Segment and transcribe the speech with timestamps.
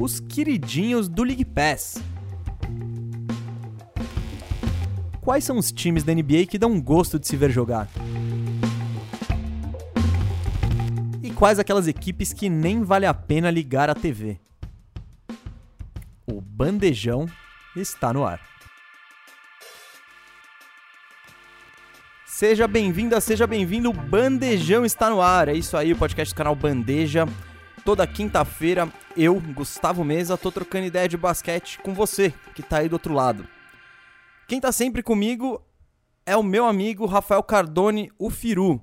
[0.00, 2.02] os queridinhos do League Pass.
[5.20, 7.86] Quais são os times da NBA que dão gosto de se ver jogar?
[11.22, 14.40] E quais aquelas equipes que nem vale a pena ligar a TV?
[16.26, 17.26] O bandejão
[17.76, 18.40] está no ar.
[22.24, 23.90] Seja bem-vinda, seja bem-vindo.
[23.90, 25.48] O Bandejão está no ar.
[25.48, 27.26] É isso aí, o podcast do canal Bandeja.
[27.84, 32.88] Toda quinta-feira, eu, Gustavo Mesa, tô trocando ideia de basquete com você, que tá aí
[32.88, 33.46] do outro lado.
[34.46, 35.62] Quem tá sempre comigo
[36.26, 38.82] é o meu amigo Rafael Cardone, o Firu.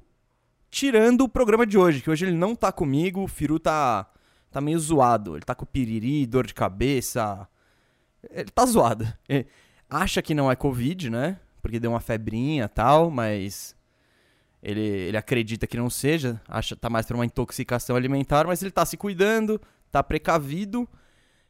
[0.69, 4.09] Tirando o programa de hoje, que hoje ele não tá comigo, o Firu tá,
[4.51, 5.35] tá meio zoado.
[5.35, 7.47] Ele tá com piriri, dor de cabeça.
[8.29, 9.07] Ele tá zoado.
[9.29, 9.47] Ele
[9.89, 11.39] acha que não é Covid, né?
[11.67, 13.75] porque deu uma febrinha e tal, mas
[14.61, 18.71] ele, ele acredita que não seja, acha tá mais para uma intoxicação alimentar, mas ele
[18.71, 19.61] tá se cuidando,
[19.91, 20.87] tá precavido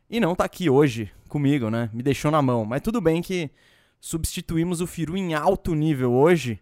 [0.10, 1.90] e não tá aqui hoje comigo, né?
[1.94, 2.66] Me deixou na mão.
[2.66, 3.49] Mas tudo bem que
[3.99, 6.60] substituímos o Firu em alto nível hoje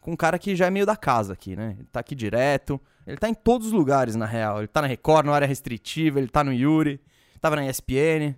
[0.00, 1.74] com um cara que já é meio da casa aqui, né?
[1.78, 4.58] Ele tá aqui direto, ele tá em todos os lugares na real.
[4.58, 7.00] Ele tá na Record, na área restritiva, ele tá no Yuri,
[7.40, 8.34] tava na ESPN,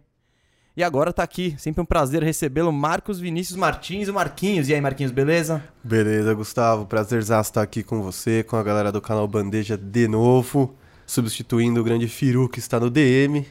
[0.79, 4.69] e agora tá aqui, sempre um prazer recebê-lo, Marcos Vinícius Martins, o Marquinhos.
[4.69, 5.61] E aí, Marquinhos, beleza?
[5.83, 6.87] Beleza, Gustavo.
[6.87, 11.83] Prazer estar aqui com você, com a galera do canal Bandeja de novo, substituindo o
[11.85, 13.45] grande Firu que está no DM,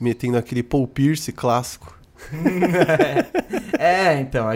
[0.00, 1.94] metendo aquele Paul Pierce clássico.
[3.78, 4.54] é, então, a,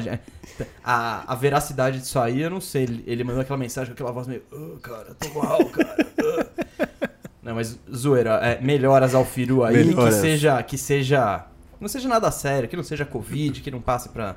[0.82, 2.84] a, a, veracidade disso aí, eu não sei.
[2.84, 6.06] Ele, ele mandou aquela mensagem com aquela voz meio, oh, cara, tô mal, cara.
[6.18, 6.64] Uh.
[7.44, 10.14] Não, mas zoeira, é, melhoras ao Firu aí, melhoras.
[10.14, 11.44] que seja, que seja
[11.80, 14.36] não seja nada sério, que não seja Covid, que não passe para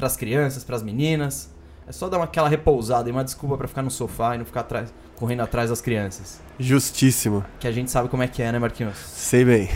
[0.00, 1.50] as crianças, para as meninas.
[1.86, 4.44] É só dar uma, aquela repousada e uma desculpa para ficar no sofá e não
[4.44, 6.40] ficar atrás, correndo atrás das crianças.
[6.58, 7.44] Justíssimo.
[7.58, 8.96] Que a gente sabe como é que é, né, Marquinhos?
[8.96, 9.68] Sei bem.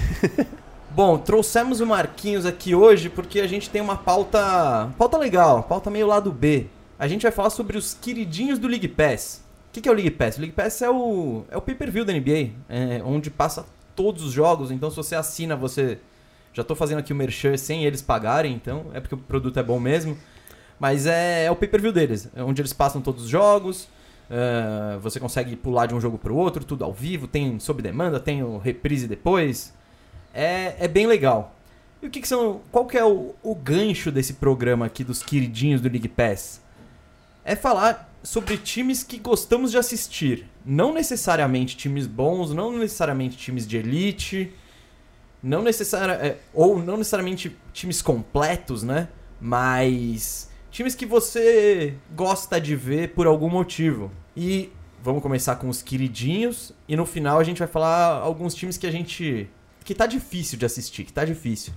[0.94, 5.90] Bom, trouxemos o Marquinhos aqui hoje porque a gente tem uma pauta, pauta legal, pauta
[5.90, 6.68] meio lado B.
[6.96, 9.42] A gente vai falar sobre os queridinhos do League Pass.
[9.70, 10.36] O que, que é o League Pass?
[10.36, 13.66] O League Pass é o, é o pay-per-view da NBA, é, onde passa
[13.96, 14.70] todos os jogos.
[14.70, 15.98] Então, se você assina, você
[16.54, 19.62] já estou fazendo aqui o merchan sem eles pagarem, então é porque o produto é
[19.62, 20.16] bom mesmo.
[20.78, 23.88] Mas é, é o pay-per-view deles, é onde eles passam todos os jogos.
[24.30, 27.82] Uh, você consegue pular de um jogo para o outro, tudo ao vivo, tem sob
[27.82, 29.74] demanda, tem o reprise depois.
[30.32, 31.54] É, é bem legal.
[32.00, 32.60] E o que, que são.
[32.70, 36.62] Qual que é o, o gancho desse programa aqui dos queridinhos do League Pass?
[37.44, 40.46] É falar sobre times que gostamos de assistir.
[40.64, 44.52] Não necessariamente times bons, não necessariamente times de elite
[45.44, 46.26] não necessariamente.
[46.26, 49.08] É, ou não necessariamente times completos, né?
[49.38, 54.10] Mas times que você gosta de ver por algum motivo.
[54.34, 54.72] E
[55.02, 56.72] vamos começar com os queridinhos.
[56.88, 59.48] E no final a gente vai falar alguns times que a gente.
[59.84, 61.74] que tá difícil de assistir, que tá difícil.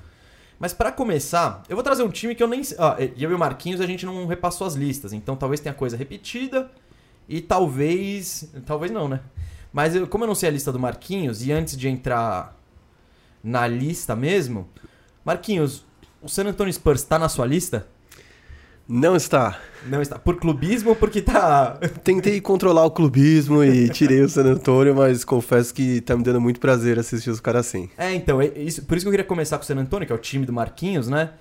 [0.58, 2.62] Mas para começar, eu vou trazer um time que eu nem.
[2.80, 5.98] Ó, eu e o Marquinhos a gente não repassou as listas, então talvez tenha coisa
[5.98, 6.72] repetida.
[7.28, 8.50] E talvez.
[8.66, 9.20] Talvez não, né?
[9.74, 12.57] Mas eu, como eu não sei a lista do Marquinhos, e antes de entrar
[13.44, 14.68] na lista mesmo.
[15.24, 15.86] Marquinhos,
[16.22, 17.88] o San Antonio Spurs está na sua lista?
[18.88, 19.60] Não está.
[19.86, 20.18] Não está.
[20.18, 21.78] Por clubismo ou porque tá.
[22.04, 26.40] Tentei controlar o clubismo e tirei o San Antonio, mas confesso que tá me dando
[26.40, 27.90] muito prazer assistir os caras assim.
[27.98, 30.14] É, então, é isso, por isso que eu queria começar com o San Antonio, que
[30.14, 31.32] é o time do Marquinhos, né?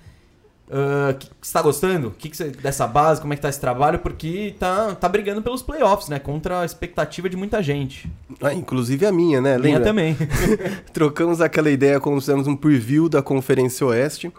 [0.67, 2.11] Uh, que, que você tá gostando?
[2.17, 3.21] Que que você, dessa base?
[3.21, 3.99] Como é que tá esse trabalho?
[3.99, 6.19] Porque tá, tá brigando pelos playoffs, né?
[6.19, 8.11] Contra a expectativa de muita gente.
[8.41, 9.51] Ah, inclusive a minha, né?
[9.51, 9.67] Lembra?
[9.67, 10.17] Minha também.
[10.91, 14.31] Trocamos aquela ideia quando fizemos um preview da Conferência Oeste.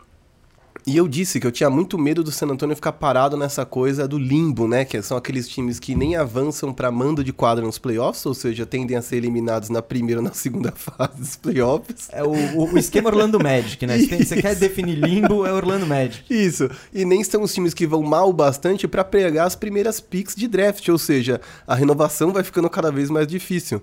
[0.88, 4.09] E eu disse que eu tinha muito medo do San Antonio ficar parado nessa coisa
[4.09, 4.87] do limbo, né?
[4.87, 8.65] Que são aqueles times que nem avançam para mando de quadra nos playoffs, ou seja,
[8.65, 12.09] tendem a ser eliminados na primeira ou na segunda fase dos playoffs.
[12.10, 13.99] É o, o esquema Orlando Magic, né?
[13.99, 16.25] Você, você quer definir limbo, é Orlando Magic.
[16.31, 16.71] Isso.
[16.91, 20.49] E nem são os times que vão mal bastante para pegar as primeiras picks de
[20.49, 23.82] draft, ou seja, a renovação vai ficando cada vez mais difícil.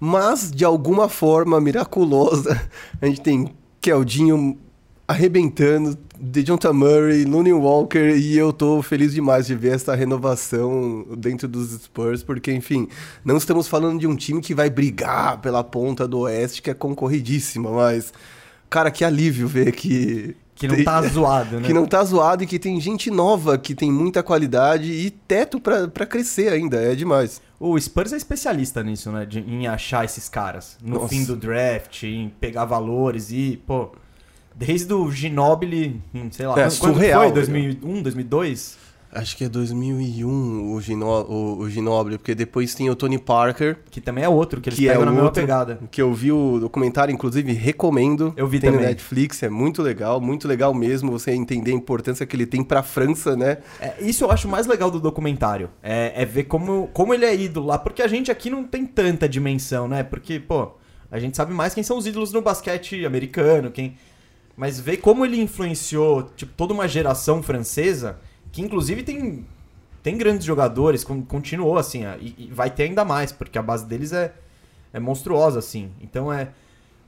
[0.00, 2.60] Mas, de alguma forma miraculosa,
[3.00, 4.58] a gente tem Keldinho
[5.12, 11.46] arrebentando, DeJounte Murray, Looney Walker, e eu tô feliz demais de ver essa renovação dentro
[11.46, 12.88] dos Spurs, porque, enfim,
[13.24, 16.74] não estamos falando de um time que vai brigar pela ponta do Oeste, que é
[16.74, 18.12] concorridíssima, mas,
[18.68, 20.34] cara, que alívio ver que...
[20.54, 21.66] Que não tá zoado, né?
[21.66, 25.60] Que não tá zoado e que tem gente nova que tem muita qualidade e teto
[25.60, 27.42] para crescer ainda, é demais.
[27.58, 29.26] O Spurs é especialista nisso, né?
[29.26, 31.08] De, em achar esses caras no Nossa.
[31.08, 33.90] fim do draft, em pegar valores e, pô
[34.54, 36.00] Desde o Ginobili,
[36.30, 37.32] sei lá, é, quando surreal, foi?
[37.32, 38.82] 2001, 2002?
[39.14, 43.76] Acho que é 2001 o, Gino, o, o Ginoble, porque depois tem o Tony Parker.
[43.90, 45.78] Que também é outro, que eles que pegam é na mesma pegada.
[45.90, 48.32] Que eu vi o documentário, inclusive recomendo.
[48.38, 48.86] Eu vi tem também.
[48.86, 52.64] no Netflix, é muito legal, muito legal mesmo você entender a importância que ele tem
[52.64, 53.58] pra França, né?
[53.78, 55.68] É, isso eu acho mais legal do documentário.
[55.82, 57.78] É, é ver como, como ele é ídolo lá.
[57.78, 60.02] Porque a gente aqui não tem tanta dimensão, né?
[60.02, 60.70] Porque, pô,
[61.10, 63.94] a gente sabe mais quem são os ídolos no basquete americano, quem.
[64.56, 68.18] Mas ver como ele influenciou, tipo, toda uma geração francesa,
[68.50, 69.46] que inclusive tem,
[70.02, 73.86] tem grandes jogadores, con- continuou assim, e, e vai ter ainda mais, porque a base
[73.86, 74.34] deles é,
[74.92, 75.90] é monstruosa, assim.
[76.00, 76.50] Então é.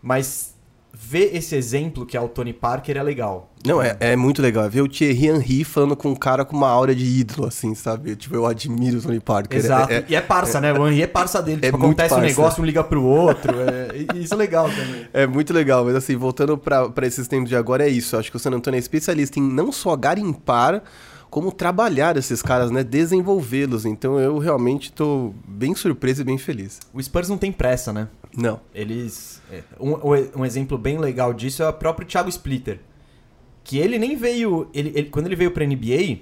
[0.03, 0.54] Mas
[0.97, 3.51] ver esse exemplo que é o Tony Parker é legal.
[3.67, 4.65] Não, é, é muito legal.
[4.65, 7.75] é Ver o Thierry Henry falando com um cara com uma aura de ídolo, assim,
[7.75, 8.15] sabe?
[8.15, 9.59] Tipo, eu admiro o Tony Parker.
[9.59, 9.93] Exato.
[9.93, 10.73] É- é- e é parça, né?
[10.73, 11.59] O Henry é parça dele.
[11.63, 12.29] É tipo, acontece um parça.
[12.37, 13.55] negócio, um liga pro outro.
[13.61, 15.07] é- Isso é legal também.
[15.13, 18.17] É muito legal, mas assim, voltando pra esses tempos de agora, é isso.
[18.17, 20.83] Acho que o San Antonio é especialista em não só garimpar,
[21.31, 22.85] como trabalhar esses caras, né?
[22.85, 23.85] Desenvolvê-los.
[23.85, 26.79] Então eu realmente tô bem surpreso e bem feliz.
[26.93, 28.09] O Spurs não tem pressa, né?
[28.37, 28.61] Não.
[28.75, 29.34] Eles.
[29.79, 32.81] Um, um exemplo bem legal disso é o próprio Thiago Splitter.
[33.63, 34.69] Que ele nem veio.
[34.75, 36.19] Ele, ele- quando ele veio pra NBA,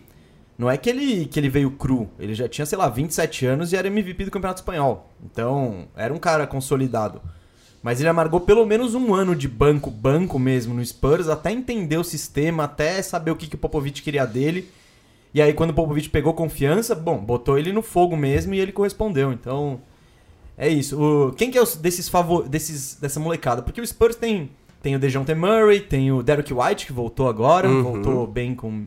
[0.56, 2.08] não é que ele, que ele veio cru.
[2.18, 5.10] Ele já tinha, sei lá, 27 anos e era MVP do Campeonato Espanhol.
[5.24, 7.20] Então, era um cara consolidado.
[7.82, 11.96] Mas ele amargou pelo menos um ano de banco, banco mesmo no Spurs, até entender
[11.96, 14.70] o sistema, até saber o que, que o Popovich queria dele.
[15.34, 18.70] E aí, quando o Popovich pegou confiança, bom, botou ele no fogo mesmo e ele
[18.70, 19.32] correspondeu.
[19.32, 19.80] Então,
[20.66, 21.00] é isso.
[21.00, 23.62] O, quem que é os, desses favor, desses dessa molecada?
[23.62, 24.50] Porque o Spurs tem
[24.82, 27.82] tem o DeJounte Murray, tem o Derek White que voltou agora, Uhum.
[27.82, 28.84] voltou bem com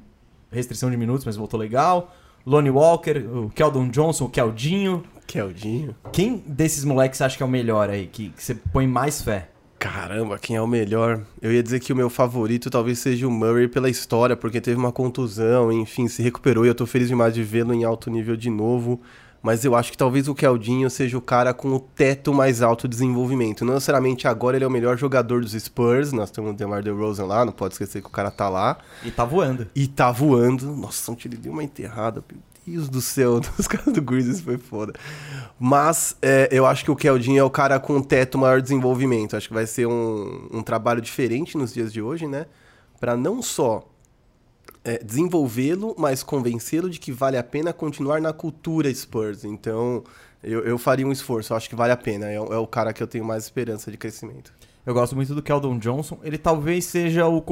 [0.51, 2.13] restrição de minutos, mas voltou legal.
[2.45, 5.03] Lonnie Walker, o Keldon Johnson, o Keldinho.
[5.25, 5.95] Keldinho.
[6.11, 9.49] Quem desses moleques acha que é o melhor aí, que, que você põe mais fé?
[9.79, 11.21] Caramba, quem é o melhor?
[11.41, 14.77] Eu ia dizer que o meu favorito talvez seja o Murray pela história, porque teve
[14.77, 18.35] uma contusão, enfim, se recuperou e eu tô feliz demais de vê-lo em alto nível
[18.35, 19.01] de novo.
[19.45, 22.87] Mas eu acho que talvez o Keldinho seja o cara com o teto mais alto
[22.87, 23.63] de desenvolvimento.
[23.63, 27.27] Não necessariamente agora ele é o melhor jogador dos Spurs, nós temos o DeMar DeRozan
[27.27, 28.79] lá, não pode esquecer que o cara tá lá.
[29.03, 29.67] E tá voando.
[29.75, 30.75] E tá voando.
[30.75, 32.23] Nossa, ontem ele deu uma enterrada.
[32.27, 34.93] Meu Deus do céu, os caras do Grizzlies foi foda.
[35.59, 39.37] Mas é, eu acho que o Keldinho é o cara com um teto maior desenvolvimento.
[39.37, 42.47] Acho que vai ser um, um trabalho diferente nos dias de hoje, né?
[42.99, 43.87] Pra não só
[44.85, 49.43] é, desenvolvê-lo, mas convencê-lo de que vale a pena continuar na cultura Spurs.
[49.43, 50.03] Então,
[50.43, 51.51] eu, eu faria um esforço.
[51.51, 52.27] Eu acho que vale a pena.
[52.31, 54.53] É, o- é o cara que eu tenho mais esperança de crescimento.
[54.85, 56.19] Eu gosto muito do Keldon Johnson.
[56.23, 57.43] Ele talvez seja o,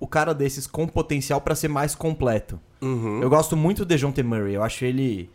[0.00, 2.58] o cara desses com potencial pra ser mais completo.
[2.80, 3.20] Uhum.
[3.22, 4.54] Eu gosto muito do DeJounte Murray.
[4.54, 5.30] Eu acho ele...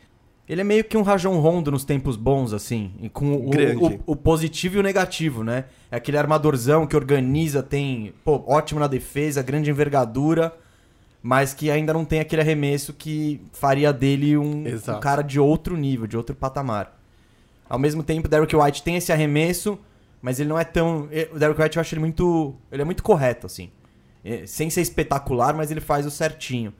[0.49, 2.91] Ele é meio que um Rajon Rondo nos tempos bons, assim.
[3.13, 5.65] Com o, o- o positivo e o negativo, né?
[5.89, 8.13] É aquele armadorzão que organiza, tem...
[8.25, 10.53] Pô, ótimo na defesa, grande envergadura.
[11.25, 14.65] Mas que ainda não tem aquele arremesso que faria dele um,
[14.97, 16.99] um cara de outro nível, de outro patamar.
[17.69, 19.79] Ao mesmo tempo, o Derrick White tem esse arremesso,
[20.21, 21.07] mas ele não é tão.
[21.11, 22.53] eh, O Derrick White eu acho ele muito.
[22.69, 23.71] Ele é muito correto, assim.
[24.23, 26.73] Eh, Sem ser espetacular, mas ele faz o certinho.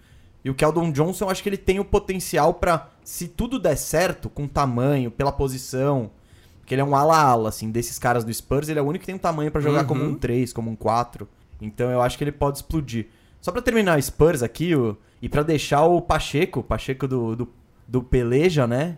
[0.43, 3.77] E o Keldon Johnson, eu acho que ele tem o potencial pra, se tudo der
[3.77, 6.11] certo, com tamanho, pela posição.
[6.59, 9.05] Porque ele é um ala-ala, assim, desses caras do Spurs, ele é o único que
[9.05, 9.87] tem um tamanho pra jogar Uhum.
[9.87, 11.27] como um 3, como um 4.
[11.61, 13.07] Então eu acho que ele pode explodir.
[13.43, 17.35] Só pra terminar o Spurs aqui, o, e pra deixar o Pacheco, o Pacheco do,
[17.35, 17.49] do,
[17.85, 18.97] do Peleja, né?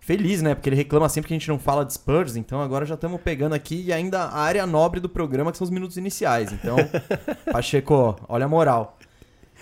[0.00, 0.56] Feliz, né?
[0.56, 3.20] Porque ele reclama sempre que a gente não fala de Spurs, então agora já estamos
[3.20, 6.50] pegando aqui e ainda a área nobre do programa, que são os minutos iniciais.
[6.52, 6.78] Então,
[7.52, 8.98] Pacheco, olha a moral.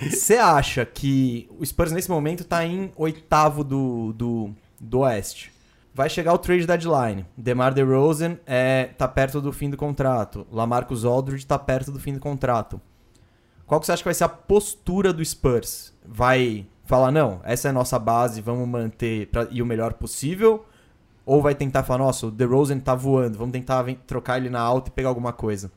[0.01, 4.51] Você acha que o Spurs nesse momento tá em oitavo do, do,
[4.81, 5.53] do Oeste?
[5.93, 7.27] Vai chegar o trade deadline.
[7.37, 10.47] DeMar DeRozan é, tá perto do fim do contrato.
[10.51, 12.81] Lamarcus Aldridge tá perto do fim do contrato.
[13.69, 15.93] Qual que você acha que vai ser a postura do Spurs?
[16.03, 20.65] Vai falar, não, essa é a nossa base, vamos manter pra ir o melhor possível?
[21.27, 24.89] Ou vai tentar falar, nossa, o DeRozan tá voando, vamos tentar trocar ele na alta
[24.89, 25.71] e pegar alguma coisa?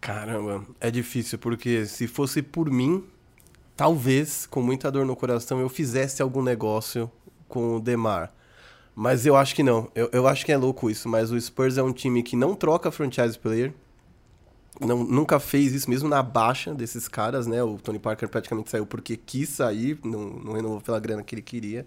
[0.00, 3.04] Caramba, é difícil, porque se fosse por mim,
[3.76, 7.08] talvez, com muita dor no coração, eu fizesse algum negócio
[7.46, 8.34] com o Demar.
[8.96, 9.88] Mas eu acho que não.
[9.94, 12.56] Eu, eu acho que é louco isso, mas o Spurs é um time que não
[12.56, 13.72] troca franchise player.
[14.80, 17.62] Não, nunca fez isso, mesmo na baixa desses caras, né?
[17.62, 21.42] O Tony Parker praticamente saiu porque quis sair, não, não renovou pela grana que ele
[21.42, 21.84] queria.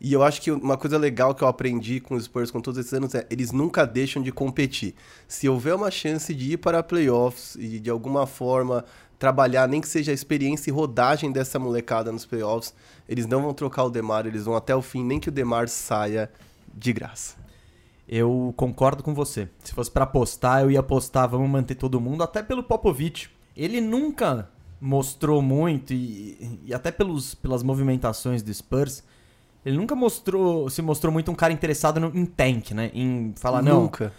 [0.00, 2.78] E eu acho que uma coisa legal que eu aprendi com os Spurs com todos
[2.78, 4.94] esses anos é eles nunca deixam de competir.
[5.26, 8.84] Se houver uma chance de ir para playoffs e de alguma forma
[9.18, 12.74] trabalhar, nem que seja a experiência e rodagem dessa molecada nos playoffs,
[13.08, 15.70] eles não vão trocar o Demar, eles vão até o fim, nem que o Demar
[15.70, 16.30] saia
[16.74, 17.43] de graça.
[18.08, 19.48] Eu concordo com você.
[19.62, 23.30] Se fosse pra apostar, eu ia apostar, vamos manter todo mundo, até pelo Popovich.
[23.56, 29.02] Ele nunca mostrou muito, e, e até pelos, pelas movimentações do Spurs,
[29.64, 32.90] ele nunca mostrou, se mostrou muito um cara interessado no, em tank, né?
[32.92, 34.12] Em falar, não, Nunca.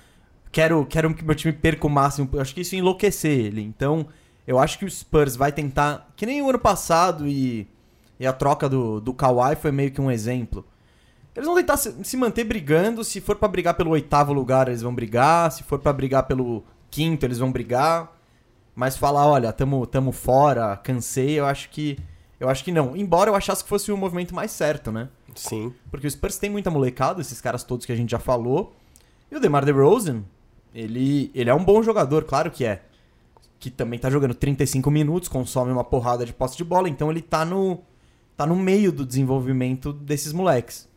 [0.51, 2.27] quero, quero que meu time perca o máximo.
[2.33, 3.61] Eu acho que isso ia enlouquecer ele.
[3.61, 4.07] Então,
[4.47, 6.11] eu acho que o Spurs vai tentar.
[6.15, 7.67] Que nem o ano passado e,
[8.19, 10.65] e a troca do, do Kawhi foi meio que um exemplo.
[11.35, 13.03] Eles vão tentar se, manter brigando.
[13.03, 15.51] Se for pra brigar pelo oitavo lugar, eles vão brigar.
[15.51, 18.15] Se for pra brigar pelo quinto, eles vão brigar.
[18.73, 21.97] Mas falar, olha, tamo, tamo fora, cansei, eu acho que.
[22.39, 22.95] Eu acho que não.
[22.95, 25.09] Embora eu achasse que fosse o movimento mais certo, né?
[25.35, 25.73] Sim.
[25.91, 28.73] Porque o Spurs tem muita molecada, esses caras todos que a gente já falou.
[29.31, 30.23] E o DeMar DeRozan,
[30.73, 32.83] ele, ele é um bom jogador, claro que é.
[33.59, 37.21] Que também tá jogando 35 minutos, consome uma porrada de posse de bola, então ele
[37.21, 37.79] tá no,
[38.35, 40.87] tá no meio do desenvolvimento desses moleques.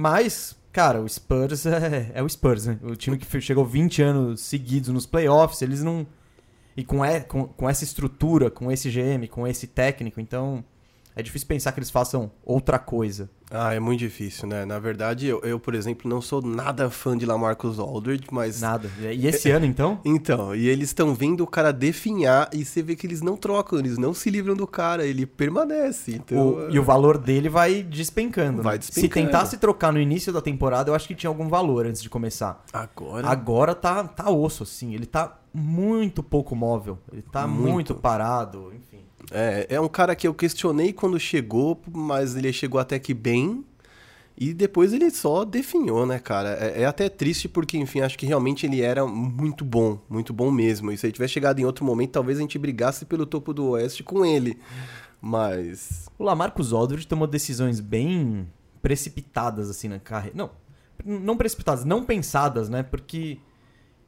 [0.00, 2.78] Mas, cara, o Spurs é, é o Spurs, né?
[2.84, 6.06] O time que chegou 20 anos seguidos nos playoffs, eles não.
[6.76, 10.64] E com, e- com, com essa estrutura, com esse GM, com esse técnico, então
[11.18, 13.28] é difícil pensar que eles façam outra coisa.
[13.50, 14.64] Ah, é muito difícil, né?
[14.64, 18.60] Na verdade, eu, eu, por exemplo, não sou nada fã de Lamarcus Aldridge, mas...
[18.60, 18.88] Nada.
[19.00, 19.98] E esse ano, então?
[20.04, 23.80] Então, e eles estão vendo o cara definhar e você vê que eles não trocam,
[23.80, 26.14] eles não se livram do cara, ele permanece.
[26.14, 28.62] Então, O- e o valor dele vai despencando.
[28.62, 28.78] Vai né?
[28.78, 29.12] despencando.
[29.12, 32.08] Se tentasse trocar no início da temporada, eu acho que tinha algum valor antes de
[32.08, 32.64] começar.
[32.72, 33.26] Agora...
[33.28, 34.94] Agora tá, tá osso, assim.
[34.94, 36.98] Ele tá muito pouco móvel.
[37.10, 37.72] Ele tá Muito.
[37.72, 38.97] muito, parado, enfim.
[39.30, 43.64] É, é um cara que eu questionei quando chegou, mas ele chegou até que bem.
[44.40, 46.50] E depois ele só definhou, né, cara?
[46.60, 50.50] É, é até triste porque, enfim, acho que realmente ele era muito bom, muito bom
[50.50, 50.92] mesmo.
[50.92, 53.70] E se ele tivesse chegado em outro momento, talvez a gente brigasse pelo topo do
[53.70, 54.56] Oeste com ele.
[55.20, 56.08] Mas.
[56.16, 58.46] O Lamarcus Aldridge tomou decisões bem
[58.80, 60.36] precipitadas, assim, na carreira.
[60.36, 60.50] Não,
[61.04, 62.84] não precipitadas, não pensadas, né?
[62.84, 63.38] Porque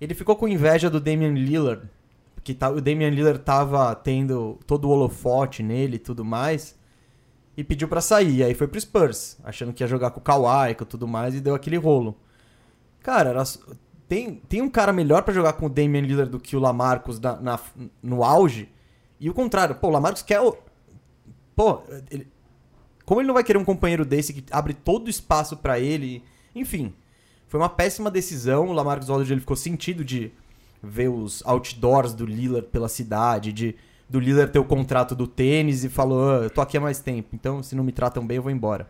[0.01, 1.89] ele ficou com inveja do Damian Lillard.
[2.43, 6.79] Que tá, o Damian Lillard tava tendo todo o holofote nele e tudo mais.
[7.57, 8.37] E pediu pra sair.
[8.37, 11.35] E aí foi pro Spurs, achando que ia jogar com o Kawhi, com tudo mais,
[11.35, 12.17] e deu aquele rolo.
[13.03, 13.43] Cara, era,
[14.09, 17.21] tem, tem um cara melhor pra jogar com o Damian Lillard do que o Lamarcus
[17.21, 17.61] na, na-
[18.03, 18.71] no auge.
[19.19, 20.57] E o contrário, pô, o Lamarcus quer o,
[21.55, 22.27] Pô, ele-
[23.05, 26.25] como ele não vai querer um companheiro desse que abre todo o espaço pra ele?
[26.55, 26.95] Enfim,
[27.49, 28.69] foi uma péssima decisão.
[28.69, 30.33] O Lamarcus Aldridge ele ficou sentido de
[30.83, 33.77] ver os outdoors do Lillard pela cidade, de
[34.09, 36.99] do Lillard ter o contrato do tênis e falou: "Ah, eu tô aqui há mais
[36.99, 38.89] tempo, então se não me tratam bem eu vou embora.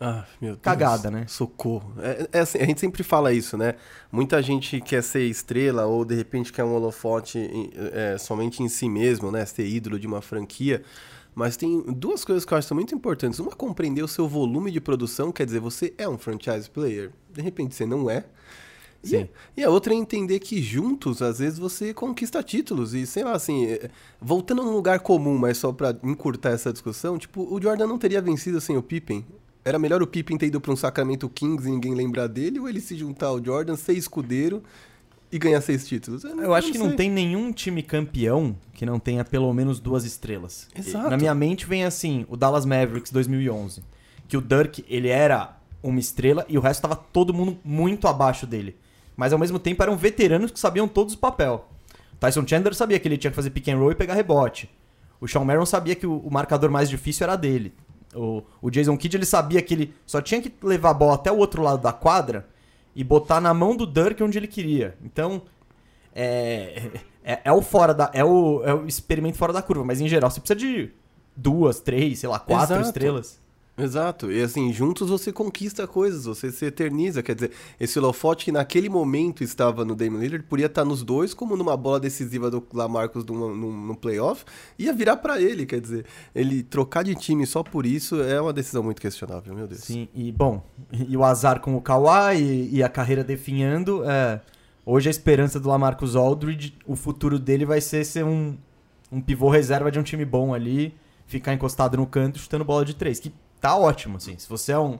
[0.00, 0.62] Ah, meu Deus.
[0.62, 1.26] Cagada, né?
[1.28, 1.92] Socorro.
[1.98, 3.74] É, é assim, a gente sempre fala isso, né?
[4.10, 8.88] Muita gente quer ser estrela ou de repente quer um holofote é, somente em si
[8.88, 9.44] mesmo, né?
[9.44, 10.82] Ser ídolo de uma franquia.
[11.34, 13.38] Mas tem duas coisas que eu acho que são muito importantes.
[13.38, 17.10] Uma, compreender o seu volume de produção, quer dizer, você é um franchise player.
[17.30, 18.24] De repente você não é.
[19.02, 19.28] Sim.
[19.56, 22.92] e a outra é entender que juntos, às vezes, você conquista títulos.
[22.92, 23.90] E sei lá, assim, é,
[24.20, 28.20] voltando num lugar comum, mas só pra encurtar essa discussão, tipo, o Jordan não teria
[28.20, 29.24] vencido sem o Pippen.
[29.64, 32.68] Era melhor o Pippen ter ido pra um Sacramento Kings e ninguém lembrar dele, ou
[32.68, 34.62] ele se juntar ao Jordan, ser escudeiro
[35.32, 36.24] e ganhar seis títulos?
[36.24, 40.68] Eu acho que não tem nenhum time campeão que não tenha pelo menos duas estrelas.
[40.74, 41.10] Exato.
[41.10, 43.82] Na minha mente vem assim, o Dallas Mavericks 2011,
[44.26, 48.46] que o Dirk, ele era uma estrela e o resto tava todo mundo muito abaixo
[48.46, 48.76] dele.
[49.20, 51.68] Mas ao mesmo tempo eram veteranos que sabiam todos o papel.
[52.18, 54.70] Tyson Chandler sabia que ele tinha que fazer pick and roll e pegar rebote.
[55.20, 57.74] O Sean Merrill sabia que o, o marcador mais difícil era dele.
[58.14, 61.30] O, o Jason Kidd ele sabia que ele só tinha que levar a bola até
[61.30, 62.48] o outro lado da quadra
[62.96, 64.96] e botar na mão do Dirk onde ele queria.
[65.04, 65.42] Então,
[66.14, 66.90] é,
[67.22, 68.10] é, é o fora da.
[68.14, 70.92] É o, é o experimento fora da curva, mas em geral você precisa de
[71.36, 72.88] duas, três, sei lá, quatro Exato.
[72.88, 73.39] estrelas.
[73.82, 78.52] Exato, e assim, juntos você conquista coisas, você se eterniza, quer dizer, esse holofote que
[78.52, 82.62] naquele momento estava no Damian Lillard, podia estar nos dois, como numa bola decisiva do
[82.72, 84.44] Lamarcus num, num, num playoff,
[84.78, 88.52] ia virar pra ele, quer dizer, ele trocar de time só por isso é uma
[88.52, 89.80] decisão muito questionável, meu Deus.
[89.80, 94.40] Sim, e bom, e o azar com o Kawhi e, e a carreira definhando, é,
[94.84, 98.56] hoje a esperança do Lamarcus Aldridge, o futuro dele vai ser ser um,
[99.10, 100.94] um pivô reserva de um time bom ali,
[101.26, 104.78] ficar encostado no canto chutando bola de três, que tá ótimo, assim, se você é
[104.78, 104.98] um...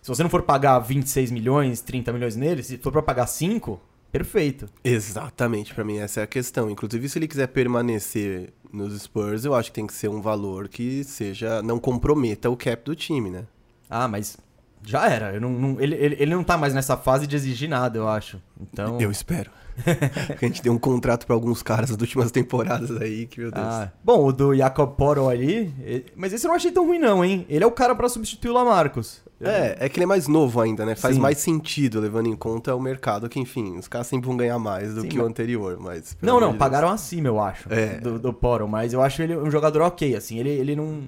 [0.00, 3.80] Se você não for pagar 26 milhões, 30 milhões nele, se for pra pagar 5,
[4.10, 4.68] perfeito.
[4.82, 6.68] Exatamente, pra mim essa é a questão.
[6.68, 10.66] Inclusive, se ele quiser permanecer nos Spurs, eu acho que tem que ser um valor
[10.68, 13.44] que seja não comprometa o cap do time, né?
[13.88, 14.36] Ah, mas
[14.84, 15.38] Já era.
[15.38, 18.42] Não, não- ele, ele, ele não tá mais nessa fase de exigir nada, eu acho.
[18.60, 19.00] Então.
[19.00, 19.50] Eu espero.
[20.40, 23.64] a gente deu um contrato pra alguns caras das últimas temporadas aí, que meu Deus.
[23.64, 25.72] Ah, bom, o do Jacob Poro ali.
[25.80, 27.46] ele- Mas esse eu não achei tão ruim, não, hein?
[27.48, 29.22] Ele é o cara pra substituir o Lamarcos.
[29.40, 30.94] É, é que ele é mais novo ainda, né?
[30.94, 31.20] Faz Sim.
[31.20, 34.94] mais sentido, levando em conta o mercado, que enfim, os caras sempre vão ganhar mais
[34.94, 36.16] do Sim, que mas- o anterior, mas...
[36.22, 36.58] Não, não, de Deus.
[36.58, 37.72] pagaram acima, eu acho.
[37.72, 37.98] É.
[37.98, 40.38] Do, do Poro, mas eu acho ele um jogador ok, assim.
[40.38, 41.02] Ele, ele não,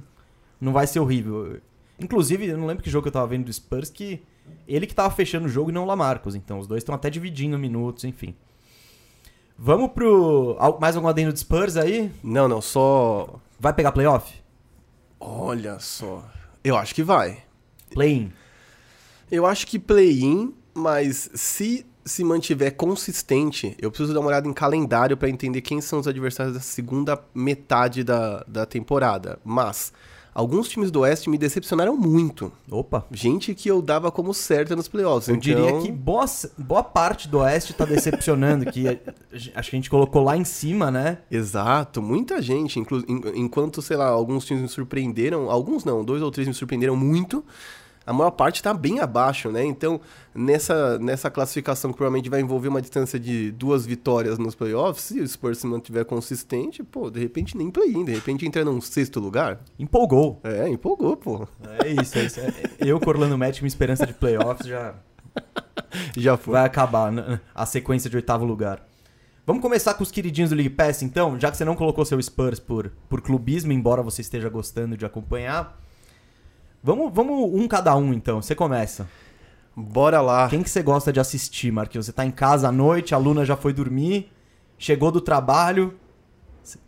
[0.61, 1.59] não vai ser horrível.
[2.01, 4.21] Inclusive, eu não lembro que jogo que eu tava vendo do Spurs que
[4.67, 6.35] ele que tava fechando o jogo e não o Lamarcos.
[6.35, 8.35] Então, os dois estão até dividindo minutos, enfim.
[9.57, 10.57] Vamos pro.
[10.81, 12.11] Mais algum adendo do Spurs aí?
[12.23, 13.41] Não, não, só...
[13.59, 14.35] Vai pegar playoff?
[15.19, 16.25] Olha só...
[16.63, 17.43] Eu acho que vai.
[17.93, 18.33] Play-in.
[19.31, 24.53] Eu acho que play-in, mas se se mantiver consistente, eu preciso dar uma olhada em
[24.53, 29.39] calendário pra entender quem são os adversários da segunda metade da, da temporada.
[29.43, 29.93] Mas
[30.35, 32.51] alguns times do Oeste me decepcionaram muito.
[32.71, 33.07] Opa.
[33.13, 35.29] Gente que eu dava como certa nos playoffs.
[35.29, 35.41] Eu então...
[35.43, 36.25] diria que boa,
[36.59, 38.89] boa parte do Oeste tá decepcionando, que
[39.55, 41.19] acho que a gente colocou lá em cima, né?
[41.31, 43.05] Exato, muita gente, inclu...
[43.09, 46.97] en- enquanto, sei lá, alguns times me surpreenderam, alguns não, dois ou três me surpreenderam
[46.97, 47.45] muito,
[48.07, 49.65] a maior parte tá bem abaixo, né?
[49.65, 50.01] Então,
[50.35, 55.21] nessa, nessa classificação que provavelmente vai envolver uma distância de duas vitórias nos playoffs, se
[55.21, 59.21] o Spurs se mantiver consistente, pô, de repente nem play-in, de repente entra num sexto
[59.21, 59.61] lugar.
[59.79, 60.41] Empolgou.
[60.45, 61.49] É, empolgou, pô.
[61.83, 62.41] É isso, é isso.
[62.41, 64.95] É- Eu, com Orlando Magic, minha esperança de playoffs já
[66.17, 66.53] Já foi.
[66.53, 67.41] vai acabar né?
[67.55, 68.87] a sequência de oitavo lugar.
[69.47, 71.39] Vamos começar com os queridinhos do League Pass, então?
[71.39, 75.05] Já que você não colocou seu Spurs por, por clubismo, embora você esteja gostando de
[75.05, 75.79] acompanhar.
[76.87, 78.43] Vamos, vamos um cada um, então.
[78.43, 79.09] Você começa.
[79.75, 80.51] Bora lá.
[80.51, 82.05] Quem que você gosta de assistir, Marquinhos?
[82.05, 84.31] Você tá em casa à noite, a Luna já foi dormir,
[84.77, 85.95] chegou do trabalho.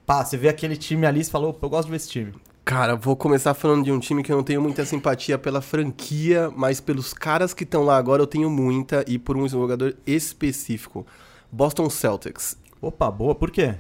[0.05, 2.35] Pá, você vê aquele time ali e falou, "Opa, eu gosto de ver esse time.
[2.63, 6.53] Cara, vou começar falando de um time que eu não tenho muita simpatia pela franquia,
[6.55, 11.07] mas pelos caras que estão lá agora eu tenho muita e por um jogador específico.
[11.51, 12.59] Boston Celtics.
[12.83, 13.77] Opa, boa, por quê?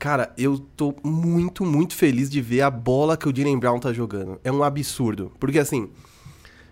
[0.00, 3.92] Cara, eu tô muito, muito feliz de ver a bola que o Jalen Brown tá
[3.92, 4.40] jogando.
[4.42, 5.30] É um absurdo.
[5.38, 5.90] Porque assim,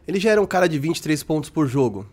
[0.06, 2.06] ele já era um cara de 23 pontos por jogo.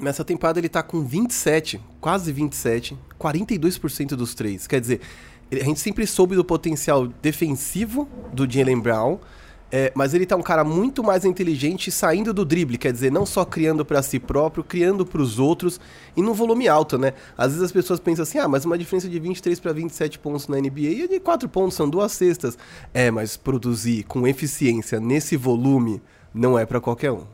[0.00, 4.66] Nessa temporada ele tá com 27, quase 27, 42% dos três.
[4.66, 5.02] Quer dizer,
[5.52, 9.18] a gente sempre soube do potencial defensivo do Jalen Brown,
[9.74, 13.24] é, mas ele tá um cara muito mais inteligente saindo do drible, quer dizer, não
[13.24, 15.80] só criando pra si próprio, criando pros outros
[16.14, 17.14] e num volume alto, né?
[17.38, 20.46] Às vezes as pessoas pensam assim: "Ah, mas uma diferença de 23 para 27 pontos
[20.46, 22.58] na NBA é de 4 pontos, são duas cestas".
[22.92, 26.02] É, mas produzir com eficiência nesse volume
[26.34, 27.24] não é pra qualquer um.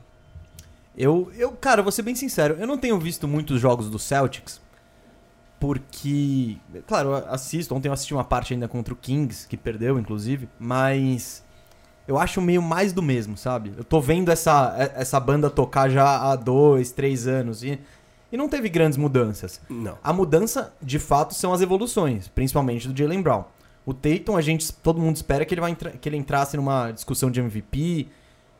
[0.97, 4.61] Eu, eu, cara, vou ser bem sincero, eu não tenho visto muitos jogos do Celtics,
[5.59, 10.49] porque, claro, assisto, ontem eu assisti uma parte ainda contra o Kings, que perdeu, inclusive,
[10.59, 11.43] mas
[12.09, 13.71] eu acho meio mais do mesmo, sabe?
[13.77, 17.79] Eu tô vendo essa, essa banda tocar já há dois, três anos e,
[18.33, 19.61] e não teve grandes mudanças.
[19.69, 19.99] Não.
[20.03, 23.45] A mudança, de fato, são as evoluções, principalmente do Jalen Brown.
[23.85, 27.31] O Tatum, a gente, todo mundo espera que ele, vai que ele entrasse numa discussão
[27.31, 28.07] de MVP.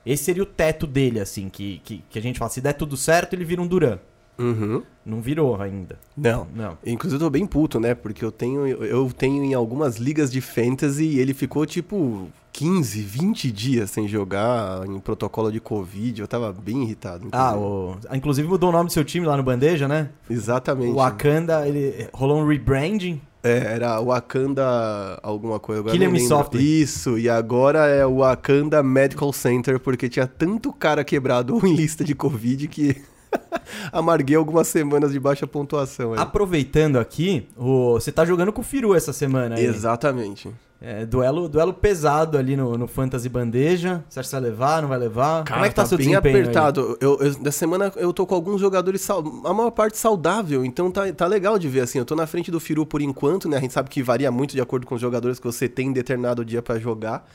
[0.05, 2.99] Esse seria o teto dele, assim, que, que, que a gente fala, se der tudo
[2.99, 3.99] certo, ele vira um Duran.
[4.39, 4.83] Uhum.
[5.05, 5.99] Não virou ainda.
[6.17, 6.47] Não.
[6.55, 6.79] Não.
[6.87, 7.95] Inclusive eu tô bem puto, né?
[7.95, 13.03] Porque eu tenho, eu tenho em algumas ligas de fantasy e ele ficou tipo 15,
[13.03, 16.21] 20 dias sem jogar em protocolo de Covid.
[16.21, 17.29] Eu tava bem irritado.
[17.31, 17.97] Ah, o...
[18.09, 20.11] ah, inclusive mudou o nome do seu time lá no Bandeja, né?
[20.29, 20.91] Exatamente.
[20.91, 23.21] O Wakanda, ele rolou um rebranding.
[23.45, 25.83] É, era Wakanda alguma coisa.
[25.83, 26.19] Agora Killian.
[26.27, 26.83] Softly.
[26.83, 32.03] Isso, e agora é o Wakanda Medical Center, porque tinha tanto cara quebrado em lista
[32.03, 32.97] de Covid que
[33.93, 36.13] amarguei algumas semanas de baixa pontuação.
[36.13, 36.19] aí.
[36.21, 37.95] Aproveitando aqui, o...
[37.95, 39.65] você tá jogando com o Firu essa semana aí.
[39.65, 40.53] Exatamente.
[40.81, 44.05] É, duelo, duelo pesado ali no, no Fantasy Bandeja.
[44.09, 45.45] Você acha que você vai levar, não vai levar?
[45.45, 46.97] Como é que tá, seu bem apertado.
[47.01, 51.13] Eu, eu- da semana eu tô com alguns jogadores, a maior parte saudável, então tá,
[51.13, 51.99] tá legal de ver assim.
[51.99, 53.57] Eu tô na frente do Firu por enquanto, né?
[53.57, 55.93] A gente sabe que varia muito de acordo com os jogadores que você tem em
[55.93, 57.29] determinado dia pra jogar.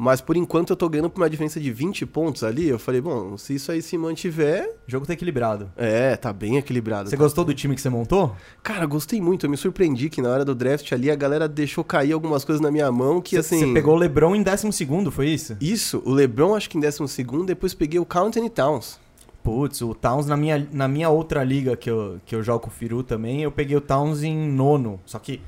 [0.00, 2.66] Mas por enquanto eu tô ganhando por uma diferença de 20 pontos ali.
[2.66, 5.70] Eu falei, bom, se isso aí se mantiver, O jogo tá equilibrado.
[5.76, 7.10] é, tá bem equilibrado.
[7.10, 8.34] Você gostou do time que você montou?
[8.62, 9.44] Cara, gostei muito.
[9.44, 12.62] Eu me surpreendi que na hora do draft ali a galera deixou cair algumas coisas
[12.62, 13.58] na minha mão que assim.
[13.60, 15.54] você pegou o LeBron em 12 segundo, foi isso?
[15.60, 18.98] Isso, o LeBron acho que em 12 segundo, depois peguei o Anthony Towns.
[19.42, 22.70] Putz, o Towns na minha, na minha outra liga que eu, que eu jogo o
[22.70, 24.98] Firu também, eu peguei o Towns em nono.
[25.04, 25.42] Só que,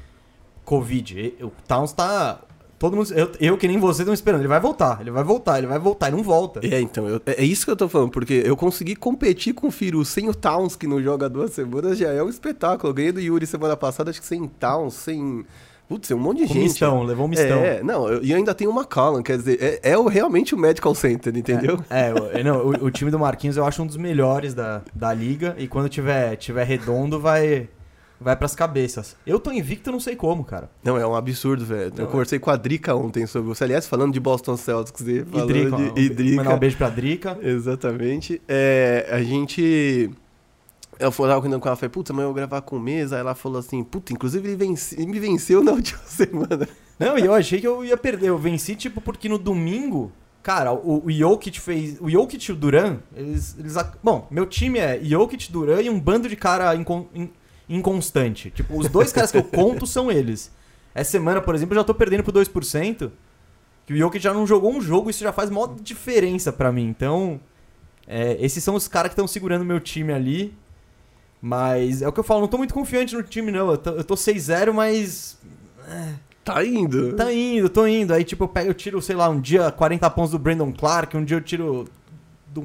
[0.63, 1.37] Covid.
[1.41, 2.41] O Towns tá.
[2.83, 3.13] Todo mundo.
[3.15, 4.41] Eu, eu que nem você estão esperando.
[4.41, 6.61] Ele vai voltar, ele vai voltar, ele vai voltar e não volta.
[6.67, 9.71] É, então, eu- é isso que eu tô falando, porque eu consegui competir com o
[9.71, 12.91] Firu sem o Towns, que não joga duas semanas, já é um espetáculo.
[12.91, 15.47] Eu ganhei do Yuri semana passada, acho que sem Towns, sem.
[15.89, 16.63] Putz, um monte de Com gente.
[16.65, 17.59] mistão, levou um mistão.
[17.59, 20.95] É, não, e ainda tem o McCollum, quer dizer, é, é o, realmente o Medical
[20.95, 21.79] Center, entendeu?
[21.91, 24.81] É, o- é, não, o, o time do Marquinhos eu acho um dos melhores da,
[24.95, 25.55] da liga.
[25.59, 27.69] E quando tiver, tiver redondo, vai,
[28.23, 29.17] vai pras cabeças.
[29.27, 30.71] Eu tô invicto, não sei como, cara.
[30.83, 31.93] Não, é um absurdo, velho.
[31.97, 33.65] Eu Não, conversei com a Drica ontem sobre você.
[33.65, 36.37] Aliás, falando de Boston Celtics e E Drica, de e Drica.
[36.37, 37.39] mandar um beijo pra Drica.
[37.43, 38.41] Exatamente.
[38.49, 40.11] É, a gente.
[40.99, 43.17] Eu falava com ela, eu falei, putz, amanhã eu vou gravar com o Mesa.
[43.17, 46.69] Aí ela falou assim, puta, inclusive ele, ele me venceu na última semana.
[46.99, 48.29] Não, e eu achei que eu ia perder.
[48.29, 51.97] Eu venci, tipo, porque no domingo, cara, o, o Jokic fez.
[52.01, 53.75] O Jokic e o Duran, eles, eles.
[54.03, 57.31] Bom, meu time é Jokic, Duran e um bando de cara in-
[57.77, 58.51] inconstante.
[58.51, 60.53] Tipo, os dois caras que eu conto são eles.
[60.95, 63.11] Essa semana, por exemplo, eu já tô perdendo por 2%.
[63.85, 66.87] Que o Jokic já não jogou um jogo, isso já faz maior diferença pra mim.
[66.87, 67.41] Então,
[68.07, 70.55] é, esses são os caras que estão segurando meu time ali.
[71.41, 73.71] Mas é o que eu falo, não tô muito confiante no time, não.
[73.73, 75.39] Eu tô, eu tô 6-0, mas.
[76.45, 77.15] Tá indo.
[77.15, 78.15] Tá indo, tô indo.
[78.15, 81.17] Aí, tipo, eu pego, eu tiro, sei lá, um dia 40 pontos do Brandon Clark,
[81.17, 81.89] um dia eu tiro.
[82.47, 82.63] Do,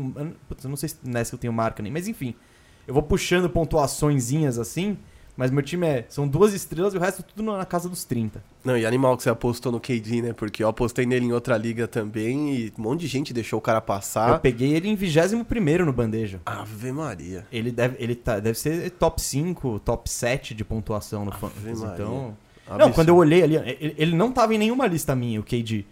[0.47, 2.35] putz, eu não sei se nessa eu tenho marca nem, mas enfim.
[2.87, 4.97] Eu vou puxando pontuaçõezinhas assim,
[5.35, 6.05] mas meu time é.
[6.09, 8.41] São duas estrelas e o resto tudo na casa dos 30.
[8.63, 10.33] Não, e animal que você apostou no KD, né?
[10.33, 13.61] Porque eu apostei nele em outra liga também e um monte de gente deixou o
[13.61, 14.39] cara Eu passar.
[14.39, 16.39] peguei ele em 21 no bandeja.
[16.45, 17.45] Ave Maria.
[17.51, 21.45] Ele deve, ele tá, deve ser top 5, top 7 de pontuação no Ave.
[21.73, 21.93] Maria.
[21.93, 22.37] Então.
[22.67, 22.93] Não, Absurdo.
[22.95, 25.85] quando eu olhei ali, ele, ele não tava em nenhuma lista minha, o KD.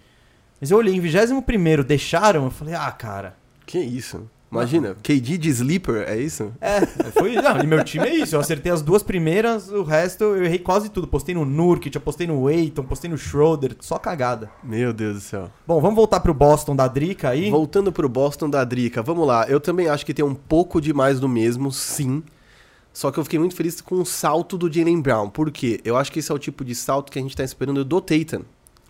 [0.59, 3.37] Mas eu olhei em 21, deixaram, eu falei, ah, cara.
[3.65, 4.29] Que isso?
[4.61, 6.51] Imagina, KD de sleeper, é isso?
[6.61, 7.35] É, foi.
[7.35, 8.35] Não, e meu time é isso.
[8.35, 11.07] Eu acertei as duas primeiras, o resto eu errei quase tudo.
[11.07, 14.49] Postei no Nurkic, postei no Aiton, postei no Schroeder, só cagada.
[14.63, 15.51] Meu Deus do céu.
[15.67, 17.49] Bom, vamos voltar pro Boston da Drica aí.
[17.49, 19.45] Voltando pro Boston da Drica, vamos lá.
[19.47, 22.23] Eu também acho que tem um pouco de mais do mesmo, sim.
[22.95, 25.29] Só que eu fiquei muito feliz com o salto do Jalen Brown.
[25.29, 25.81] Por quê?
[25.83, 27.99] Eu acho que esse é o tipo de salto que a gente tá esperando do
[27.99, 28.43] Tatum.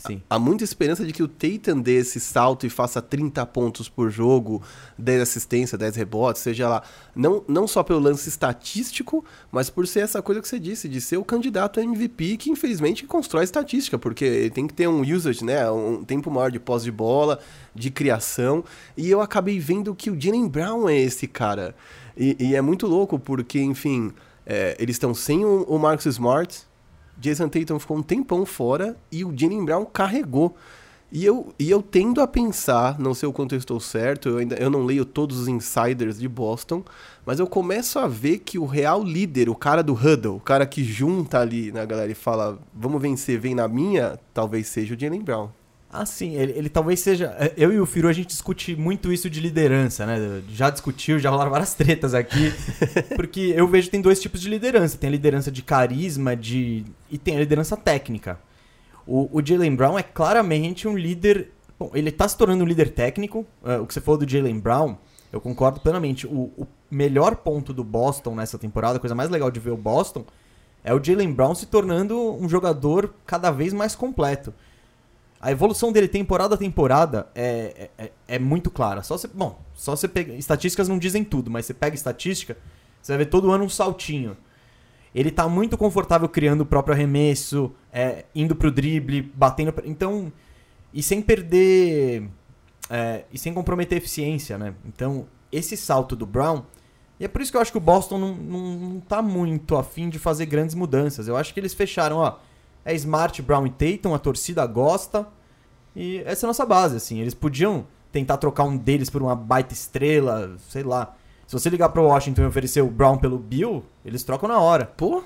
[0.07, 0.21] Sim.
[0.29, 4.09] Há muita esperança de que o Tatum dê esse salto e faça 30 pontos por
[4.09, 4.61] jogo,
[4.97, 6.83] 10 assistências, 10 rebotes, seja lá.
[7.15, 11.01] Não, não só pelo lance estatístico, mas por ser essa coisa que você disse, de
[11.01, 15.43] ser o candidato MVP que infelizmente constrói estatística, porque ele tem que ter um usage,
[15.43, 15.69] né?
[15.69, 17.39] Um tempo maior de pós de bola,
[17.73, 18.63] de criação.
[18.95, 21.75] E eu acabei vendo que o Jalen Brown é esse cara.
[22.17, 24.13] E, e é muito louco, porque, enfim,
[24.45, 26.63] é, eles estão sem o, o Marcus Smart,
[27.17, 30.55] Jason Tatum ficou um tempão fora e o Jalen Brown carregou.
[31.11, 34.37] E eu, e eu tendo a pensar, não sei o quanto eu estou certo, eu,
[34.37, 36.83] ainda, eu não leio todos os insiders de Boston,
[37.25, 40.65] mas eu começo a ver que o real líder, o cara do huddle, o cara
[40.65, 44.99] que junta ali na galera e fala, vamos vencer, vem na minha, talvez seja o
[44.99, 45.49] Jalen Brown.
[45.97, 47.35] Ah, sim, ele, ele talvez seja.
[47.39, 50.41] é, Eu e o Firu, a gente discute muito isso de liderança, né?
[50.49, 52.53] Já discutiu, já rolaram várias tretas aqui.
[53.15, 56.83] porque eu vejo que tem dois tipos de liderança: tem a liderança de carisma de
[57.09, 58.39] e tem a liderança técnica.
[59.07, 61.51] O, o Jalen Brown é claramente um líder.
[61.79, 63.45] Bom, ele tá se tornando um líder técnico.
[63.63, 64.97] é, o que você falou do Jalen Brown,
[65.31, 66.27] eu concordo plenamente.
[66.27, 69.77] O, o melhor ponto do Boston nessa temporada, a coisa mais legal de ver o
[69.77, 70.25] Boston,
[70.83, 74.53] é o Jalen Brown se tornando um jogador cada vez mais completo.
[75.45, 79.03] A evolução dele temporada a temporada é, é, é muito clara.
[79.03, 80.33] Só você, bom, só você pega.
[80.33, 82.57] Estatísticas não dizem tudo, mas você pega estatística,
[82.99, 84.35] você vai ver todo ano um saltinho.
[85.13, 89.71] Ele tá muito confortável criando o próprio arremesso, é, indo pro drible, batendo.
[89.85, 90.33] Então.
[90.91, 92.27] E sem perder.
[92.89, 94.73] é, e sem comprometer a eficiência, né?
[94.83, 96.63] Então, esse salto do Brown.
[97.19, 99.77] E é por isso que eu acho que o Boston não, não, não tá muito
[99.77, 101.27] afim de fazer grandes mudanças.
[101.27, 102.39] Eu acho que eles fecharam, ó.
[102.83, 105.34] É Smart, Brown e Tatum, a torcida gosta.
[105.95, 107.19] E essa é a nossa base, assim.
[107.19, 111.15] Eles podiam tentar trocar um deles por uma baita estrela, sei lá.
[111.47, 114.85] Se você ligar pro Washington e oferecer o Brown pelo Bill, eles trocam na hora.
[114.85, 115.23] Pô,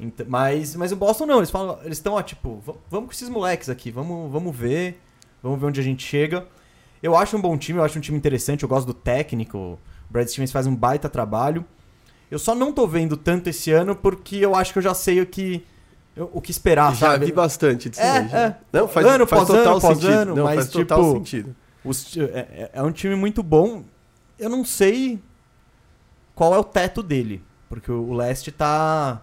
[0.00, 3.12] Ent- mas, mas o Boston não, eles falam, eles estão, ó, tipo, "Va- vamos com
[3.12, 4.98] esses moleques aqui, vamos, vamos ver,
[5.42, 6.46] vamos ver onde a gente chega.
[7.02, 9.78] Eu acho um bom time, eu acho um time interessante, eu gosto do técnico, o
[10.08, 11.64] Brad Stevens faz um baita trabalho.
[12.30, 15.20] Eu só não tô vendo tanto esse ano porque eu acho que eu já sei
[15.20, 15.64] o que,
[16.16, 17.26] eu- o que esperar, já sabe?
[17.26, 18.56] vi bastante disso É, aí, é.
[18.72, 20.06] Não, faz, Ano faz total ano sentido.
[20.08, 21.56] ano, não, mas, faz total tipo, sentido.
[21.84, 23.84] Os- é, é- é um time muito bom.
[24.38, 25.20] Eu não sei
[26.34, 27.42] qual é o teto dele.
[27.68, 29.22] Porque o o leste tá.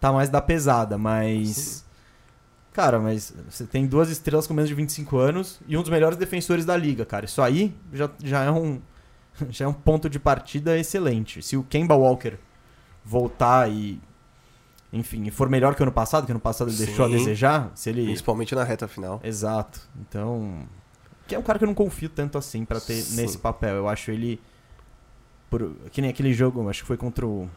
[0.00, 1.84] tá mais da pesada, mas.
[2.72, 6.16] Cara, mas você tem duas estrelas com menos de 25 anos e um dos melhores
[6.16, 7.24] defensores da liga, cara.
[7.24, 8.80] Isso aí já, já é um.
[9.50, 11.42] Já é um ponto de partida excelente.
[11.42, 12.34] Se o Kemba Walker
[13.04, 14.00] voltar e.
[14.96, 17.16] Enfim, e for melhor que o ano passado, que ano passado ele deixou a Sim.
[17.16, 18.04] desejar, se ele.
[18.04, 19.20] Principalmente na reta final.
[19.24, 19.80] Exato.
[20.00, 20.62] Então.
[21.26, 23.16] Que é um cara que eu não confio tanto assim pra ter Sim.
[23.20, 23.74] nesse papel.
[23.76, 24.40] Eu acho ele.
[25.50, 27.48] por- que nem aquele jogo, acho que foi contra o,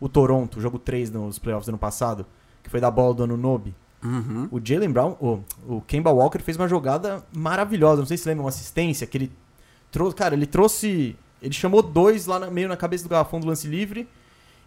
[0.00, 2.26] o Toronto, jogo 3 nos playoffs do ano passado,
[2.62, 3.74] que foi da bola do Anunobi.
[4.02, 4.48] Uhum.
[4.50, 8.00] O Jalen Brown, o, o Kemba Walker fez uma jogada maravilhosa.
[8.00, 9.32] Não sei se lembra, uma assistência que ele
[9.90, 10.14] trouxe.
[10.16, 11.16] Cara, ele trouxe.
[11.40, 14.08] Ele chamou dois lá na- meio na cabeça do garrafão do lance livre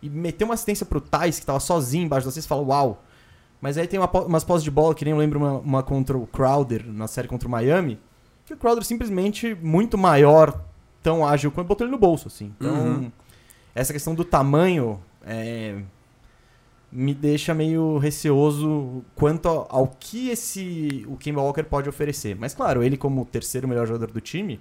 [0.08, 3.04] e meteu uma assistência pro Thais, que tava sozinho embaixo da cesta e fala, uau.
[3.62, 6.18] Mas aí tem uma, umas pós de bola, que nem eu lembro uma, uma contra
[6.18, 8.00] o Crowder, na série contra o Miami,
[8.46, 10.62] que o Crowder simplesmente muito maior,
[11.02, 12.54] tão ágil quanto botou ele no bolso, assim.
[12.60, 13.12] Então, Uhum.
[13.74, 15.82] essa questão do tamanho é,
[16.92, 22.36] me deixa meio receoso quanto ao, ao que esse o Kemba Walker pode oferecer.
[22.40, 24.60] Mas claro, ele como o terceiro melhor jogador do time,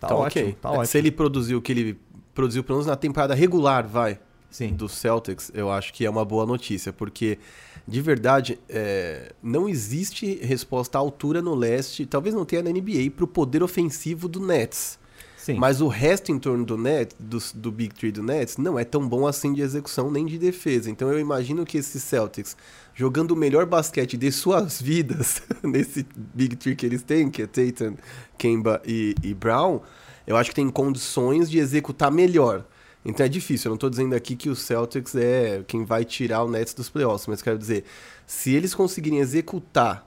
[0.00, 0.56] tá, Tá, ótimo, ok.
[0.60, 0.86] tá ótimo.
[0.86, 1.98] Se ele produziu o que ele
[2.34, 4.18] produziu, pelo menos na temporada regular, vai,
[4.50, 4.72] Sim.
[4.72, 7.38] do Celtics, eu acho que é uma boa notícia, porque
[7.86, 13.10] de verdade é, não existe resposta à altura no leste, talvez não tenha na NBA,
[13.14, 14.98] pro poder ofensivo do Nets.
[15.46, 15.58] Sim.
[15.58, 18.82] Mas o resto em torno do Nets, do, do Big Three do Nets, não é
[18.82, 20.90] tão bom assim de execução nem de defesa.
[20.90, 22.56] Então eu imagino que esses Celtics,
[22.96, 26.04] jogando o melhor basquete de suas vidas, nesse
[26.34, 27.94] Big Three que eles têm, que é Tatum,
[28.36, 29.82] Kemba e, e Brown,
[30.26, 32.64] eu acho que tem condições de executar melhor.
[33.08, 36.42] Então é difícil, eu não tô dizendo aqui que o Celtics é quem vai tirar
[36.42, 37.84] o Nets dos playoffs, mas quero dizer,
[38.26, 40.06] se eles conseguirem executar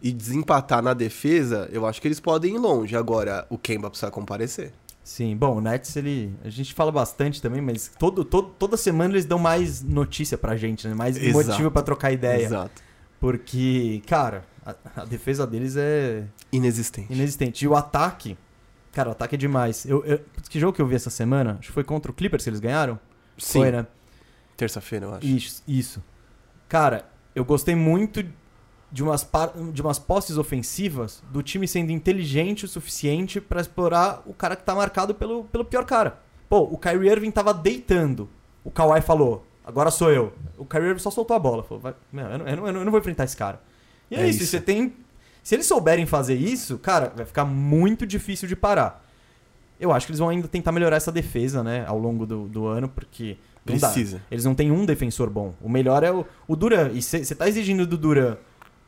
[0.00, 2.94] e desempatar na defesa, eu acho que eles podem ir longe.
[2.96, 4.72] Agora, o Kemba precisa comparecer.
[5.02, 6.34] Sim, bom, o Nets, ele.
[6.44, 10.56] A gente fala bastante também, mas todo, todo, toda semana eles dão mais notícia pra
[10.56, 10.94] gente, né?
[10.94, 11.48] Mais Exato.
[11.48, 12.44] motivo pra trocar ideia.
[12.44, 12.82] Exato.
[13.20, 17.12] Porque, cara, a, a defesa deles é Inexistente.
[17.12, 17.64] inexistente.
[17.64, 18.36] E o ataque,
[18.96, 19.84] cara, o ataque é demais.
[19.86, 21.56] Eu, eu- que jogo que eu vi essa semana?
[21.58, 22.98] Acho que foi contra o Clippers que eles ganharam?
[23.38, 23.86] Sim, Foi, né?
[24.56, 25.26] terça-feira, eu acho.
[25.26, 26.02] Isso, isso.
[26.68, 27.04] Cara,
[27.34, 28.24] eu gostei muito
[28.90, 29.28] de umas,
[29.72, 34.62] de umas posses ofensivas do time sendo inteligente o suficiente pra explorar o cara que
[34.64, 36.18] tá marcado pelo, pelo pior cara.
[36.48, 38.28] Pô, o Kyrie Irving tava deitando.
[38.64, 40.32] O Kawhi falou, agora sou eu.
[40.56, 41.62] O Kyrie Irving só soltou a bola.
[41.62, 43.60] Falou, eu, não, eu, não, eu não vou enfrentar esse cara.
[44.10, 44.52] E é, É isso, isso.
[44.52, 44.94] você tem...
[45.46, 49.06] Se eles souberem fazer isso, cara, vai ficar muito difícil de parar.
[49.78, 52.66] Eu acho que eles vão ainda tentar melhorar essa defesa, né, ao longo do, do
[52.66, 53.36] ano, porque...
[53.64, 53.86] não dá.
[53.86, 54.20] Precisa.
[54.28, 55.54] Eles não têm um defensor bom.
[55.62, 56.90] O melhor é o, o Duran.
[56.92, 58.36] E você tá exigindo do Duran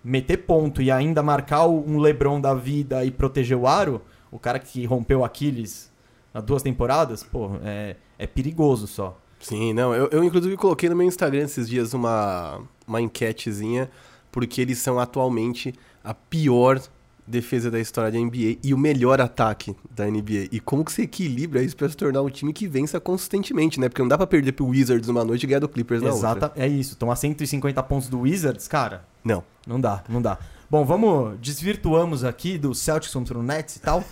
[0.02, 4.58] meter ponto e ainda marcar um Lebron da vida e proteger o aro, o cara
[4.58, 5.92] que rompeu o Aquiles
[6.34, 9.16] há duas temporadas, pô, é, é perigoso só.
[9.38, 9.94] Sim, não.
[9.94, 13.88] Eu, eu, inclusive coloquei no meu Instagram esses dias uma, uma enquetezinha,
[14.32, 15.72] porque eles são atualmente
[16.08, 16.80] a pior
[17.26, 20.48] defesa da história da NBA e o melhor ataque da NBA.
[20.50, 23.90] E como que você equilibra isso pra se tornar um time que vença consistentemente, né?
[23.90, 26.30] Porque não dá pra perder pro Wizards numa noite e ganhar do Clippers na outra.
[26.30, 26.96] Exata, é isso.
[26.96, 29.44] Tomar 150 pontos do Wizards, cara, Não.
[29.66, 30.38] não dá, não dá.
[30.70, 34.02] Bom, vamos, desvirtuamos aqui do Celtics contra o Nets e tal.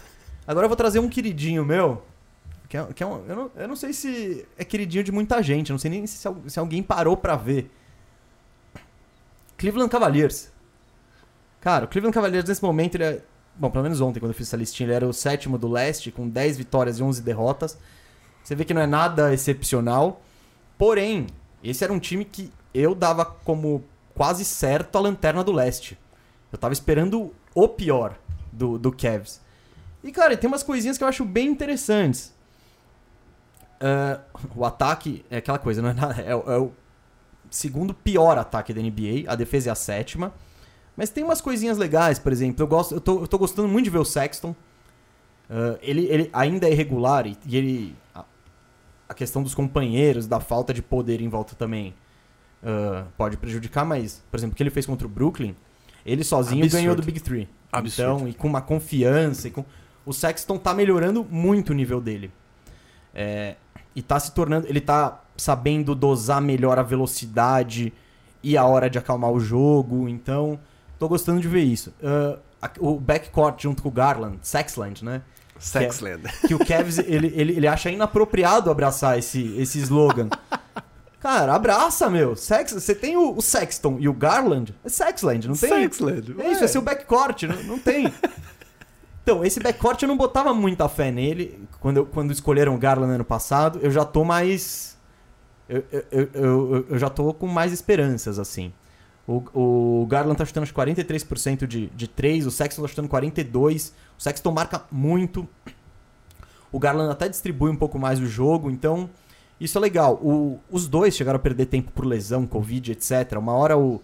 [0.47, 2.03] Agora eu vou trazer um queridinho meu,
[2.69, 5.43] que é, que é um, eu, não, eu não sei se é queridinho de muita
[5.43, 7.71] gente, não sei nem se, se alguém parou pra ver.
[9.57, 10.55] Cleveland Cavaliers.
[11.67, 13.23] Cara, o Cleveland Cavaliers nesse momento ele é.
[13.57, 16.13] Bom, pelo menos ontem, quando eu fiz essa listinha, ele era o sétimo do leste,
[16.13, 17.77] com 10 vitórias e 11 derrotas.
[18.45, 20.23] Você vê que não é nada excepcional.
[20.79, 21.27] Porém,
[21.65, 23.83] esse era um time que eu dava como
[24.15, 25.99] quase certo a lanterna do leste.
[26.53, 28.17] Eu tava esperando o pior
[28.53, 29.41] do, do Cavs.
[30.05, 32.33] E, cara, tem umas coisinhas que eu acho bem interessantes.
[33.81, 34.21] Ah,
[34.55, 36.23] o ataque é aquela coisa, não é nada.
[36.23, 36.71] É, é o
[37.51, 39.25] segundo pior ataque da NBA.
[39.27, 40.33] A defesa é a sétima.
[40.97, 42.63] Mas tem umas coisinhas legais, por exemplo.
[42.63, 44.55] Eu, gosto, eu, tô, eu tô gostando muito de ver o Sexton.
[45.51, 47.97] Ah, ele, ele ainda é irregular e, e ele.
[48.15, 48.25] A,
[49.09, 51.95] a questão dos companheiros, da falta de poder em volta também
[52.63, 55.55] ah, pode prejudicar, mas, por exemplo, o que ele fez contra o Brooklyn,
[56.05, 56.83] ele sozinho Absurdo.
[56.83, 57.49] ganhou do Big Three.
[57.71, 58.13] Absurdo.
[58.15, 59.49] Então, e com uma confiança.
[59.49, 59.65] E com...
[60.05, 62.31] O Sexton tá melhorando muito o nível dele.
[63.15, 63.57] É,
[63.95, 64.67] e tá se tornando.
[64.69, 67.93] Ele tá sabendo dosar melhor a velocidade
[68.43, 70.09] e a hora de acalmar o jogo.
[70.09, 70.59] Então,
[70.99, 71.93] tô gostando de ver isso.
[72.63, 75.23] A- o backcourt junto com o Garland, Sexland, né?
[75.59, 76.23] Sexland.
[76.47, 80.29] que o Cavs ele, ele, ele acha inapropriado abraçar esse, esse slogan.
[81.21, 82.37] Cara, abraça, meu.
[82.37, 84.75] Sex, você tem o, o Sexton e o Garland.
[84.85, 85.69] É Sexland, não tem?
[85.71, 86.37] Sexland.
[86.39, 88.13] É isso, é seu backcourt, não, não tem.
[89.23, 91.67] Então, esse backcourt eu não botava muita fé nele.
[91.81, 94.97] Quando, eu- quando escolheram o Garland ano passado, eu já tô mais.
[95.69, 95.83] Eu,
[96.13, 98.73] eu, eu- eu já tô com mais esperanças, assim.
[99.29, 99.43] O,
[100.03, 103.93] o Garland tá chutando acho 43% de, de 3, o Sexton tá chutando 42%.
[104.19, 105.49] O Sexton marca muito.
[106.73, 109.11] O Garland até distribui um pouco mais o jogo, então
[109.61, 110.15] isso é legal.
[110.23, 113.33] O- os dois chegaram a perder tempo por lesão, Covid, etc.
[113.39, 114.01] Uma hora o,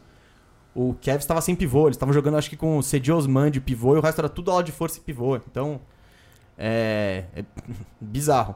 [0.74, 3.60] o Cavs estava sem pivô, eles estavam jogando acho que com o Cedi Osman de
[3.60, 5.36] pivô e o resto era tudo aula de força e pivô.
[5.36, 5.80] Então,
[6.58, 7.44] é, é
[8.00, 8.54] bizarro.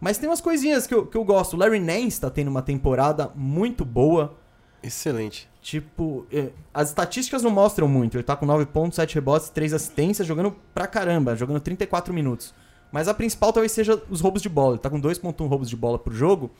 [0.00, 1.54] Mas tem umas coisinhas que eu, que eu gosto.
[1.54, 4.34] O Larry Nance tá tendo uma temporada muito boa.
[4.82, 5.48] Excelente.
[5.66, 8.16] Tipo, é, as estatísticas não mostram muito.
[8.16, 12.54] Ele tá com 9 pontos, 7 rebotes, 3 assistências, jogando pra caramba, jogando 34 minutos.
[12.92, 14.74] Mas a principal talvez seja os roubos de bola.
[14.74, 16.52] Ele tá com 2.1 roubos de bola por jogo.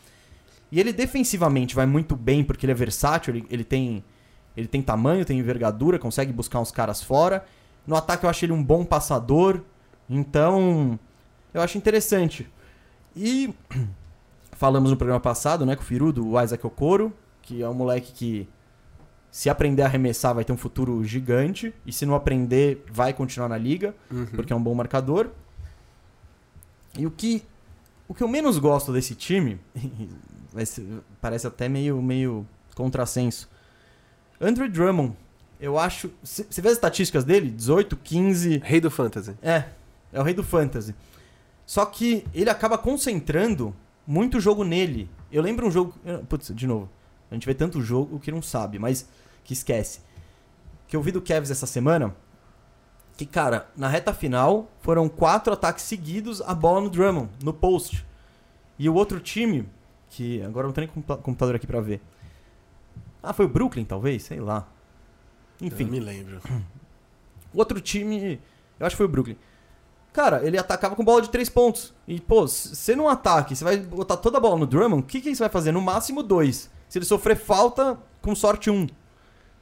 [0.73, 4.03] E ele defensivamente vai muito bem porque ele é versátil, ele, ele tem
[4.57, 7.45] ele tem tamanho, tem envergadura, consegue buscar uns caras fora.
[7.87, 9.61] No ataque eu acho ele um bom passador.
[10.11, 10.99] Então,
[11.55, 12.51] eu acho interessante.
[13.15, 13.55] E
[14.51, 18.13] falamos no programa passado, né, com o Firu, do Isaac Okoro, que é um moleque
[18.13, 18.49] que
[19.37, 23.49] se aprender a arremessar vai ter um futuro gigante e se não aprender vai continuar
[23.51, 24.25] na liga, Uhum.
[24.35, 25.29] porque é um bom marcador.
[26.99, 27.43] E o que
[28.09, 29.61] o que eu menos gosto desse time,
[31.21, 33.49] parece até meio meio contrassenso.
[34.41, 35.15] Andrew Drummond,
[35.61, 37.51] eu acho, você vê as estatísticas dele?
[37.51, 39.35] 18, 15, Rei do Fantasy.
[39.43, 39.65] é,
[40.13, 40.95] é o rei do fantasy.
[41.67, 43.75] Só que ele acaba concentrando
[44.07, 45.11] muito jogo nele.
[45.33, 45.95] Eu lembro um jogo.
[46.07, 46.89] eh, Putz, de novo.
[47.31, 49.07] A gente vê tanto jogo que não sabe, mas
[49.47, 50.01] que esquece.
[50.89, 52.15] Que eu vi do Cavs essa semana.
[53.17, 58.05] Que, cara, na reta final foram quatro ataques seguidos a bola no Drummond, no post.
[58.79, 59.67] E o outro time,
[60.11, 62.03] que agora não tenho nem computador aqui pra ver.
[63.23, 64.25] Ah, foi o Brooklyn, talvez?
[64.25, 64.69] Sei lá.
[65.61, 65.85] Enfim.
[65.85, 66.41] Eu me lembro.
[67.55, 68.41] O outro time,
[68.79, 69.37] eu acho que foi o Brooklyn.
[70.13, 71.95] Cara, ele atacava com bola de três pontos.
[72.07, 75.07] E, pô, se você não ataque, você vai botar toda a bola no Drummond, o
[75.07, 75.73] que, que você vai fazer?
[75.73, 76.71] No máximo dois.
[76.89, 78.87] Se ele sofrer falta, com sorte um.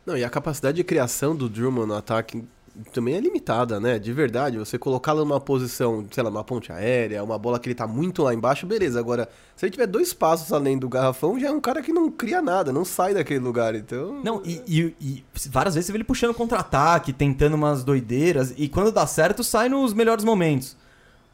[0.06, 2.44] Não, e a capacidade de criação do Drummond no ataque
[2.92, 3.98] também é limitada, né?
[4.00, 7.74] De verdade, você colocá-lo numa posição, sei lá, numa ponte aérea, uma bola que ele
[7.74, 8.98] tá muito lá embaixo, beleza.
[8.98, 12.10] Agora, se ele tiver dois passos além do garrafão, já é um cara que não
[12.10, 14.20] cria nada, não sai daquele lugar, então...
[14.24, 18.68] Não, e, e- e várias vezes você vê ele puxando contra-ataque, tentando umas doideiras, e
[18.68, 20.76] quando dá certo, sai nos melhores momentos.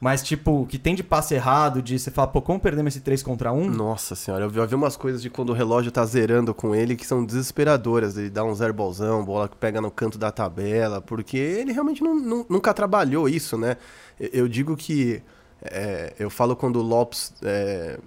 [0.00, 3.22] Mas, tipo, que tem de passe errado, de você falar, pô, como perdemos esse 3
[3.22, 3.68] contra 1?
[3.68, 6.74] Nossa senhora, eu vi, eu vi umas coisas de quando o relógio tá zerando com
[6.74, 8.16] ele que são desesperadoras.
[8.16, 12.14] Ele dá um zerbolzão, bola que pega no canto da tabela, porque ele realmente não-
[12.18, 13.76] não- nunca trabalhou isso, né?
[14.18, 15.22] Eu, eu digo que.
[15.62, 17.34] é, eu falo quando o Lopes.
[17.42, 17.98] é,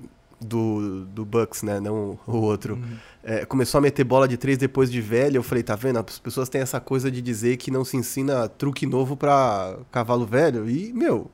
[0.42, 1.80] do, do Bucks, né?
[1.80, 2.78] Não o outro.
[3.24, 5.38] é, começou a meter bola de três depois de velho.
[5.38, 6.00] Eu falei, tá vendo?
[6.00, 10.26] As pessoas têm essa coisa de dizer que não se ensina truque novo pra cavalo
[10.26, 10.70] velho.
[10.70, 11.32] E, meu,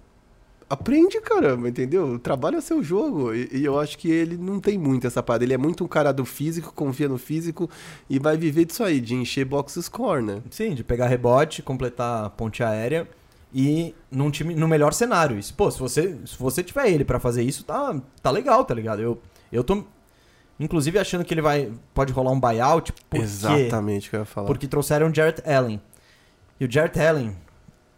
[0.69, 2.19] aprende, caramba, entendeu?
[2.19, 3.34] Trabalha seu jogo.
[3.34, 5.43] E, e eu acho que ele não tem muito essa parada.
[5.43, 7.69] Ele é muito um cara do físico, confia no físico
[8.10, 10.41] e vai viver disso aí, de encher box score, né?
[10.51, 13.08] Sim, de pegar rebote, completar a ponte aérea
[13.53, 15.38] e num time no melhor cenário.
[15.39, 18.73] Isso, pô, se você, se você tiver ele pra fazer isso, tá, tá legal, tá
[18.73, 19.01] ligado?
[19.01, 19.19] Eu,
[19.51, 19.84] eu tô
[20.60, 24.25] inclusive achando que ele vai pode rolar um buyout porque Exatamente o que eu ia
[24.25, 24.47] falar.
[24.47, 25.82] porque trouxeram o Jarrett Allen.
[26.60, 27.36] E o Jarrett Allen,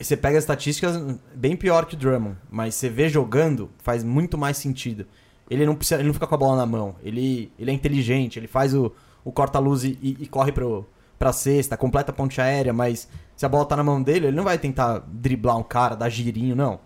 [0.03, 0.97] você pega as estatísticas
[1.35, 5.05] bem pior que o Drummond, mas você vê jogando, faz muito mais sentido.
[5.49, 6.95] Ele não precisa, ele não fica com a bola na mão.
[7.03, 8.91] Ele, ele é inteligente, ele faz o,
[9.23, 10.85] o corta-luz e, e- e corre pro,
[11.19, 14.37] pra cesta, completa a ponte aérea, mas se a bola tá na mão dele, ele
[14.37, 16.79] não vai tentar driblar um cara, dar girinho, não.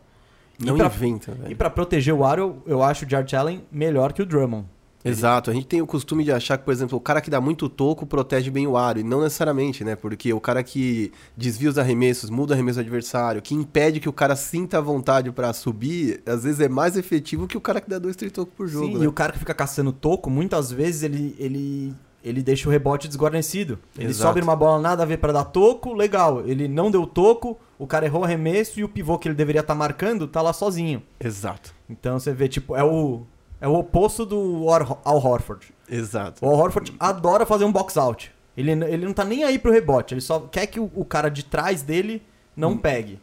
[0.59, 1.51] não e pra, inventa, velho.
[1.51, 4.65] e pra proteger o aro, eu, eu acho o Jarrett Allen melhor que o Drummond.
[5.09, 7.39] Exato, a gente tem o costume de achar que, por exemplo, o cara que dá
[7.39, 9.95] muito toco protege bem o aro, e não necessariamente, né?
[9.95, 14.09] Porque o cara que desvia os arremessos, muda o arremesso do adversário, que impede que
[14.09, 17.79] o cara sinta a vontade pra subir, às vezes é mais efetivo que o cara
[17.79, 19.05] que dá dois, três tocos por jogo, Sim, né?
[19.05, 23.07] e o cara que fica caçando toco, muitas vezes ele, ele, ele deixa o rebote
[23.07, 23.77] desguarnecido.
[23.97, 24.29] Ele Exato.
[24.29, 26.41] sobe numa bola nada a ver pra dar toco, legal.
[26.47, 29.61] Ele não deu toco, o cara errou o arremesso e o pivô que ele deveria
[29.61, 31.03] estar marcando tá lá sozinho.
[31.19, 33.21] Exato, Então você vê, tipo, é o,
[33.61, 35.67] é o oposto do Or- Al Horford.
[35.89, 36.45] exato.
[36.45, 38.31] O Al Horford adora fazer um box out.
[38.57, 41.29] Ele, ele não tá nem aí pro rebote, ele só quer que o, o cara
[41.29, 42.21] de trás dele
[42.55, 42.77] não Hum.
[42.77, 43.19] pegue.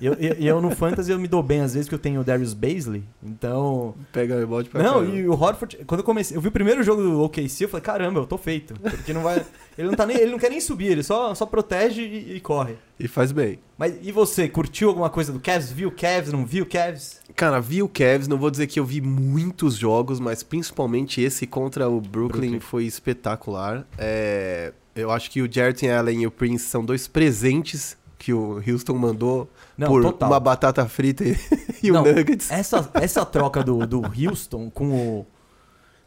[0.00, 2.24] Eu, eu, eu no Fantasy eu me dou bem às vezes que eu tenho o
[2.24, 5.16] Darius Baisley, então Pega o rebote pra não, caramba.
[5.16, 7.82] e o Horford, quando eu comecei, eu vi o primeiro jogo do OKC, eu falei,
[7.82, 8.74] caramba, eu tô feito.
[8.74, 9.44] Porque não vai.
[9.76, 10.16] ele não tá nem.
[10.16, 12.74] Ele não quer nem subir, ele só, só protege e, e corre.
[12.98, 13.58] E faz bem.
[13.78, 15.70] Mas e você, curtiu alguma coisa do Cavs?
[15.72, 16.32] Viu o Cavs?
[16.32, 17.20] Não viu o Cavs?
[17.34, 21.46] Cara, vi o Cavs, não vou dizer que eu vi muitos jogos, mas principalmente esse
[21.46, 22.60] contra o Brooklyn, Brooklyn.
[22.60, 23.86] foi espetacular.
[23.96, 28.62] É, eu acho que o Jarrett Allen e o Prince são dois presentes que o
[28.68, 30.28] Houston mandou Não, por total.
[30.28, 31.34] uma batata frita e,
[31.82, 32.50] e Não, o Nuggets.
[32.50, 35.26] Essa, essa troca do, do Houston com o.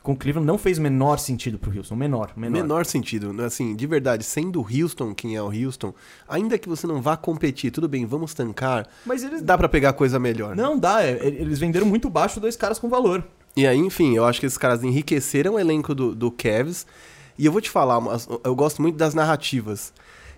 [0.03, 1.95] Com o Cleveland não fez menor sentido pro Houston.
[1.95, 2.51] Menor, menor.
[2.61, 3.45] Menor sentido, né?
[3.45, 5.93] assim, de verdade, sendo o Houston quem é o Houston,
[6.27, 9.41] ainda que você não vá competir, tudo bem, vamos tancar, Mas eles.
[9.41, 10.57] dá pra pegar coisa melhor.
[10.57, 13.23] Não dá, é- é- eles venderam muito baixo dois caras com valor.
[13.55, 16.85] E aí, enfim, eu acho que esses caras enriqueceram o elenco do, do Cavs.
[17.39, 17.99] E eu vou te falar,
[18.43, 19.93] eu gosto muito das narrativas.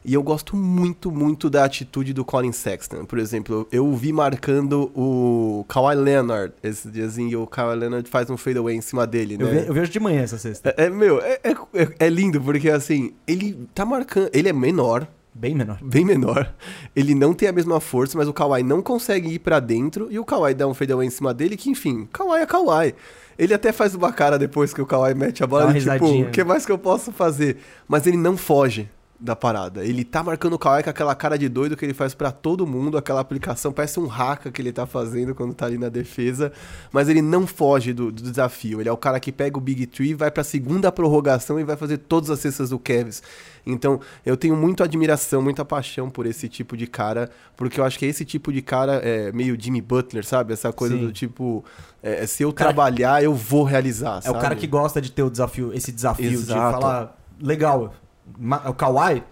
[0.08, 3.06] E eu gosto muito, muito da atitude do Colin Sexton.
[3.06, 8.30] Por exemplo, eu vi marcando o Kawhi Leonard esse diazinho e o Kawhi Leonard faz
[8.30, 9.62] um fadeaway em cima dele, Eu, né?
[9.62, 10.76] ve- eu vejo de manhã essa sexta.
[10.78, 11.56] É, é, meu, é, é,
[12.06, 14.30] é lindo, porque assim, ele tá marcando.
[14.32, 15.80] Ele é menor, Bem menor.
[15.82, 16.54] bem menor.
[16.96, 20.18] Ele não tem a mesma força, mas o Kawhi não consegue ir pra dentro e
[20.20, 22.94] o Kawhi dá um fadeaway em cima dele que, enfim, Kawhi é Kawhi.
[23.38, 26.30] Ele até faz uma cara depois que o Kawhi mete a bola, ele, tipo, o
[26.32, 27.58] que mais que eu posso fazer?
[27.86, 28.88] Mas ele não foge
[29.20, 29.86] da parada.
[29.86, 32.68] Ele tá marcando o Kawhi com aquela cara de doido que ele faz pra todo
[32.68, 36.52] mundo, aquela aplicação, parece um haka que ele tá fazendo quando tá ali na defesa,
[36.92, 38.82] mas ele não foge do, do desafio.
[38.82, 41.78] Ele é o cara que pega o Big Tree, vai pra segunda prorrogação e vai
[41.78, 43.24] fazer todas as cestas do Kevs.
[43.66, 47.98] Então, eu tenho muita admiração, muita paixão por esse tipo de cara, porque eu acho
[47.98, 50.54] que esse tipo de cara é meio Jimmy Butler, sabe?
[50.54, 51.02] Essa coisa Sim.
[51.06, 51.64] do tipo,
[52.04, 54.38] é, se eu Cara- trabalhar, eu vou realizar, É sabe?
[54.38, 56.80] o cara que gosta de ter o desafio, esse desafio de Exato.
[56.80, 57.94] falar, legal,
[58.68, 59.24] o Kawhi,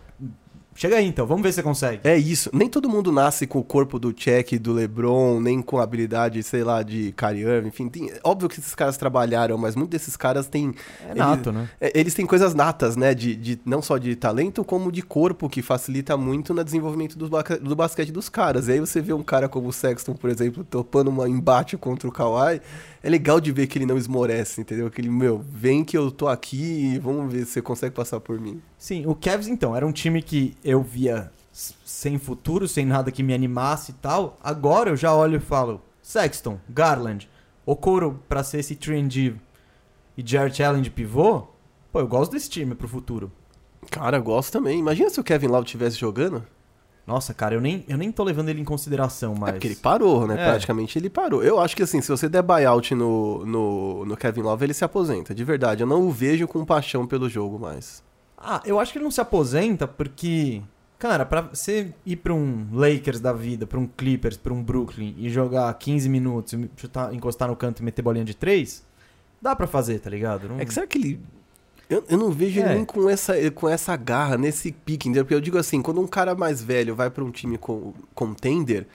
[0.75, 1.99] chega aí então, vamos ver se você consegue.
[2.07, 2.49] É isso.
[2.51, 6.41] Nem todo mundo nasce com o corpo do Check, do LeBron, nem com a habilidade,
[6.41, 7.67] sei lá, de Kyrie Irving.
[7.67, 10.73] Enfim, tem- óbvio que esses caras trabalharam, mas muitos desses caras têm...
[11.07, 11.69] É nato, né?
[11.79, 13.13] É, Eles têm coisas natas, né?
[13.13, 17.29] De, de- não só de talento, como de corpo, que facilita muito no desenvolvimento do,
[17.61, 18.67] do basquete dos caras.
[18.67, 22.07] E aí você vê um cara como o Sexton, por exemplo, topando um embate contra
[22.07, 22.61] o Kawhi.
[23.03, 24.89] É legal de ver que ele não esmorece, entendeu?
[24.89, 28.21] Que ele, meu, vem que eu tô aqui e vamos ver se você consegue passar
[28.21, 28.61] por mim.
[28.77, 33.21] Sim, o Cavs então, era um time que eu via sem futuro, sem nada que
[33.21, 34.37] me animasse e tal.
[34.41, 37.29] Agora eu já olho e falo, Sexton, Garland,
[37.65, 39.35] Okoro pra ser esse 3D
[40.17, 41.47] e Jarrett Allen de pivô,
[41.91, 43.31] pô, eu gosto desse time pro futuro.
[43.89, 44.79] Cara, eu gosto também.
[44.79, 46.45] Imagina se o Kevin Love estivesse jogando.
[47.05, 49.53] Nossa, cara, eu nem, eu nem tô levando ele em consideração É mais.
[49.55, 50.35] porque ele parou, né?
[50.41, 50.49] É.
[50.51, 51.43] Praticamente ele parou.
[51.43, 54.85] Eu acho que assim, se você der buyout no, no, no Kevin Love, ele se
[54.85, 55.35] aposenta.
[55.35, 58.01] De verdade, eu não o vejo com paixão pelo jogo mais.
[58.37, 60.61] Ah, eu acho que ele não se aposenta porque,
[60.97, 65.13] cara, pra você ir pra um Lakers da vida, pra um Clippers, pra um Brooklyn
[65.17, 68.81] e jogar 15 minutos, chutar, encostar no canto e meter bolinha de 3,
[69.41, 70.47] dá pra fazer, tá ligado?
[70.47, 71.19] Não- É que será que ele.
[71.93, 72.63] Eu, eu não vejo É.
[72.63, 75.23] ele nem com essa, com essa garra, nesse pique, entendeu?
[75.25, 78.87] Porque eu digo assim, quando um cara mais velho vai pra um time com, contender,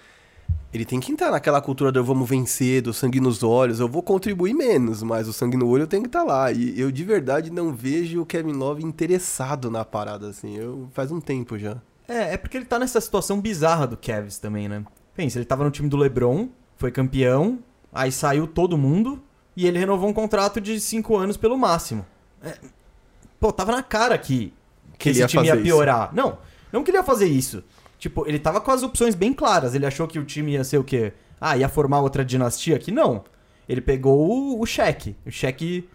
[0.72, 4.03] ele tem que entrar naquela cultura do vamos vencer, do sangue nos olhos, eu vou
[4.03, 6.53] contribuir menos, mas o sangue no olho tem que estar lá.
[6.53, 10.57] E eu de verdade não vejo o Kevin Love interessado na parada, assim.
[10.57, 11.76] Eu, faz um tempo já.
[12.07, 14.82] É, é porque ele tá nessa situação bizarra do Cavs também, né?
[15.14, 17.59] Pensa, ele tava no time do LeBron, foi campeão,
[17.92, 19.20] aí saiu todo mundo
[19.57, 22.05] e ele renovou um contrato de 5 anos pelo máximo.
[22.42, 22.57] É,
[23.41, 24.53] pô, tava na cara que,
[24.99, 25.74] que ele esse ia time ia fazer isso.
[25.74, 26.11] piorar.
[26.14, 26.39] Não,
[26.72, 27.62] não que ele ia fazer isso.
[27.99, 29.74] Tipo, ele tava com as opções bem claras.
[29.74, 31.12] Ele achou que o time ia ser o quê?
[31.41, 32.91] Ah, ia formar outra dinastia aqui?
[32.93, 33.24] Não.
[33.68, 35.16] Ele pegou o, cheque.
[35.26, 35.89] O cheque.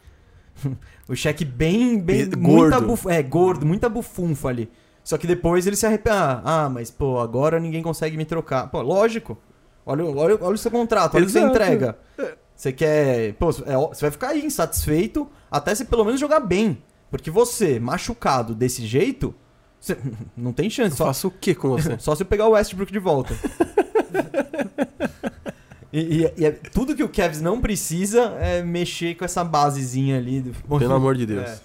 [1.08, 2.00] o cheque bem.
[2.00, 2.88] bem Be- muita gordo.
[2.88, 4.70] buf- é, gordo, muita bufunfa ali.
[5.04, 6.16] Só que depois ele se arrepende.
[6.16, 8.68] Ah, ah, mas pô, agora ninguém consegue me trocar.
[8.70, 9.38] Pô, lógico.
[9.86, 11.98] Olha, olha, olha o seu contrato, olha o que você entrega.
[12.56, 13.34] Você quer.
[13.34, 16.82] Pô, é, você vai ficar aí insatisfeito até você pelo menos jogar bem.
[17.14, 19.36] Porque você, machucado desse jeito,
[19.80, 19.96] você-
[20.36, 20.94] não tem chance.
[20.94, 21.96] Eu Só, faço o que com você?
[22.02, 23.36] só se eu pegar o Westbrook de volta.
[25.94, 30.18] e, e- e é- tudo que o Cavs não precisa é mexer com essa basezinha
[30.18, 30.42] ali.
[30.42, 31.48] do- Pelo amor de Deus.
[31.48, 31.60] É.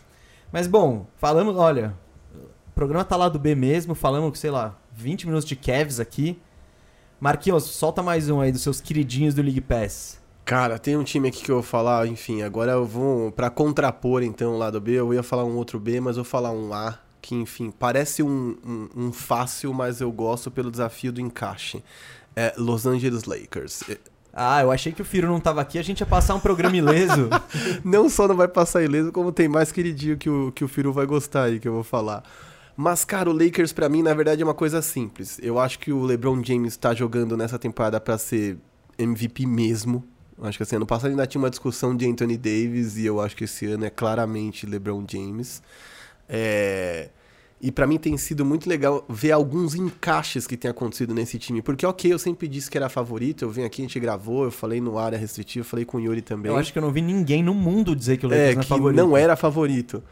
[0.52, 1.94] Mas bom, falamos, olha,
[2.34, 6.38] o programa tá lá do B mesmo, falamos, sei lá, 20 minutos de Cavs aqui.
[7.18, 10.20] Marquinhos, solta mais um aí dos seus queridinhos do League Pass.
[10.48, 14.22] Cara, tem um time aqui que eu vou falar, enfim, agora eu vou pra contrapor
[14.22, 16.72] então o lado B, eu ia falar um outro B, mas eu vou falar um
[16.72, 21.84] A, que enfim, parece um, um, um fácil, mas eu gosto pelo desafio do encaixe.
[22.34, 23.82] É Los Angeles Lakers.
[24.32, 26.78] Ah, eu achei que o Firo não tava aqui, a gente ia passar um programa
[26.78, 27.28] ileso.
[27.84, 30.94] Não só não vai passar ileso, como tem mais queridinho que o, que o Firu
[30.94, 32.22] vai gostar aí, que eu vou falar.
[32.74, 35.38] Mas, cara, o Lakers pra mim, na verdade, é uma coisa simples.
[35.42, 38.56] Eu acho que o LeBron James tá jogando nessa temporada pra ser
[38.98, 40.02] MVP mesmo.
[40.42, 43.34] Acho que assim, ano passado ainda tinha uma discussão de Anthony Davis e eu acho
[43.36, 45.62] que esse ano é claramente LeBron James.
[46.28, 47.08] É...
[47.60, 51.60] E pra mim tem sido muito legal ver alguns encaixes que tem acontecido nesse time.
[51.60, 54.50] Porque, ok, eu sempre disse que era favorito, eu vim aqui, a gente gravou, eu
[54.52, 56.52] falei no área restritiva, falei com o Yuri também.
[56.52, 58.60] eu acho que eu não vi ninguém no mundo dizer que o Lakers É, não
[58.60, 58.96] é que favorito.
[58.96, 60.04] não era favorito.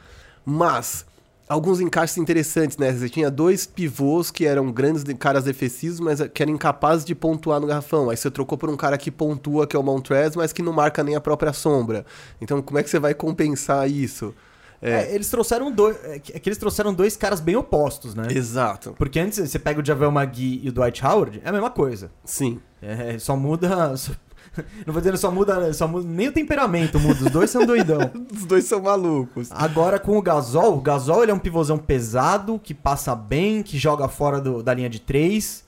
[0.45, 1.07] Mas,
[1.49, 2.93] alguns encaixes interessantes, né?
[2.93, 7.15] Você tinha dois pivôs que eram grandes de- caras defensivos, mas que eram incapazes de
[7.15, 8.11] pontuar no garrafão.
[8.11, 10.73] Aí você trocou por um cara que pontua, que é o Montrez, mas que não
[10.73, 12.05] marca nem a própria sombra.
[12.41, 14.35] Então, como é que você vai compensar isso?
[14.83, 15.97] É, eles trouxeram dois.
[16.05, 18.27] É que é eles trouxeram dois caras bem opostos, né?
[18.31, 18.95] Exato.
[18.99, 22.11] Porque antes você pega o Javel McGee e o Dwight Howard, é a mesma coisa.
[22.25, 22.61] Sim.
[22.83, 23.95] É, só muda.
[24.87, 26.07] Não vou dizer só muda, só muda.
[26.09, 27.25] Nem o temperamento muda.
[27.25, 27.99] Os dois são doidão.
[28.35, 29.49] Os dois são malucos.
[29.53, 33.79] Agora com o Gasol, o Gasol ele é um pivôzão pesado, que passa bem, que
[33.79, 35.65] joga fora do- da linha de três,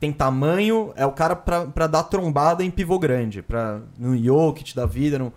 [0.00, 4.74] tem tamanho, é o cara pra, pra dar trombada em pivô grande, pra, no Jokic
[4.74, 5.18] da vida.
[5.18, 5.32] No...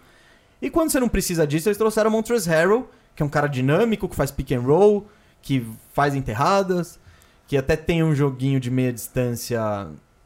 [0.61, 3.47] E quando você não precisa disso, eles trouxeram o Montrezl Harrell, que é um cara
[3.47, 5.07] dinâmico, que faz pick and roll,
[5.41, 6.99] que faz enterradas,
[7.47, 9.59] que até tem um joguinho de meia distância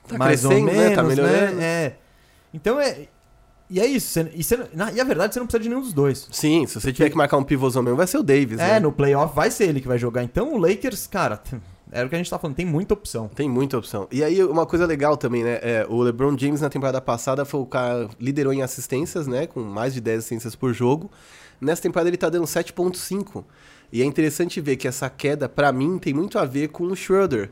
[0.07, 0.95] Tá mais ou crescendo, menos, né?
[0.95, 1.61] Tá melhorando.
[1.61, 1.95] É.
[2.53, 3.07] Então é...
[3.71, 4.07] E é isso.
[4.07, 6.27] você- e, você- na- e a verdade, você não precisa de nenhum dos dois.
[6.31, 8.79] Sim, se você tiver que marcar um pivôzão mesmo, vai ser o Davis, É, né?
[8.79, 10.23] no playoff vai ser ele que vai jogar.
[10.23, 11.39] Então o Lakers, cara,
[11.91, 13.27] era o que a gente tá falando, tem muita opção.
[13.27, 14.07] Tem muita opção.
[14.11, 15.59] E aí, uma coisa legal também, né?
[15.61, 19.45] É, o LeBron James na temporada passada foi o cara liderou em assistências, né?
[19.45, 21.11] Com mais de 10 assistências por jogo.
[21.61, 23.43] Nessa temporada ele tá dando 7.5.
[23.91, 26.95] E é interessante ver que essa queda, pra mim, tem muito a ver com o
[26.95, 27.51] Schroeder.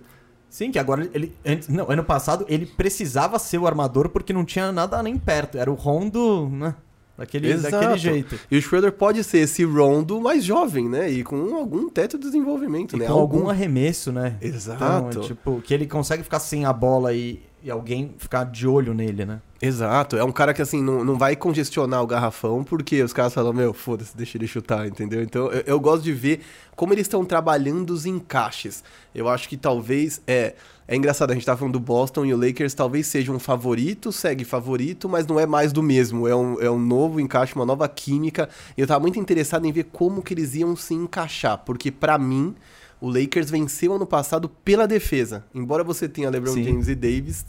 [0.49, 1.35] Sim, que agora ele.
[1.45, 5.57] Antes, não, ano passado ele precisava ser o armador porque não tinha nada nem perto.
[5.57, 6.75] Era o Rondo, né?
[7.17, 7.71] Daquele, Exato.
[7.71, 8.39] daquele jeito.
[8.49, 11.09] E o Schroeder pode ser esse Rondo mais jovem, né?
[11.09, 13.07] E com algum teto de desenvolvimento, E né?
[13.07, 14.37] com algum arremesso, né?
[14.39, 15.07] Exato.
[15.09, 18.93] Então, tipo, que ele consegue ficar sem a bola e, e alguém ficar de olho
[18.93, 19.41] nele, né?
[19.59, 23.33] Exato, é um cara que assim não, não vai congestionar o garrafão porque os caras
[23.33, 25.23] falam, meu, foda-se, deixa ele chutar, entendeu?
[25.23, 26.41] Então eu, eu gosto de ver
[26.75, 28.83] como eles estão trabalhando os encaixes.
[29.13, 30.53] Eu acho que talvez é.
[30.89, 34.09] É engraçado, a gente tá falando do Boston e o Lakers talvez seja um favorito,
[34.09, 36.25] segue favorito, mas não é mais do mesmo.
[36.29, 38.47] É um, é um novo encaixe, uma nova química.
[38.77, 42.17] E eu tava muito interessado em ver como que eles iam se encaixar, porque pra
[42.17, 42.55] mim
[42.99, 45.45] o Lakers venceu ano passado pela defesa.
[45.53, 46.63] Embora você tenha LeBron Sim.
[46.63, 47.45] James e Davis,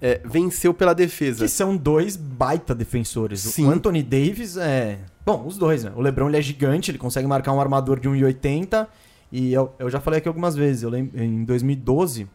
[0.00, 1.44] é, venceu pela defesa.
[1.44, 3.40] Que são dois baita defensores.
[3.40, 3.66] Sim.
[3.66, 4.98] O Anthony Davis é.
[5.24, 5.92] Bom, os dois, né?
[5.94, 8.86] O LeBron ele é gigante, ele consegue marcar um armador de 1,80.
[9.32, 10.82] E eu, eu já falei aqui algumas vezes.
[10.82, 12.26] Eu lembro, em 2012,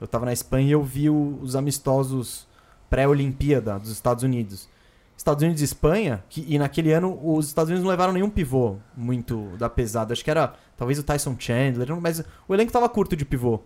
[0.00, 2.46] eu tava na Espanha e eu vi o- os amistosos
[2.90, 4.68] pré-Olimpíada dos Estados Unidos.
[5.16, 8.76] Estados Unidos e Espanha, que, e naquele ano os Estados Unidos não levaram nenhum pivô
[8.96, 10.12] muito da pesada.
[10.12, 13.60] Acho que era talvez o Tyson Chandler, mas o elenco tava curto de pivô.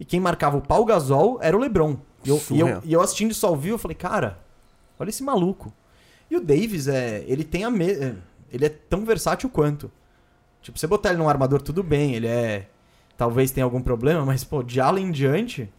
[0.00, 1.98] E quem marcava o pau Gasol era o LeBron.
[2.24, 4.38] E eu, e eu, e eu assistindo isso ao vivo, eu falei, cara,
[4.98, 5.70] olha esse maluco.
[6.30, 7.90] E o Davis, é, ele tem a me...
[7.90, 8.14] é,
[8.50, 9.92] ele é tão versátil quanto.
[10.62, 12.70] Tipo, você botar ele num armador, tudo bem, ele é...
[13.18, 15.70] Talvez tenha algum problema, mas, pô, de ala em diante,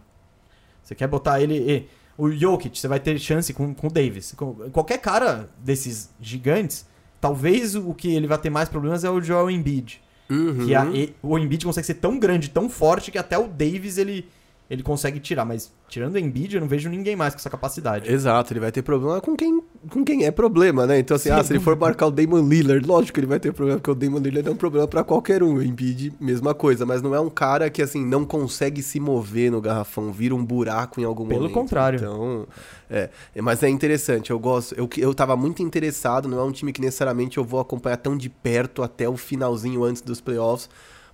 [0.84, 1.56] você quer botar ele...
[1.56, 4.36] e- o Jokic, você vai ter chance com, com o Davis.
[4.38, 6.86] Com, qualquer cara desses gigantes,
[7.20, 10.03] talvez o que ele vai ter mais problemas é o Joel Embiid.
[10.30, 10.66] Uhum.
[10.66, 13.98] Que a- e- o Embiid consegue ser tão grande, tão forte, que até o Davis
[13.98, 14.26] ele,
[14.74, 15.46] ele consegue tirar.
[15.46, 18.12] Mas tirando o Embiid, eu não vejo ninguém mais com essa capacidade.
[18.12, 21.00] Exato, ele vai ter problema com quem, com quem é problema, né?
[21.00, 21.36] Então, assim, Sim.
[21.36, 23.92] ah, se ele for marcar o Damon Lillard, lógico que ele vai ter problema, porque
[23.92, 25.56] o Damon Lillard é um problema pra qualquer um.
[25.56, 29.52] O Embiid, mesma coisa, mas não é um cara que, assim, não consegue se mover
[29.52, 31.54] no garrafão, vira um buraco em algum Pelo momento.
[31.54, 31.98] contrário.
[31.98, 32.48] Então,
[32.90, 33.10] é.
[33.36, 34.74] é, Mas é interessante, eu gosto.
[34.76, 38.18] Eu, eu tava muito interessado, não é um time que necessariamente eu vou acompanhar tão
[38.18, 40.70] de perto até o finalzinho antes dos playoffs.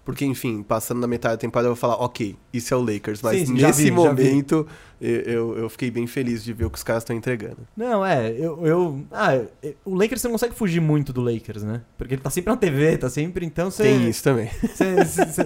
[0.10, 3.22] Porque, enfim, passando na metade da temporada eu vou falar, ok, isso é o Lakers.
[3.22, 4.66] Mas Sim, nesse vi, momento
[5.00, 7.60] eu, eu, fiquei bem feliz de ver o que os caras estão entregando.
[7.78, 8.66] Não, é, eu.
[8.66, 9.40] eu ah,
[9.86, 11.84] o Lakers você não consegue fugir muito do Lakers, né?
[11.96, 13.46] Porque ele tá sempre na TV, tá sempre.
[13.46, 13.84] Então você.
[13.84, 14.50] Tem isso também.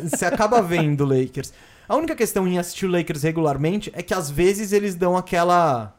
[0.08, 1.52] Você- acaba vendo o Lakers.
[1.86, 5.94] A única questão em assistir o Lakers regularmente é que às vezes eles dão aquela.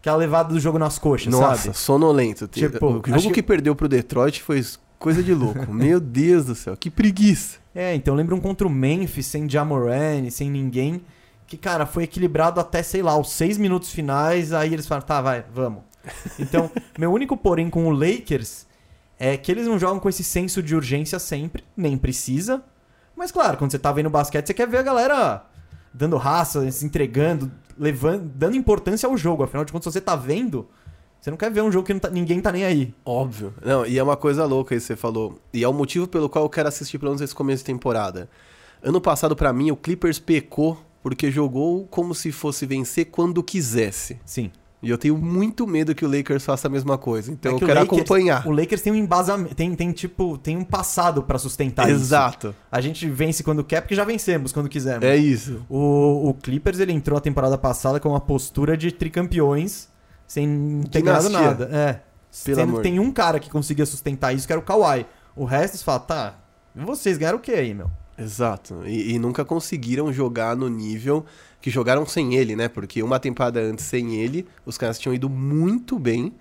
[0.00, 1.76] aquela levada do jogo nas coxas, Nossa, sabe?
[1.76, 2.46] sonolento.
[2.46, 3.32] Tipo, o jogo que...
[3.32, 4.60] que- perdeu pro Detroit foi
[4.98, 5.70] coisa de louco.
[5.72, 7.58] Meu Deus do céu, que preguiça.
[7.74, 11.02] É, então lembra um contra o Memphis, sem Jamoran, sem ninguém.
[11.46, 14.52] Que, cara, foi equilibrado até, sei lá, os seis minutos finais.
[14.52, 15.82] Aí eles falaram, tá, vai, vamos.
[16.38, 18.66] Então, meu único porém com o Lakers
[19.18, 22.62] é que eles não jogam com esse senso de urgência sempre, nem precisa.
[23.16, 25.44] Mas, claro, quando você tá vendo basquete, você quer ver a galera
[25.92, 29.42] dando raça, se entregando, levando, dando importância ao jogo.
[29.42, 30.68] Afinal de contas, se você tá vendo,
[31.20, 32.94] você não quer ver um jogo que tá- ninguém tá nem aí.
[33.04, 33.52] Óbvio.
[33.64, 35.38] Não, e é uma coisa louca isso que você falou.
[35.52, 38.28] E é o motivo pelo qual eu quero assistir pelo menos esse começo de temporada.
[38.82, 44.18] Ano passado, pra mim, o Clippers pecou porque jogou como se fosse vencer quando quisesse.
[44.24, 44.50] Sim.
[44.80, 47.32] E eu tenho muito medo que o Lakers faça a mesma coisa.
[47.32, 48.46] Então É eu que o quero Lakers- acompanhar.
[48.46, 51.98] O Lakers tem um embasamento, tem, tem tipo, tem um passado pra sustentar isso.
[52.00, 52.54] Exato.
[52.70, 55.04] A gente vence quando quer, porque já vencemos quando quisermos.
[55.04, 55.62] É isso.
[55.68, 59.88] O, o Clippers, ele entrou a temporada passada com uma postura de tricampeões,
[60.28, 61.64] sem ter ganhado nada.
[61.72, 61.92] É.
[62.44, 65.04] Pelo Sendo tem um cara que conseguia sustentar isso, que era o Kawhi.
[65.34, 66.34] O resto, você fala, tá,
[66.76, 67.90] vocês ganharam o que aí, meu?
[68.18, 68.82] Exato.
[68.84, 71.24] E, e nunca conseguiram jogar no nível
[71.60, 72.68] que jogaram sem ele, né?
[72.68, 76.34] Porque uma temporada antes sem ele, os caras tinham ido muito bem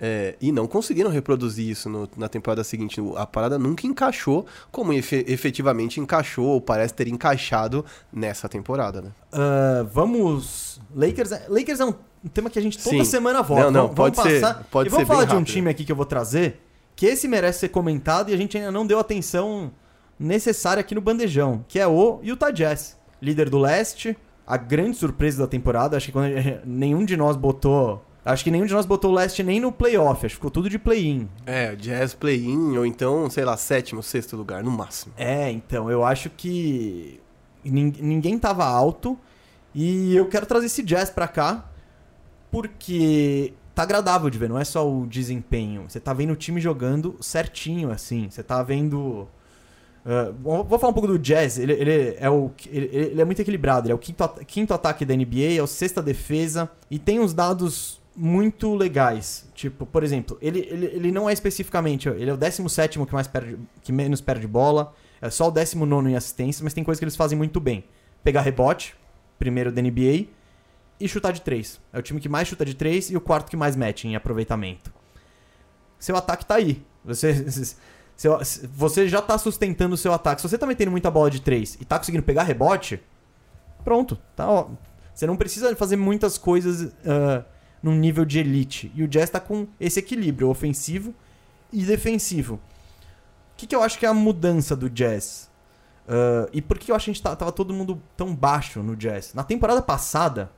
[0.00, 3.00] é, e não conseguiram reproduzir isso no- na temporada seguinte.
[3.16, 9.10] A parada nunca encaixou como efe- efetivamente encaixou, ou parece ter encaixado nessa temporada, né?
[9.32, 10.80] Ah, vamos.
[10.94, 11.94] Lakers, é- Lakers é um,
[12.24, 13.04] um tema que a gente toda Sim.
[13.04, 13.64] semana volta.
[13.64, 14.64] Não, não, vamos, pode vamos ser- passar.
[14.70, 15.52] pode e vamos ser falar de um rápido.
[15.52, 16.60] time aqui que eu vou trazer,
[16.96, 19.70] que esse merece ser comentado e a gente ainda não deu atenção
[20.18, 24.16] necessária aqui no bandejão, que é o Utah Jazz, líder do leste,
[24.46, 25.96] a grande surpresa da temporada.
[25.96, 26.32] Acho que quando
[26.64, 28.04] nenhum de nós botou.
[28.24, 30.70] Acho que nenhum de nós botou o leste nem no playoff, acho que ficou tudo
[30.70, 31.28] de play-in.
[31.44, 35.12] É, Jazz play-in, ou então, sei lá, sétimo, sexto lugar, no máximo.
[35.18, 37.20] É, então, eu acho que
[37.62, 39.18] nin- ninguém tava alto
[39.74, 41.66] e eu quero trazer esse jazz pra cá
[42.54, 45.86] porque tá agradável de ver, não é só o desempenho.
[45.88, 48.30] Você tá vendo o time jogando certinho, assim.
[48.30, 49.26] Você tá vendo.
[50.06, 51.58] ah, vou falar um pouco do Jazz.
[51.58, 53.88] Ele, ele é, o, ele, ele é muito equilibrado.
[53.88, 57.34] Ele é o quinto, quinto ataque da NBA, é o sexta defesa e tem uns
[57.34, 59.50] dados muito legais.
[59.52, 62.08] Tipo, por exemplo, ele, ele, ele não é especificamente.
[62.08, 64.94] Ele é o 17 que, mais perde, que menos perde bola.
[65.20, 67.82] É só o 19 em assistência, mas tem coisas que eles fazem muito bem.
[68.22, 68.94] Pegar rebote,
[69.40, 70.28] primeiro da NBA,
[71.00, 71.80] e chutar de 3.
[71.92, 74.16] É o time que mais chuta de 3 e o quarto que mais mete em
[74.16, 74.92] aproveitamento.
[75.98, 76.82] Seu ataque tá aí.
[77.04, 77.44] Você,
[78.16, 78.38] seu-
[78.72, 80.40] você já tá sustentando o seu ataque.
[80.40, 83.00] Se você tá metendo muita bola de 3 e tá conseguindo pegar rebote,
[83.84, 84.18] pronto.
[84.36, 84.68] Tá, ó.
[85.14, 87.44] Você não precisa fazer muitas coisas ah,
[87.82, 88.90] num nível de elite.
[88.94, 91.14] E o Jazz tá com esse equilíbrio ofensivo
[91.72, 92.54] e defensivo.
[92.54, 95.48] O que, que eu acho que é a mudança do Jazz?
[96.08, 98.82] Ah, e por que eu acho que a gente tá- tava todo mundo tão baixo
[98.82, 99.32] no Jazz?
[99.34, 100.50] Na temporada passada,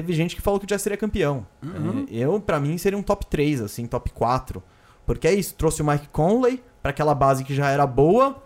[0.00, 1.46] teve gente que falou que o Jazz seria campeão.
[1.62, 2.06] Uhum.
[2.10, 4.62] É, Eu, pra mim, seria um top 3, assim, top 4.
[5.06, 8.42] Porque é isso, trouxe o Mike Conley pra aquela base que já era boa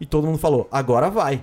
[0.00, 1.42] e todo mundo falou, agora vai.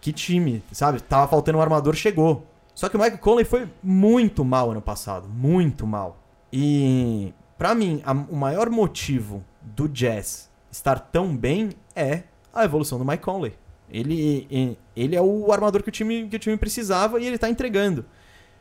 [0.00, 1.00] Que time, sabe?
[1.00, 2.46] Tava faltando um armador, chegou.
[2.74, 6.18] Só que o Mike Conley foi muito mal ano passado, muito mal.
[6.52, 12.98] E pra mim, a- o maior motivo do Jazz estar tão bem é a evolução
[12.98, 13.54] do Mike Conley.
[13.90, 17.48] Ele, ele é o armador que o time, que o time precisava e ele tá
[17.50, 18.04] entregando.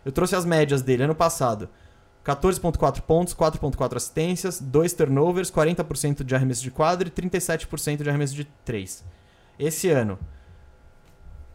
[0.05, 1.69] Eu trouxe as médias dele ano passado.
[2.25, 8.35] 14.4 pontos, 4.4 assistências, 2 turnovers, 40% de arremesso de quadra e 37% de arremesso
[8.35, 9.03] de 3.
[9.57, 10.19] Esse ano,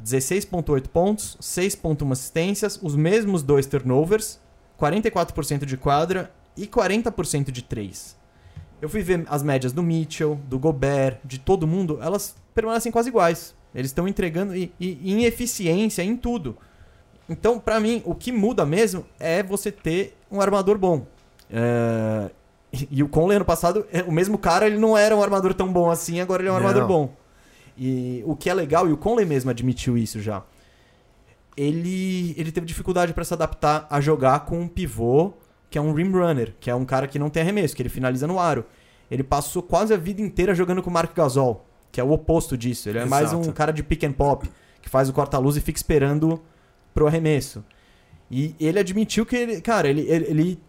[0.03, 4.41] 16.8 pontos, 6.1 assistências, os mesmos 2 turnovers,
[4.79, 8.17] 44% de quadra e 40% de 3.
[8.81, 13.09] Eu fui ver as médias do Mitchell, do Gobert, de todo mundo, elas permanecem quase
[13.09, 13.55] iguais.
[13.75, 16.57] Eles estão entregando e, e em eficiência em tudo.
[17.29, 21.07] Então, pra mim, o que muda mesmo é você ter um armador bom.
[21.51, 22.31] É,
[22.91, 25.73] E, o Conley ano passado, é, o mesmo cara, ele não era um armador tão
[25.73, 26.67] bom assim, agora ele é um Não.
[26.67, 27.15] armador bom.
[27.79, 30.43] E o que é legal, e o Conley mesmo admitiu isso já.
[31.57, 35.33] Ele, ele teve dificuldade pra se adaptar a jogar com um pivô
[35.71, 37.89] que é um rim runner, que é um cara que não tem arremesso, que ele
[37.89, 38.65] finaliza no aro.
[39.11, 42.57] Ele passou quase a vida inteira jogando com o Mark Gasol, que é o oposto
[42.57, 42.89] disso.
[42.89, 43.55] Ele é mais um Exato.
[43.55, 44.49] cara de pick and pop,
[44.83, 46.41] que faz o corta-luz e fica esperando
[46.97, 47.63] pro arremesso.
[48.31, 50.61] E ele admitiu que ele, cara, ele, ele, ele,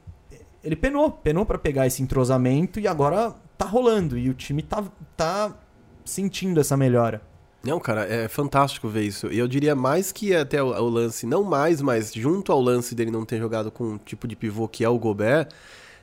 [0.62, 4.18] ele penou, penou pra pegar esse entrosamento e agora tá rolando.
[4.18, 4.84] E o time tá,
[5.16, 5.58] tá
[6.04, 7.22] sentindo essa melhora.
[7.64, 9.32] Não, cara, é fantástico ver isso.
[9.32, 12.94] E eu diria mais que até o, o lance, não mais, mas junto ao lance
[12.94, 15.48] dele não ter jogado com um tipo de pivô que é o Gobert,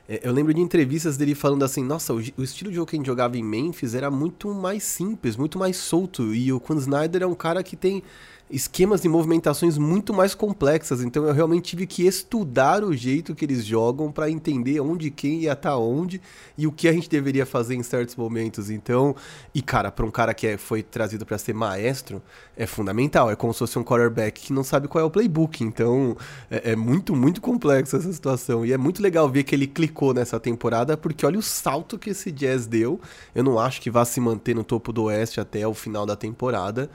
[0.09, 2.95] é, eu lembro de entrevistas dele falando assim, nossa, o, o estilo de jogo que
[2.95, 6.33] a gente jogava em Memphis era muito mais simples, muito mais solto.
[6.33, 8.03] E o Quinn Snyder é um cara que tem
[8.49, 11.01] esquemas e movimentações muito mais complexas.
[11.01, 15.41] Então eu realmente tive que estudar o jeito que eles jogam para entender onde quem
[15.41, 16.21] ia estar onde
[16.57, 18.69] e o que a gente deveria fazer em certos momentos.
[18.69, 19.15] Então,
[19.53, 22.21] e cara, para um cara que é- foi trazido para ser maestro,
[22.55, 23.31] é fundamental.
[23.31, 25.63] É como se fosse um quarterback que não sabe qual é o playbook.
[25.63, 26.15] Então,
[26.49, 28.65] é, é muito, muito complexo essa situação.
[28.65, 32.11] E é muito legal ver que ele clicou nessa temporada, porque olha o salto que
[32.11, 32.99] esse Jazz deu.
[33.33, 36.15] Eu não acho que vá se manter no topo do Oeste até o final da
[36.15, 36.89] temporada.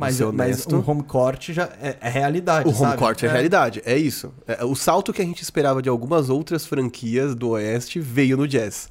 [0.00, 2.66] Mas, mas o home court já é, é realidade.
[2.66, 2.96] O home sabe?
[2.96, 4.32] court é, realidade, é isso.
[4.48, 8.48] É, o salto que a gente esperava de algumas outras franquias do Oeste veio no
[8.48, 8.88] Jazz.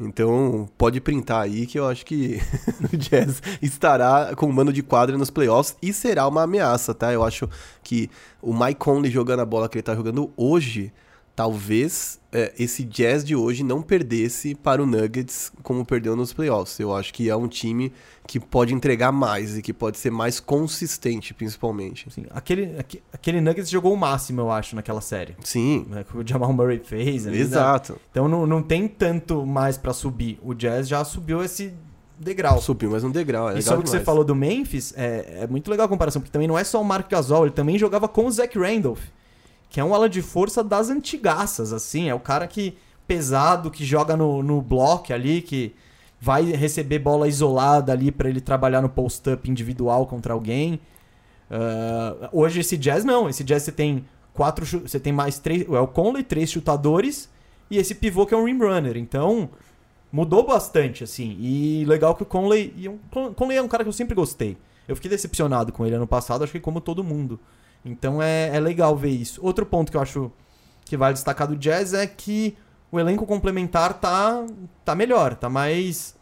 [0.00, 2.40] Então, pode printar aí que eu acho que
[2.92, 7.12] o Jazz estará com o mano de quadra nos playoffs e será uma ameaça, tá?
[7.12, 7.48] Eu acho
[7.80, 8.10] que
[8.42, 10.92] o Mike Conley jogando a bola que ele tá jogando hoje,
[11.34, 16.78] talvez é, esse Jazz de hoje não perdesse para o Nuggets como perdeu nos playoffs.
[16.78, 17.92] Eu acho que é um time
[18.26, 22.06] que pode entregar mais e que pode ser mais consistente, principalmente.
[22.08, 25.34] Assim, aquele, aque- aquele Nuggets jogou o máximo, eu acho, naquela série.
[25.42, 27.24] Sim, né, que o Jamal Murray fez.
[27.24, 27.36] né?
[27.36, 27.96] exato.
[28.10, 30.38] Então não, não tem tanto mais pra subir.
[30.42, 31.72] O Jazz já subiu esse
[32.18, 32.60] degrau.
[32.60, 35.46] Subiu mais um degrau, é e sobre o que você falou do Memphis, é, é
[35.46, 38.06] muito legal a comparação, porque também não é só o Mark Gasol, ele também jogava
[38.06, 39.00] com o Zach Randolph,
[39.70, 43.84] que é um ala de força das antigaças, assim, é o cara que pesado, que
[43.84, 45.74] joga no, no bloco ali, que
[46.20, 50.78] vai receber bola isolada ali pra ele trabalhar no post-up individual contra alguém.
[51.50, 54.04] Ah, hoje esse Jazz não, esse Jazz você tem
[54.34, 57.28] quatro, você tem mais três, é o Conley, três chutadores
[57.70, 58.96] e esse pivô que é um rim runner.
[58.96, 59.48] Então,
[60.12, 61.36] mudou bastante assim.
[61.40, 64.56] E legal que o Conley, e Con- Conley é um cara que eu sempre gostei.
[64.86, 67.38] Eu fiquei decepcionado com ele ano passado, acho que como todo mundo.
[67.84, 69.44] Então é, é legal ver isso.
[69.44, 70.30] Outro ponto que eu acho
[70.84, 72.56] que vale destacar do Jazz é que
[72.90, 74.44] o elenco complementar tá,
[74.84, 76.18] tá melhor, tá mais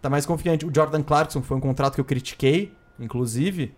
[0.00, 0.66] tá mais confiante.
[0.66, 3.74] O Jordan Clarkson foi um contrato que eu critiquei, inclusive.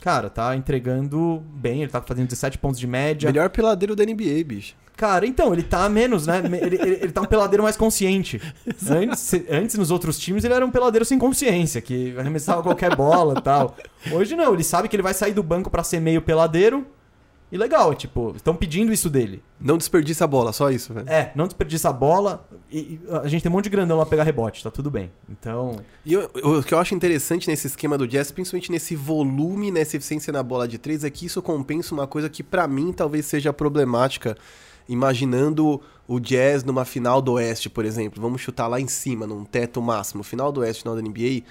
[0.00, 3.28] Cara, tá entregando bem, ele tá fazendo 17 pontos de média.
[3.28, 4.76] Melhor peladeiro da NBA, bicho.
[4.96, 6.38] Cara, então, ele tá menos, né?
[6.62, 8.40] Ele, ele, ele tá um peladeiro mais consciente.
[8.88, 13.34] Antes, antes, nos outros times, ele era um peladeiro sem consciência, que arremessava qualquer bola
[13.38, 13.76] e tal.
[14.10, 16.86] Hoje não, ele sabe que ele vai sair do banco pra ser meio peladeiro.
[17.52, 19.40] E legal, tipo, estão pedindo isso dele.
[19.60, 21.08] Não desperdiça a bola, só isso, velho.
[21.08, 22.44] É, não desperdiça a bola.
[22.72, 25.12] E, a gente tem um monte de grandão lá pegar rebote, tá tudo bem.
[25.30, 29.70] Então, E eu- o que eu acho interessante nesse esquema do Jazz, principalmente nesse volume,
[29.70, 32.92] nessa eficiência na bola de três, é que isso compensa uma coisa que pra mim
[32.92, 34.36] talvez seja problemática.
[34.88, 38.20] Imaginando o Jazz numa final do Oeste, por exemplo.
[38.22, 40.22] Vamos chutar lá em cima, num teto máximo.
[40.22, 41.42] Final do Oeste, final da NBA.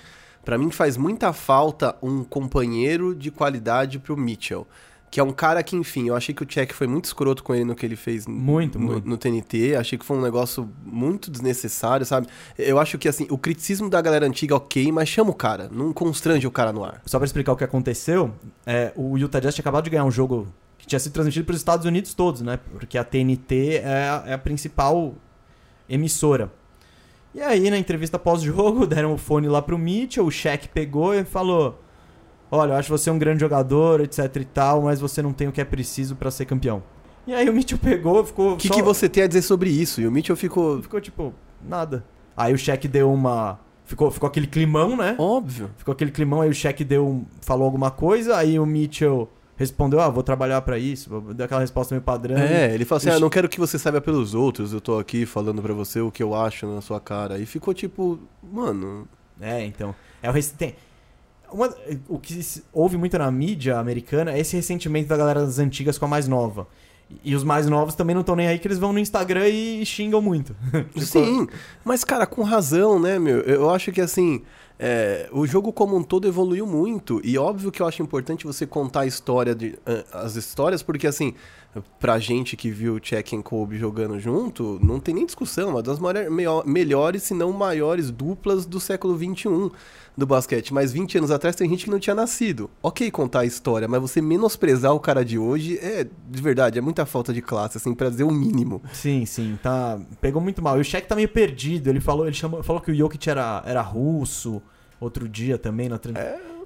[0.44, 4.68] Pra mim faz muita falta um companheiro de qualidade pro Mitchell.
[5.12, 7.56] Que é um cara que, enfim, eu achei que o Check foi muito escroto com
[7.56, 9.08] ele no que ele fez Muito, no, muito.
[9.08, 9.76] no TNT.
[9.76, 12.28] Achei que foi um negócio muito desnecessário, sabe?
[12.58, 15.70] Eu acho que, assim, o criticismo da galera antiga, ok, mas chama o cara.
[15.72, 17.02] Não constrange o cara no ar.
[17.06, 18.34] só pra explicar o que aconteceu,
[18.66, 20.48] é, o Utah Jazz tinha acabado de ganhar um jogo
[20.86, 22.60] que tinha sido transmitido pros Estados Unidos todos, né?
[22.72, 25.16] Porque a TNT é a, é a principal
[25.90, 26.52] emissora.
[27.34, 31.24] E aí, na entrevista pós-jogo, deram o fone lá pro Mitchell, o Shaq pegou e
[31.26, 31.82] falou:
[32.52, 35.52] Olha, eu acho você um grande jogador, etc e tal, mas você não tem o
[35.52, 36.84] que é preciso pra ser campeão.
[37.28, 38.54] E aí o Mitchell pegou, ficou.
[38.54, 40.00] O que, só- que você tem a dizer sobre isso?
[40.02, 40.82] E o Mitchell ficou.
[40.84, 41.34] Ficou tipo,
[41.68, 42.06] nada.
[42.38, 43.60] Aí o Shaq deu uma.
[43.86, 45.16] Ficou, ficou aquele climão, né?
[45.18, 45.72] Óbvio.
[45.78, 50.00] Ficou aquele climão, aí o Shaq deu, um- falou alguma coisa, aí o Mitchell respondeu,
[50.00, 52.38] ah, vou trabalhar pra isso, deu aquela resposta meio padrão.
[52.38, 55.26] É, ele falou assim: ah, não quero que você saiba pelos outros, eu tô aqui
[55.26, 57.38] falando pra você o que eu acho na sua cara.
[57.40, 59.08] E ficou tipo, mano.
[59.40, 59.94] É, então.
[60.22, 60.76] É o tem-
[61.52, 61.74] uma-
[62.10, 65.98] o que se ouve muito na mídia americana é esse ressentimento da galera das antigas
[65.98, 66.68] com a mais nova.
[67.10, 69.48] E, e os mais novos também não estão nem aí que eles vão no Instagram
[69.48, 70.56] e xingam muito.
[70.94, 71.48] Tipo, Sim,
[71.84, 73.40] mas cara, com razão, né, meu?
[73.42, 74.42] Eu acho que assim,
[74.78, 77.22] é, o jogo como um todo evoluiu muito.
[77.24, 79.78] E óbvio que eu acho importante você contar a história de.
[79.86, 81.34] ah, as histórias, porque assim,
[82.00, 85.82] pra gente que viu o Check and Kobe jogando junto, não tem nem discussão, uma
[85.82, 89.72] das maior- meo- melhores, se não maiores duplas do século XXI
[90.18, 90.74] do basquete.
[90.74, 92.70] Mas 20 anos atrás tem gente que não tinha nascido.
[92.82, 96.82] Ok contar a história, mas você menosprezar o cara de hoje é, de verdade, é
[96.82, 98.82] muita falta de classe, assim, pra dizer o mínimo.
[98.94, 100.00] Sim, sim, tá.
[100.22, 100.78] Pegou muito mal.
[100.78, 101.90] E o Shaq tá meio perdido.
[101.90, 104.62] Ele falou, ele chamou, falou que o Jokic era, era russo
[105.00, 106.16] outro dia também na trans...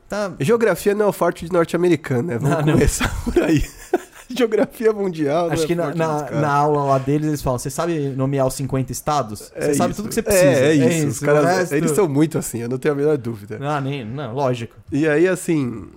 [0.07, 0.33] Tá.
[0.39, 2.37] Geografia não é o forte de norte-americano, né?
[2.39, 2.73] Vamos Ah, não.
[2.73, 3.63] começar por aí.
[4.35, 5.49] Geografia mundial.
[5.51, 8.53] Acho é que na, na, na aula lá deles eles falam: você sabe nomear os
[8.53, 9.51] 50 estados?
[9.55, 10.01] É Você sabe isso.
[10.01, 10.45] tudo que você precisa.
[10.45, 11.07] É, é isso.
[11.07, 13.59] Os O caras, resto- Eles são muito assim, eu não tenho a menor dúvida.
[13.61, 14.05] Ah, nem.
[14.05, 14.75] Não, lógico.
[14.91, 15.87] E aí, assim,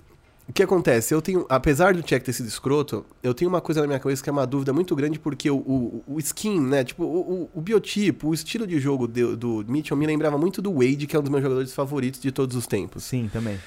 [0.49, 1.13] o que acontece?
[1.13, 4.21] Eu tenho, apesar do Check ter sido escroto, eu tenho uma coisa na minha cabeça
[4.23, 6.83] que é uma dúvida muito grande, porque o, o, o skin, né?
[6.83, 10.61] Tipo, o, o, o biotipo, o estilo de jogo do, do Mitchell me lembrava muito
[10.61, 13.03] do Wade, que é um dos meus jogadores favoritos de todos os tempos.
[13.03, 13.57] Sim, também.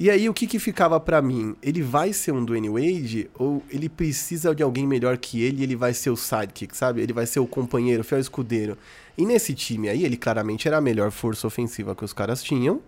[0.00, 1.54] E aí, o que que ficava pra mim?
[1.62, 5.62] Ele vai ser um Dwayne Wade ou ele precisa de alguém melhor que ele e
[5.62, 7.00] ele vai ser o sidekick, sabe?
[7.00, 8.76] Ele vai ser o companheiro, o fiel escudeiro.
[9.16, 12.80] E nesse time aí, ele claramente era a melhor força ofensiva que os caras tinham,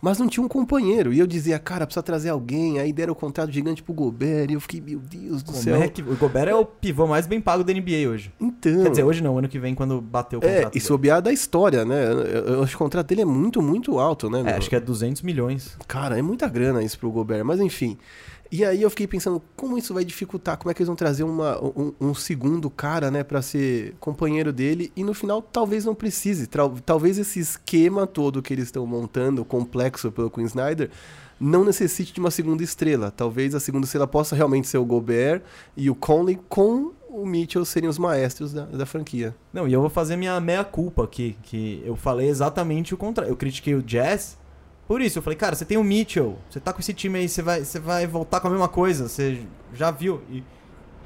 [0.00, 1.12] mas não tinha um companheiro.
[1.12, 2.78] E eu dizia, cara, precisa trazer alguém.
[2.78, 5.76] Aí deram o contrato gigante pro Gobert e eu fiquei, meu Deus do Como céu.
[5.76, 6.02] é que.
[6.02, 8.32] O Gobert é o pivô mais bem pago da NBA hoje.
[8.40, 8.82] Então...
[8.82, 10.72] Quer dizer, hoje não, ano que vem, quando bater o é, contrato.
[10.72, 10.84] e dele.
[10.84, 12.04] sobear da história, né?
[12.46, 14.42] Eu, acho que o contrato dele é muito, muito alto, né?
[14.46, 15.76] É, acho que é 200 milhões.
[15.88, 17.96] Cara, é muita grana isso pro Gobert, mas enfim.
[18.52, 20.56] E aí eu fiquei pensando, como isso vai dificultar?
[20.56, 24.52] Como é que eles vão trazer uma, um, um segundo cara, né, pra ser companheiro
[24.52, 24.92] dele?
[24.94, 26.48] E no final, talvez não precise.
[26.84, 30.90] Talvez esse esquema todo que eles estão montando, complexo pelo Queen Snyder,
[31.40, 33.10] não necessite de uma segunda estrela.
[33.10, 35.42] Talvez a segunda estrela possa realmente ser o Gobert
[35.76, 39.34] e o Conley com o Mitchell serem os maestros da, da franquia.
[39.52, 43.30] Não, e eu vou fazer minha meia-culpa aqui, que eu falei exatamente o contrário.
[43.30, 44.36] Eu critiquei o Jazz
[44.86, 45.18] por isso.
[45.18, 47.64] Eu falei, cara, você tem o Mitchell, você tá com esse time aí, você vai,
[47.64, 50.22] você vai voltar com a mesma coisa, você já viu.
[50.30, 50.42] E,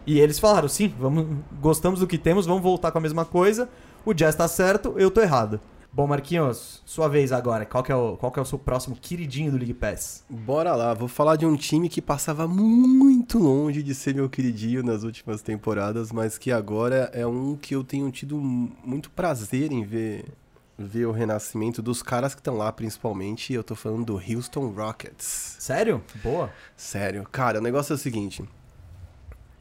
[0.07, 1.27] e eles falaram, sim, vamos,
[1.61, 3.69] gostamos do que temos, vamos voltar com a mesma coisa.
[4.05, 5.61] O Jazz tá certo, eu tô errado.
[5.91, 7.65] Bom, Marquinhos, sua vez agora.
[7.65, 10.23] Qual que é o, qual que é o seu próximo queridinho do League Pass?
[10.29, 14.83] Bora lá, vou falar de um time que passava muito longe de ser meu queridinho
[14.83, 19.83] nas últimas temporadas, mas que agora é um que eu tenho tido muito prazer em
[19.83, 20.27] ver,
[20.79, 23.53] ver o renascimento dos caras que estão lá, principalmente.
[23.53, 25.57] Eu tô falando do Houston Rockets.
[25.59, 26.03] Sério?
[26.23, 26.53] Boa.
[26.77, 28.45] Sério, cara, o negócio é o seguinte.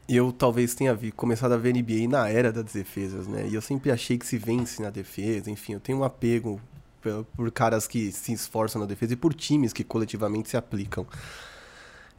[0.08, 3.46] Eu talvez tenha vi, começado a ver NBA na era das defesas, né?
[3.48, 6.60] E eu sempre achei que se vence na defesa, enfim, eu tenho um apego
[7.02, 11.06] por, por caras que se esforçam na defesa e por times que coletivamente se aplicam.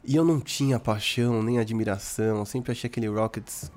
[0.04, 3.72] E eu não tinha paixão nem admiração, eu sempre achei aquele Rockets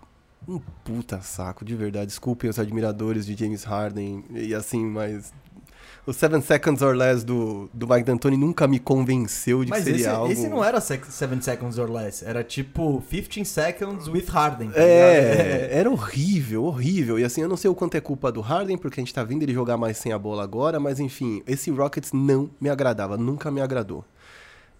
[0.47, 2.07] um puta saco, de verdade.
[2.07, 5.33] Desculpem os admiradores de James Harden e assim, mas
[6.05, 9.85] o Seven Seconds or Less do, do Mike D'Antoni nunca me convenceu de Mas que
[9.85, 10.33] seria esse, algo...
[10.33, 14.71] esse não era Seven Seconds or Less, era tipo 15 Seconds with Harden.
[14.71, 17.17] tá É, era horrível, horrível.
[17.17, 19.23] E assim, eu não sei o quanto é culpa do Harden, porque a gente tá
[19.23, 23.17] vendo ele jogar mais sem a bola agora, mas enfim, esse Rockets não me agradava,
[23.17, 24.03] nunca me agradou.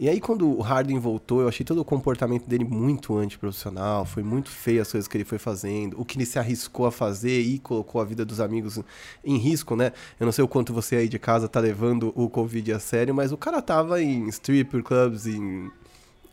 [0.04, 4.22] E aí, quando o Harden voltou, eu achei todo o comportamento dele muito antiprofissional, foi
[4.22, 7.40] muito feio as coisas que ele foi fazendo, o que ele se arriscou a fazer
[7.40, 8.78] e colocou a vida dos amigos
[9.24, 9.94] em risco, né?
[10.20, 13.16] Eu não sei o quanto você aí de casa tá levando o Covid a sério,
[13.16, 15.72] mas o cara tava em stripper clubs, em,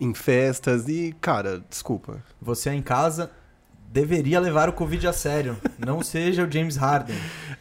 [0.01, 2.21] em festas e, cara, desculpa.
[2.43, 3.31] Você aí em casa
[3.93, 5.57] deveria levar o Covid a sério.
[5.79, 7.17] Não seja o James Harden.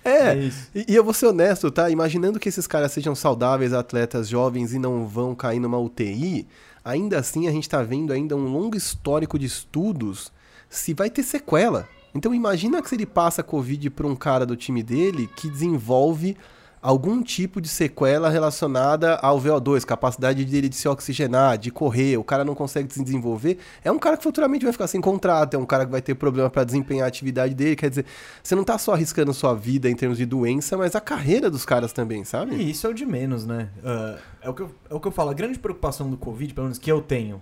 [0.05, 0.69] É, isso.
[0.73, 1.89] E, e eu vou ser honesto, tá?
[1.89, 6.47] Imaginando que esses caras sejam saudáveis, atletas jovens e não vão cair numa UTI,
[6.85, 10.31] ainda assim a gente tá vendo ainda um longo histórico de estudos
[10.69, 11.87] se vai ter sequela.
[12.13, 16.37] Então imagina que se ele passa Covid para um cara do time dele que desenvolve
[16.81, 22.23] algum tipo de sequela relacionada ao VO2, capacidade dele de se oxigenar, de correr, o
[22.23, 25.57] cara não consegue se desenvolver, é um cara que futuramente vai ficar sem contrato, é
[25.57, 28.05] um cara que vai ter problema para desempenhar a atividade dele, quer dizer,
[28.41, 31.65] você não tá só arriscando sua vida em termos de doença, mas a carreira dos
[31.65, 32.55] caras também, sabe?
[32.55, 33.69] E isso é o de menos, né?
[33.83, 36.53] Ah, é, o que eu, é o que eu falo, a grande preocupação do Covid,
[36.53, 37.41] pelo menos que eu tenho,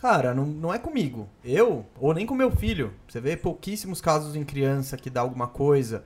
[0.00, 1.28] cara, não, não é comigo.
[1.44, 2.92] Eu, ou nem com meu filho.
[3.06, 6.04] Você vê pouquíssimos casos em criança que dá alguma coisa.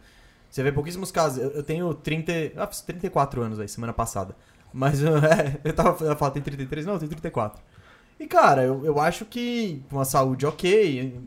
[0.54, 1.42] Você vê pouquíssimos casos.
[1.42, 2.52] Eu, eu tenho 30.
[2.54, 4.36] Ah, fiz 34 anos aí, semana passada.
[4.72, 6.86] Mas é, eu tava eu falar, tem 33?
[6.86, 7.60] Não, eu tenho 34.
[8.20, 11.18] E, cara, eu, eu acho que com a saúde ok,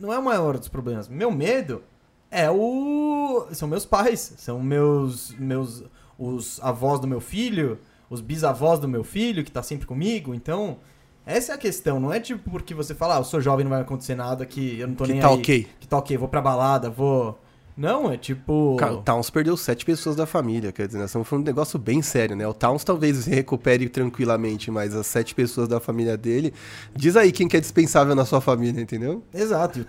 [0.00, 1.08] não é o maior dos problemas.
[1.08, 1.82] Meu medo
[2.30, 3.48] é o.
[3.50, 5.32] São meus pais, são meus.
[5.32, 5.82] meus
[6.16, 10.32] os avós do meu filho, os bisavós do meu filho, que tá sempre comigo.
[10.32, 10.78] Então,
[11.26, 11.98] essa é a questão.
[11.98, 14.78] Não é tipo porque você fala, ah, eu sou jovem, não vai acontecer nada, que
[14.78, 15.34] eu não tô Que nem tá aí.
[15.34, 15.68] ok.
[15.80, 17.36] Que tá ok, vou pra balada, vou.
[17.76, 18.76] Não, é tipo.
[18.78, 21.52] Cara, o Towns perdeu sete pessoas da família, quer dizer, nós estamos falando de um
[21.52, 22.48] negócio bem sério, né?
[22.48, 26.54] O Towns talvez se recupere tranquilamente, mas as sete pessoas da família dele.
[26.94, 29.22] Diz aí quem que é dispensável na sua família, entendeu?
[29.32, 29.84] Exato,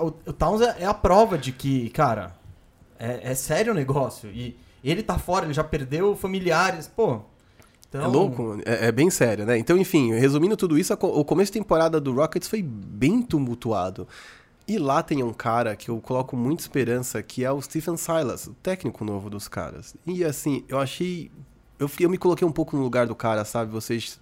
[0.00, 2.36] o, Towns é, é a prova de que, cara,
[2.98, 4.30] é, é sério o negócio.
[4.30, 7.20] E ele tá fora, ele já perdeu familiares, pô.
[7.88, 9.58] Então, É louco, é, é bem sério, né?
[9.58, 14.06] Então, enfim, resumindo tudo isso, o começo de temporada do Rockets foi bem tumultuado.
[14.66, 18.46] E lá tem um cara que eu coloco muita esperança, que é o Stephen Silas,
[18.46, 19.94] o técnico novo dos caras.
[20.06, 21.30] E assim, eu achei.
[21.78, 23.70] Eu, eu me coloquei um pouco no lugar do cara, sabe?
[23.70, 24.18] Vocês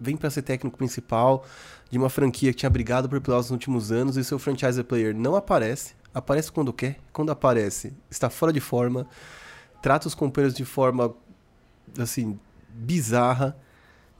[0.00, 1.44] vêm pra ser técnico principal
[1.90, 5.14] de uma franquia que tinha brigado por playoffs nos últimos anos e seu franchise player
[5.14, 5.94] não aparece.
[6.12, 9.06] Aparece quando quer, quando aparece, está fora de forma,
[9.82, 11.14] trata os companheiros de forma
[11.98, 12.38] assim,
[12.68, 13.56] bizarra.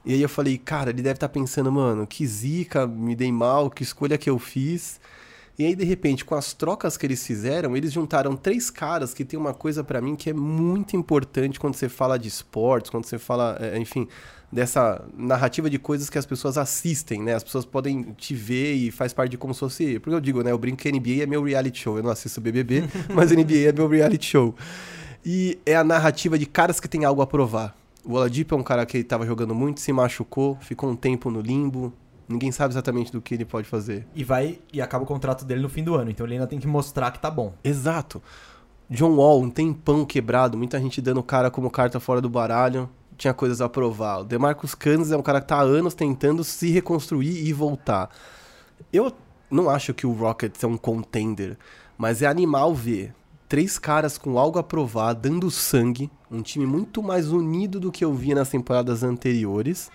[0.05, 3.69] E aí eu falei, cara, ele deve estar pensando, mano, que zica, me dei mal,
[3.69, 4.99] que escolha que eu fiz.
[5.57, 9.23] E aí, de repente, com as trocas que eles fizeram, eles juntaram três caras que
[9.23, 13.05] tem uma coisa pra mim que é muito importante quando você fala de esportes, quando
[13.05, 14.05] você fala, é, enfim,
[14.51, 17.35] dessa narrativa de coisas que as pessoas assistem, né?
[17.35, 19.99] As pessoas podem te ver e faz parte de como se fosse.
[19.99, 20.51] Porque eu digo, né?
[20.51, 21.97] Eu brinco que NBA é meu reality show.
[21.97, 22.83] Eu não assisto BBB,
[23.15, 24.53] mas NBA é meu reality show.
[25.25, 27.75] E é a narrativa de caras que têm algo a provar.
[28.03, 31.41] O Oladipo é um cara que estava jogando muito, se machucou, ficou um tempo no
[31.41, 31.91] limbo.
[32.27, 34.07] Ninguém sabe exatamente do que ele pode fazer.
[34.15, 36.09] E vai e acaba o contrato dele no fim do ano.
[36.09, 37.53] Então ele ainda tem que mostrar que tá bom.
[37.63, 38.21] Exato.
[38.89, 42.89] John Wall, um tempão quebrado, muita gente dando o cara como carta fora do baralho.
[43.17, 44.19] Tinha coisas a provar.
[44.19, 48.09] O DeMarcus Cousins é um cara que tá há anos tentando se reconstruir e voltar.
[48.91, 49.11] Eu
[49.49, 51.57] não acho que o Rockets é um contender,
[51.97, 53.13] mas é animal ver
[53.47, 58.03] três caras com algo a provar, dando sangue, um time muito mais unido do que
[58.03, 59.89] eu via nas temporadas anteriores,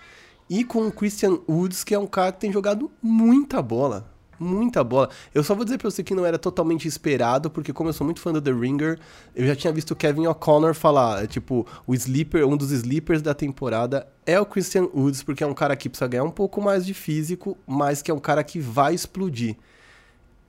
[0.51, 4.11] e com o Christian Woods, que é um cara que tem jogado muita bola.
[4.37, 5.09] Muita bola.
[5.33, 8.03] Eu só vou dizer pra você que não era totalmente esperado, porque como eu sou
[8.03, 8.99] muito fã do The Ringer,
[9.33, 13.33] eu já tinha visto o Kevin O'Connor falar, tipo, o sleeper, um dos sleepers da
[13.33, 16.85] temporada é o Christian Woods, porque é um cara que precisa ganhar um pouco mais
[16.85, 19.55] de físico, mas que é um cara que vai explodir.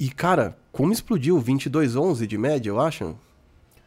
[0.00, 3.16] E, cara, como explodiu 22-11 de média, eu acho?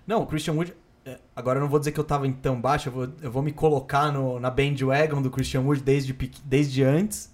[0.08, 0.74] Não, o Christian Wood.
[1.06, 3.32] É, Agora eu não vou dizer que eu tava em tão baixo, eu vou, eu
[3.32, 7.34] vou me colocar no, na bandwagon do Christian Wood desde, desde antes.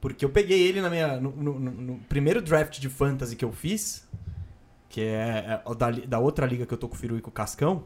[0.00, 3.52] Porque eu peguei ele na minha, no, no- no- primeiro draft de fantasy que eu
[3.52, 4.06] fiz,
[4.88, 7.30] que é, é da, da outra liga que eu tô com o Firu e com
[7.30, 7.84] o Cascão.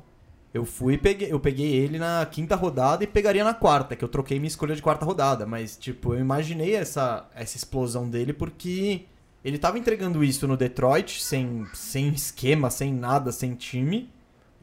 [0.55, 4.09] Eu fui peguei, eu peguei ele na quinta rodada e pegaria na quarta, que eu
[4.09, 5.45] troquei minha escolha de quarta rodada.
[5.45, 9.03] Mas, tipo, eu imaginei essa, essa explosão dele porque
[9.45, 14.11] Ele tava entregando isso no Detroit, sem, sem esquema, sem nada, sem time.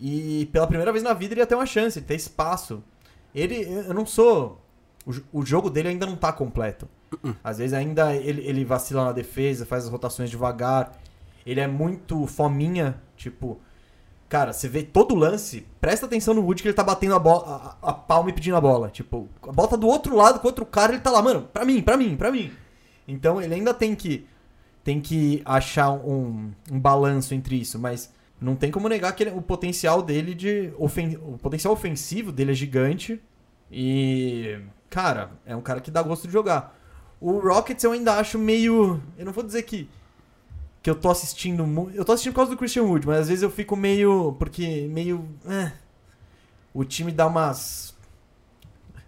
[0.05, 2.83] E pela primeira vez na vida ele ia ter uma chance, ter espaço.
[3.33, 4.61] Ele, eu não sou.
[5.05, 6.89] O, o jogo dele ainda não tá completo.
[7.41, 10.91] Às vezes ainda ele, ele vacila na defesa, faz as rotações devagar.
[11.45, 13.57] Ele é muito fominha, tipo.
[14.27, 17.77] Cara, você vê todo lance, presta atenção no Wood que ele tá batendo a, bola,
[17.81, 18.89] a, a palma e pedindo a bola.
[18.89, 21.63] Tipo, a bola tá do outro lado com outro cara, ele tá lá, mano, pra
[21.63, 22.51] mim, pra mim, pra mim.
[23.07, 24.27] Então ele ainda tem que
[24.83, 28.11] tem que achar um, um balanço entre isso, mas
[28.43, 32.51] não tem como negar que ele- o potencial dele de ofen o potencial ofensivo dele
[32.51, 33.19] é gigante
[33.71, 36.77] e cara, é um cara que dá gosto de jogar.
[37.19, 39.89] O Rockets eu ainda acho meio, eu não vou dizer que
[40.81, 41.63] que eu tô assistindo,
[41.95, 44.85] eu tô assistindo por causa do Christian Wood, mas às vezes eu fico meio porque
[44.91, 45.71] meio, é,
[46.73, 47.95] o time dá umas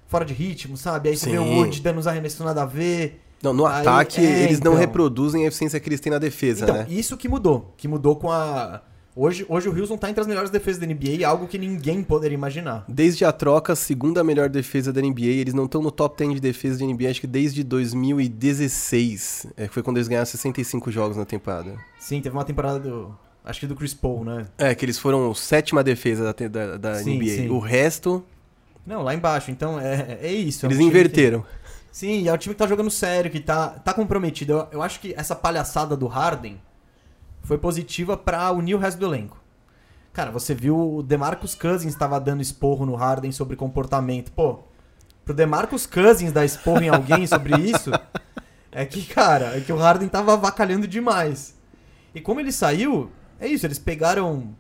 [0.08, 1.10] fora de ritmo, sabe?
[1.10, 1.44] Aí você vê o.
[1.44, 3.22] Wood dando uns arremessos nada a ver.
[3.44, 4.76] Não, no Aí, ataque, é, eles não então.
[4.76, 6.86] reproduzem a eficiência que eles têm na defesa, Então, né?
[6.90, 7.74] isso que mudou.
[7.76, 8.82] Que mudou com a.
[9.18, 12.36] Hoje, hoje o Houston tá entre as melhores defesas da NBA, algo que ninguém poderia
[12.36, 12.84] imaginar.
[12.86, 16.36] Desde a troca, a segunda melhor defesa da NBA, eles não estão no top 10
[16.36, 19.48] de defesa de NBA, acho que desde 2016.
[19.56, 21.78] É, foi quando eles ganharam 65 jogos na temporada.
[21.98, 23.16] Sim, teve uma temporada do.
[23.44, 24.48] Acho que do Chris Paul, né?
[24.58, 27.26] É, que eles foram sétima defesa da, da, da Sim, NBA.
[27.30, 27.50] sim.
[27.50, 28.22] O resto,
[28.86, 29.50] Não, lá embaixo.
[29.50, 30.66] Então é, é isso.
[30.66, 31.46] é um eles que- inverteram.
[31.90, 34.52] Sim, e é o time que tá jogando sério, que tá, tá comprometido.
[34.52, 36.60] Eu, eu acho que essa palhaçada do Harden
[37.46, 39.42] foi positiva pra unir o resto do elenco.
[40.12, 44.32] Cara, você viu o DeMarcus Cousins estava dando esporro no Harden sobre comportamento.
[44.32, 44.60] Pô,
[45.24, 47.92] pro DeMarcus Cousins dar esporro em alguém sobre isso,
[48.72, 51.56] é que, cara, é que o Harden tava avacalhando demais.
[52.14, 54.56] E como ele saiu, é isso, eles pegaram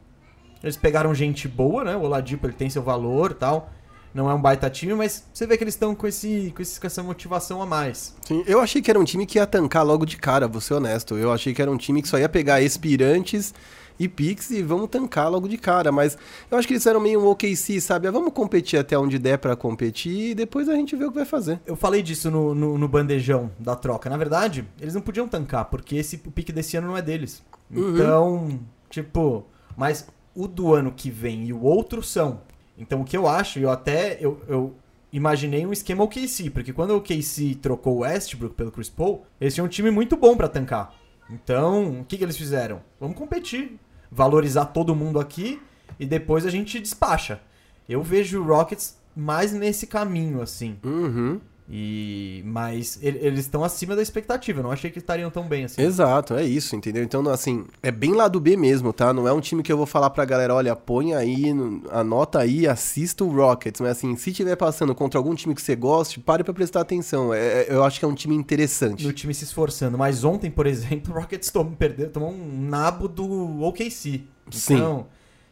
[0.62, 1.96] eles pegaram gente boa, né?
[1.96, 3.72] O Oladipo ele tem seu valor, e tal.
[4.16, 6.80] Não é um baita time, mas você vê que eles estão com esse, com esse
[6.80, 8.16] com essa motivação a mais.
[8.26, 10.76] Sim, eu achei que era um time que ia tancar logo de cara, vou ser
[10.76, 11.18] honesto.
[11.18, 13.54] Eu achei que era um time que só ia pegar expirantes
[14.00, 15.92] e picks e vamos tancar logo de cara.
[15.92, 16.18] Mas
[16.50, 18.08] eu acho que eles eram meio um OKC, sabe?
[18.08, 21.16] Ah, Vamos competir até onde der pra competir e depois a gente vê o que
[21.16, 21.60] vai fazer.
[21.66, 24.10] Eu falei disso no, no, no bandejão da troca.
[24.10, 27.44] Na verdade, eles não podiam tancar, porque esse, o pique desse ano não é deles.
[27.70, 27.94] Uhum.
[27.96, 28.60] Então,
[28.90, 29.46] tipo,
[29.76, 32.40] mas o do ano que vem e o outro são.
[32.78, 34.76] Então o que eu acho, eu até eu, eu
[35.12, 39.54] imaginei um esquema OKC, porque quando o OKC trocou o Westbrook pelo Chris Paul, eles
[39.54, 40.94] tinham um time muito bom pra tancar.
[41.30, 42.82] Então, o que, que eles fizeram?
[43.00, 43.80] Vamos competir,
[44.12, 45.62] valorizar todo mundo aqui
[46.00, 47.40] e depois a gente despacha.
[47.88, 50.78] Eu vejo o Rockets mais nesse caminho, assim.
[50.84, 51.40] Uhum.
[51.68, 54.60] E mas ele- eles estão acima da expectativa.
[54.60, 55.82] Eu não achei que estariam tão bem assim.
[55.82, 57.04] Exato, é isso, entendeu?
[57.04, 59.12] Então, assim, é bem lá do B mesmo, tá?
[59.12, 62.40] Não é um time que eu vou falar pra galera, olha, põe aí, no- anota
[62.40, 63.82] aí, assista o Rockets.
[63.82, 67.34] Mas, assim, se tiver passando contra algum time que você goste, pare pra prestar atenção.
[67.34, 69.04] É- é- eu acho que é um time interessante.
[69.06, 69.98] No time se esforçando.
[69.98, 74.22] Mas ontem, por exemplo, o Rockets tomou, perdeu, tomou um nabo do OKC.
[74.52, 74.76] Sim.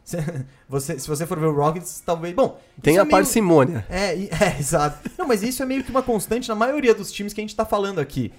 [0.03, 0.17] Se
[0.67, 2.35] você, se você for ver o Rockets, talvez.
[2.35, 3.85] Bom, Tem a é meio- parcimônia.
[3.89, 5.09] É, é, exato.
[5.17, 7.55] Não, mas isso é meio que uma constante na maioria dos times que a gente
[7.55, 8.31] tá falando aqui.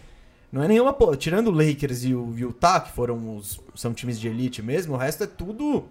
[0.53, 0.93] Não é nenhuma.
[0.93, 3.61] pô, Tirando o Lakers e o Utah, que foram os.
[3.75, 5.85] são times de elite mesmo, o resto é tudo.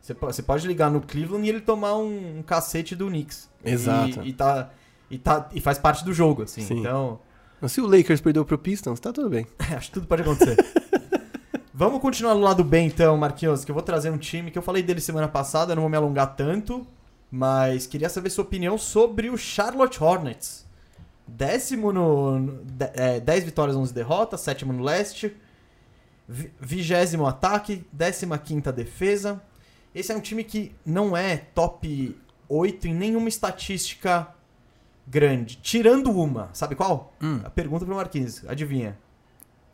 [0.00, 3.48] Você po- você pode ligar no Cleveland e ele tomar um, um cacete do Knicks.
[3.64, 4.22] Exato.
[4.22, 4.70] E, e tá,
[5.10, 6.62] e, tá, e faz parte do jogo, assim.
[6.62, 6.80] Sim.
[6.80, 7.20] Então,
[7.68, 9.46] Se o Lakers perdeu pro Pistons, tá tudo bem.
[9.76, 10.56] acho que tudo pode acontecer.
[11.80, 14.60] Vamos continuar do lado bem, então, Marquinhos, que eu vou trazer um time que eu
[14.60, 16.86] falei dele semana passada, não vou me alongar tanto,
[17.30, 20.66] mas queria saber sua opinião sobre o Charlotte Hornets.
[21.26, 22.38] Décimo no.
[22.38, 25.34] no- de- é, 10 vitórias, 11 derrotas, sétimo no leste,
[26.28, 29.42] vi- vigésimo ataque, décima quinta defesa.
[29.94, 32.14] Esse é um time que não é top
[32.46, 34.28] 8 em nenhuma estatística
[35.06, 36.50] grande, tirando uma.
[36.52, 37.14] Sabe qual?
[37.22, 37.40] Hum.
[37.42, 38.98] A pergunta pro Marquinhos, adivinha?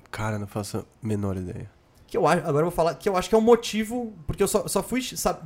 [0.08, 1.74] Cara, não faço a menor ideia.
[2.06, 4.42] Que eu acho, agora eu vou falar que eu acho que é um motivo, porque
[4.42, 5.40] eu só, só fui sabe,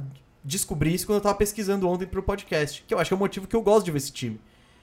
[0.44, 2.84] descobrir isso quando eu tava pesquisando ontem pro podcast.
[2.86, 4.40] Que eu acho que é o motivo que eu gosto de ver esse time.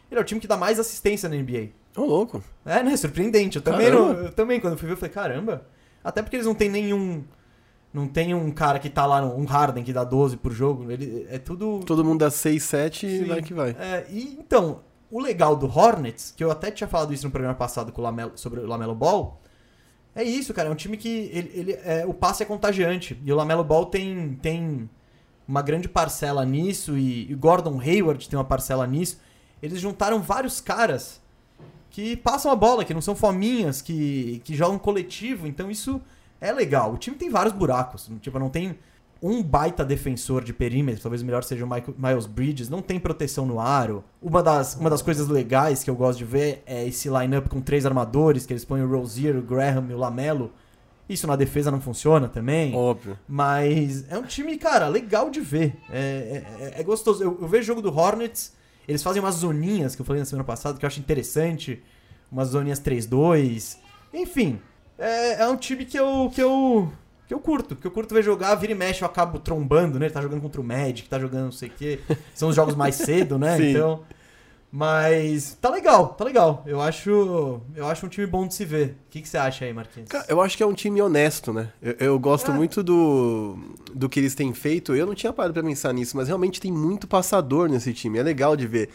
[0.10, 1.70] Ele é o time que dá mais assistência na NBA.
[1.96, 2.44] Ô, louco.
[2.66, 2.96] É, né?
[2.96, 3.58] Surpreendente.
[3.58, 5.66] Eu também, não, eu também, quando fui ver, eu falei, caramba.
[6.04, 7.24] Até porque eles não tem nenhum.
[7.94, 10.92] Não tem um cara que tá lá, um Harden que dá 12 por jogo.
[10.92, 11.82] Ele, é tudo.
[11.86, 13.26] Todo mundo dá 6, 7 e Sim.
[13.26, 13.72] vai que vai.
[13.72, 17.56] É, e então, o legal do Hornets, que eu até tinha falado isso no programa
[17.56, 19.42] passado com o Lamelo, sobre o Lamelo Ball,
[20.18, 20.68] é isso, cara.
[20.68, 23.18] É um time que ele, ele- é, o passe é contagiante.
[23.24, 24.90] E o Lamelo Ball tem, tem
[25.48, 29.20] uma grande parcela nisso, e, o Gordon Hayward tem uma parcela nisso.
[29.62, 31.22] Eles juntaram vários caras
[31.90, 35.48] que passam a bola, que não são fominhas, que, que jogam coletivo.
[35.48, 36.02] Então isso
[36.42, 36.94] é legal.
[36.94, 38.10] O time tem vários buracos.
[38.22, 38.78] Tipo, não tem
[39.22, 43.00] um baita defensor de perímetro, talvez o melhor seja o Michael- Miles Bridges, não tem
[43.00, 44.04] proteção no aro.
[44.22, 47.60] Uma das, uma das coisas legais que eu gosto de ver é esse lineup com
[47.62, 50.52] três armadores, que eles põem o Rozier, o Graham e o Lamelo.
[51.10, 52.76] Isso na defesa não funciona também.
[52.76, 53.18] Óbvio.
[53.28, 55.76] Mas é um time, cara, legal de ver.
[55.90, 57.24] É, é, é gostoso.
[57.24, 58.54] Eu, eu vejo o jogo do Hornets,
[58.88, 61.82] eles fazem umas zoninhas que eu falei na semana passada que eu acho interessante.
[62.32, 63.78] Umas zoninhas 3-2.
[64.14, 64.60] Enfim,
[65.00, 66.92] é, é um time que eu, que eu.
[67.28, 67.76] Que eu curto.
[67.76, 70.06] Que eu curto ver jogar, vira e mexe, eu acabo trombando, né?
[70.06, 72.00] Ele tá jogando contra o Magic, tá jogando não sei o quê.
[72.34, 73.58] São os jogos mais cedo, né?
[73.58, 73.72] Sim.
[73.72, 74.02] Então.
[74.72, 76.62] Mas tá legal, tá legal.
[76.66, 78.98] Eu acho, eu acho um time bom de se ver.
[79.08, 80.10] O que, que você acha aí, Marquinhos?
[80.10, 81.70] Cara, eu acho que é um time honesto, né?
[81.82, 82.54] Eu, eu gosto É.
[82.54, 83.58] muito do,
[83.94, 84.94] do que eles têm feito.
[84.94, 88.20] Eu não tinha parado pra pensar nisso, mas realmente tem muito passador nesse time.
[88.20, 88.90] É legal de ver.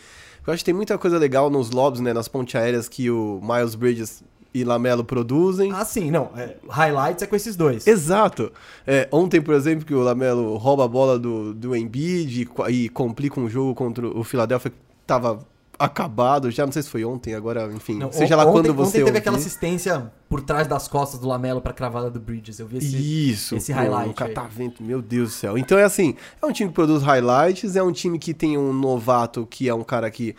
[0.47, 2.13] Eu acho que tem muita coisa legal nos lobs, né?
[2.13, 4.23] Nas pontes aéreas que o Miles Bridges
[4.55, 5.73] e Lamelo produzem.
[5.73, 6.31] Ah, sim, não.
[6.37, 7.87] é, highlights é com esses dois.
[7.87, 8.53] Exato.
[8.87, 12.89] É, ontem, por exemplo, que o Lamelo rouba a bola do, do Embiid e, e
[12.89, 14.77] complica um jogo contra o Philadelphia que
[15.07, 15.47] tava
[15.79, 16.65] acabado já.
[16.65, 17.99] Não sei se foi ontem, agora, enfim.
[17.99, 19.19] Não, seja lá ontem, quando você Ontem teve ouvir.
[19.19, 22.59] aquela assistência por trás das costas do Lamelo pra cravada do Bridges.
[22.59, 23.31] Eu vi esse.
[23.31, 25.59] Isso, esse highlight O catavento, meu Deus do céu.
[25.59, 28.73] Então é assim, é um time que produz highlights, é um time que tem um
[28.73, 30.37] novato que é um cara que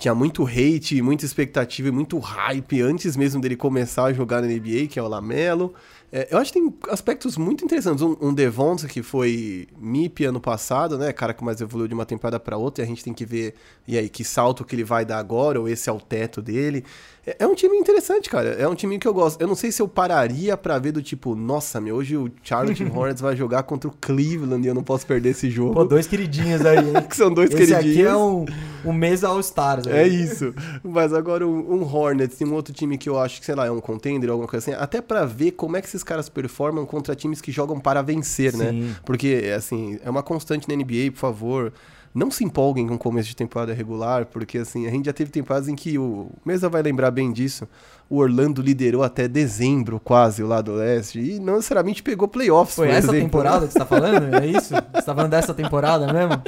[0.00, 4.48] tinha muito hate, muita expectativa e muito hype antes mesmo dele começar a jogar na
[4.48, 5.74] NBA, que é o Lamelo.
[6.10, 8.02] É, eu acho que tem aspectos muito interessantes.
[8.02, 11.12] Um, um Devonta que foi MIP ano passado, né?
[11.12, 13.54] Cara que mais evoluiu de uma temporada para outra, e a gente tem que ver
[13.86, 16.84] e aí que salto que ele vai dar agora, ou esse é o teto dele.
[17.26, 18.50] É, é um time interessante, cara.
[18.50, 19.40] É um time que eu gosto.
[19.40, 22.82] Eu não sei se eu pararia pra ver do tipo, nossa, meu, hoje o Charlotte
[22.92, 25.74] Hornets vai jogar contra o Cleveland e eu não posso perder esse jogo.
[25.74, 26.94] Pô, dois queridinhos aí, hein?
[27.08, 27.98] que são dois Esse queridinhos.
[27.98, 28.46] aqui é um,
[28.84, 29.86] um mesa All-Stars.
[29.86, 30.54] É isso.
[30.82, 33.66] Mas agora um, um Hornets tem um outro time que eu acho que, sei lá,
[33.66, 36.86] é um contender, alguma coisa assim, até pra ver como é que esses caras performam
[36.86, 38.70] contra times que jogam para vencer, né?
[38.70, 38.96] Sim.
[39.04, 41.72] Porque, assim, é uma constante na NBA, por favor.
[42.12, 45.30] Não se empolguem com o começo de temporada regular, porque, assim, a gente já teve
[45.30, 47.68] temporadas em que o Mesa vai lembrar bem disso.
[48.08, 52.88] O Orlando liderou até dezembro, quase, o lado leste, e não necessariamente pegou playoffs, Foi
[52.88, 53.20] essa exemplo.
[53.20, 54.34] temporada que você tá falando?
[54.34, 54.74] É isso?
[54.74, 56.42] Você tá falando dessa temporada mesmo?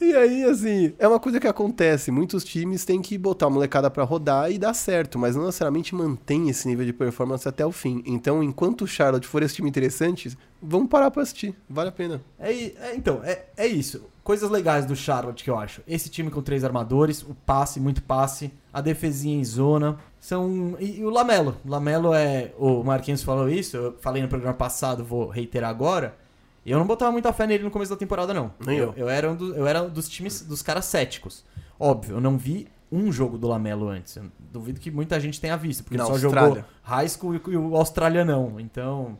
[0.00, 2.10] E aí, assim, é uma coisa que acontece.
[2.10, 5.94] Muitos times têm que botar a molecada pra rodar e dar certo, mas não necessariamente
[5.94, 8.02] mantém esse nível de performance até o fim.
[8.04, 11.54] Então, enquanto o Charlotte for esse time interessante, vamos parar pra assistir.
[11.70, 12.20] Vale a pena.
[12.38, 14.04] É, é, então, é, é isso.
[14.24, 15.82] Coisas legais do Charlotte que eu acho.
[15.86, 19.98] Esse time com três armadores, o passe, muito passe, a defesinha em zona.
[20.18, 20.74] São.
[20.80, 21.56] E, e o Lamelo.
[21.64, 22.52] O Lamelo é.
[22.58, 26.16] O Marquinhos falou isso, eu falei no programa passado, vou reiterar agora.
[26.64, 28.50] Eu não botava muita fé nele no começo da temporada, não.
[28.64, 28.94] Nem eu.
[28.96, 31.44] Eu era, um do- eu era dos times, dos caras céticos.
[31.78, 34.16] Óbvio, eu não vi um jogo do Lamelo antes.
[34.16, 36.48] Eu duvido que muita gente tenha visto, porque Na ele só Austrália.
[36.54, 38.58] jogou high school e, e o Austrália não.
[38.58, 39.18] Então,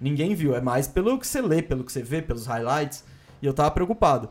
[0.00, 0.56] ninguém viu.
[0.56, 3.04] É mais pelo que você lê, pelo que você vê, pelos highlights.
[3.44, 4.30] E eu tava preocupado.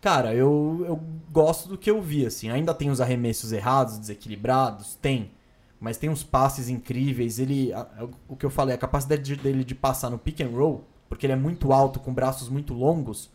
[0.00, 0.98] Cara, eu, eu
[1.30, 2.48] gosto do que eu vi, assim.
[2.48, 5.30] Ainda tem os arremessos errados, desequilibrados, tem.
[5.78, 7.38] Mas tem uns passes incríveis.
[7.38, 10.40] Ele, a- a- o que eu falei, a capacidade de- dele de passar no pick
[10.40, 13.28] and roll, porque ele é muito alto, com braços muito longos.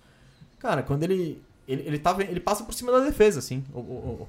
[0.58, 1.42] Cara, quando ele.
[1.68, 3.64] Ele, ele, tá, ele passa por cima da defesa, assim.
[3.74, 4.28] O, o,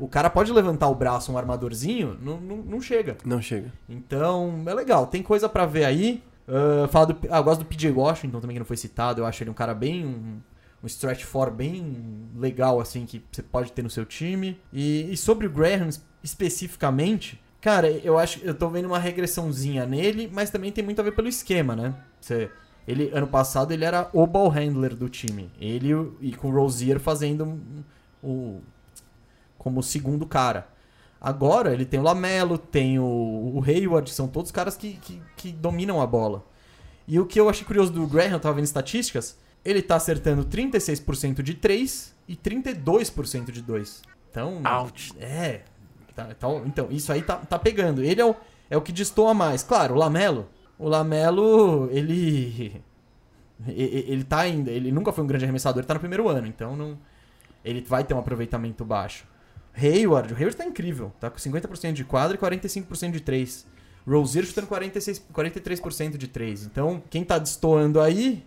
[0.00, 3.16] o, o cara pode levantar o braço, um armadorzinho, não, não, não chega.
[3.24, 3.72] Não chega.
[3.88, 5.06] Então, é legal.
[5.06, 6.22] Tem coisa pra ver aí.
[6.48, 9.20] Ah, fala do, ah, eu gosto do PJ Washington também, que não foi citado.
[9.20, 10.04] Eu acho ele um cara bem.
[10.06, 10.40] Um,
[10.82, 14.60] um stretch for bem legal, assim, que você pode ter no seu time.
[14.72, 19.84] E, e sobre o Graham es- especificamente, cara, eu acho eu tô vendo uma regressãozinha
[19.86, 21.94] nele, mas também tem muito a ver pelo esquema, né?
[22.20, 22.48] Você,
[22.86, 25.50] ele, ano passado ele era o ball handler do time.
[25.60, 25.90] Ele
[26.20, 27.60] e com o Rozier fazendo
[28.22, 28.60] o
[29.56, 30.68] como segundo cara.
[31.20, 35.52] Agora ele tem o Lamelo, tem o, o Hayward, são todos caras que, que, que
[35.52, 36.44] dominam a bola.
[37.06, 40.44] E o que eu achei curioso do Graham, eu tava vendo estatísticas, ele tá acertando
[40.44, 44.02] 36% de 3 e 32% de 2.
[44.30, 44.62] Então.
[44.80, 45.12] Ouch.
[45.18, 45.62] É.
[46.14, 48.04] tá- tá- então, isso aí tá, tá pegando.
[48.04, 48.34] Ele é o,
[48.70, 49.62] é o que destoa mais.
[49.62, 50.48] Claro, o Lamelo.
[50.78, 52.80] O Lamelo, ele.
[53.66, 54.70] Ele tá ainda.
[54.70, 56.96] Ele nunca foi um grande arremessador, ele tá no primeiro ano, então não.
[57.64, 59.26] Ele vai ter um aproveitamento baixo.
[59.80, 61.12] Hayward, o Hayward tá incrível.
[61.20, 63.66] Tá com 50% de quadra e 45% de 3.
[64.06, 66.64] Rozier chutando 46, 43% de 3.
[66.64, 68.42] Então, quem tá destoando aí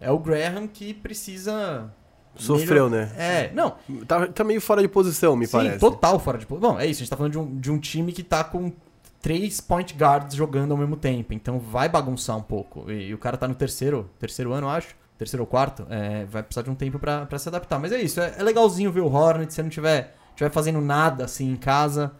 [0.00, 1.90] é o Graham que precisa.
[2.34, 3.12] Sofreu, melhor- né?
[3.18, 3.76] É, não.
[4.08, 5.78] Tá, tá meio fora de posição, me Sim, parece.
[5.78, 6.72] total fora de posição.
[6.72, 8.72] Bom, é isso, a gente tá falando de um, de um time que tá com
[9.20, 11.34] três point guards jogando ao mesmo tempo.
[11.34, 12.90] Então vai bagunçar um pouco.
[12.90, 14.96] E, e o cara tá no terceiro, terceiro ano, acho.
[15.18, 15.86] Terceiro ou quarto.
[15.90, 17.78] É, vai precisar de um tempo pra, pra se adaptar.
[17.78, 19.50] Mas é isso, é, é legalzinho ver o Hornet.
[19.52, 22.12] Se você não tiver, tiver fazendo nada assim em casa,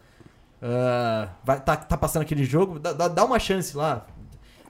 [0.61, 4.05] ah, vai, tá, tá passando aquele jogo, dá, dá, uma chance lá.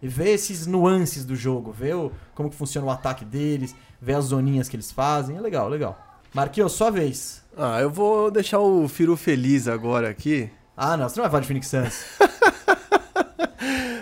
[0.01, 4.13] E vê esses nuances do jogo, vê o, como que funciona o ataque deles, vê
[4.13, 5.37] as zoninhas que eles fazem.
[5.37, 5.97] É legal, legal.
[6.33, 7.41] Marquinhos, sua vez.
[7.55, 10.49] Ah, eu vou deixar o Firu feliz agora aqui.
[10.75, 12.05] Ah, não, você não vai falar de Phoenix Suns.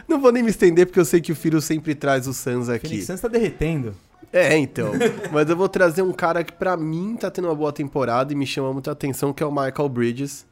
[0.08, 2.68] Não vou nem me estender, porque eu sei que o Firo sempre traz o Suns
[2.68, 2.90] aqui.
[2.90, 3.96] Phoenix Suns tá derretendo.
[4.34, 4.92] É, então.
[5.32, 8.36] Mas eu vou trazer um cara que pra mim tá tendo uma boa temporada e
[8.36, 10.46] me chama muita atenção, que é o Michael Bridges,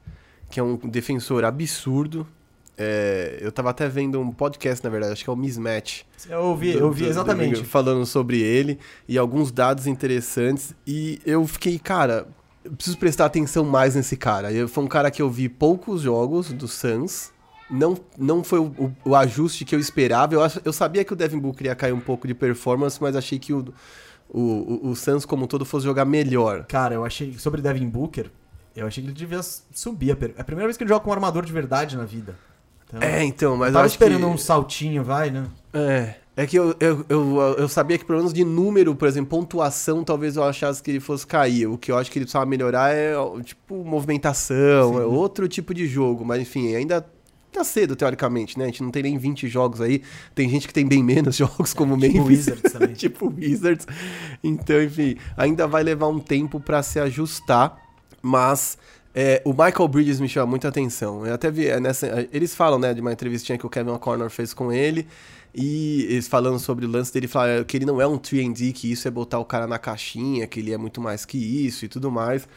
[0.50, 2.28] que é um defensor absurdo.
[2.82, 6.04] É, eu tava até vendo um podcast, na verdade, acho que é o Mismatch.
[6.30, 7.64] Eu ouvi, do- eu ouvi do exatamente.
[7.66, 10.74] Falando sobre ele e alguns dados interessantes.
[10.88, 12.26] E eu fiquei, cara,
[12.64, 14.52] eu preciso prestar atenção mais nesse cara.
[14.54, 17.32] Eu, foi um cara que eu vi poucos jogos do Suns.
[17.70, 20.34] Não, não foi o, o- ajuste que eu esperava.
[20.34, 23.38] Eu, eu sabia que o Devin Booker ia cair um pouco de performance, mas achei
[23.38, 23.66] que o,
[24.30, 26.66] o, o, Suns como um todo fosse jogar melhor.
[26.66, 27.38] Cara, eu achei.
[27.38, 28.32] Sobre Devin Booker,
[28.76, 30.10] eu achei que ele devia subir.
[30.10, 32.36] É a primeira vez que ele joga com um armador de verdade na vida.
[32.88, 34.26] Então, É, então, mas eu eu tava acho esperando que...
[34.34, 35.46] um saltinho, vai, né?
[35.72, 39.30] É, é que eu, eu, eu, eu sabia que pelo menos de número, por exemplo,
[39.30, 41.68] pontuação, talvez eu achasse que ele fosse cair.
[41.68, 43.14] O que eu acho que ele precisava melhorar é,
[43.44, 45.02] tipo, movimentação, Sim.
[45.02, 46.26] é outro tipo de jogo.
[46.26, 47.06] Mas, enfim, ainda
[47.52, 48.66] tá cedo, teoricamente, né?
[48.66, 50.02] A gente não tem nem 20 jogos aí.
[50.34, 52.48] Tem gente que tem bem menos jogos, como o Tipo Memphis.
[52.48, 52.94] Wizards também.
[52.96, 53.88] tipo Wizards.
[54.44, 57.78] Então, enfim, ainda vai levar um tempo pra se ajustar,
[58.22, 58.78] mas
[59.14, 61.26] é, o Michael Bridges me chama muita atenção.
[61.26, 64.30] Eu até vi é, nessa, eles falam, né, de uma entrevistinha que o Kevin O'Connor
[64.30, 65.08] fez com ele.
[65.54, 68.92] E eles falando sobre o lance dele, falaram que ele não é um 3D, que
[68.92, 71.88] isso é botar o cara na caixinha, que ele é muito mais que isso e
[71.88, 72.48] tudo mais.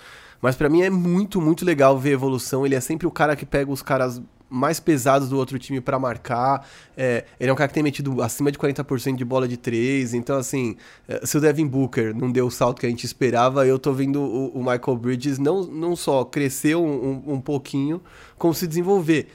[0.42, 2.66] Mas pra mim é muito, muito legal ver a evolução.
[2.66, 4.20] Ele é sempre o cara que pega os caras
[4.52, 6.68] mais pesados do outro time pra marcar.
[6.94, 10.12] É, ele é um cara que tem metido acima de 40% de bola de três.
[10.12, 10.76] Então, assim,
[11.08, 13.92] é, se o Devin Booker não deu o salto que a gente esperava, eu tô
[13.92, 18.02] vendo o, o Michael Bridges não, não só crescer um, um, um pouquinho,
[18.36, 19.28] como se desenvolver.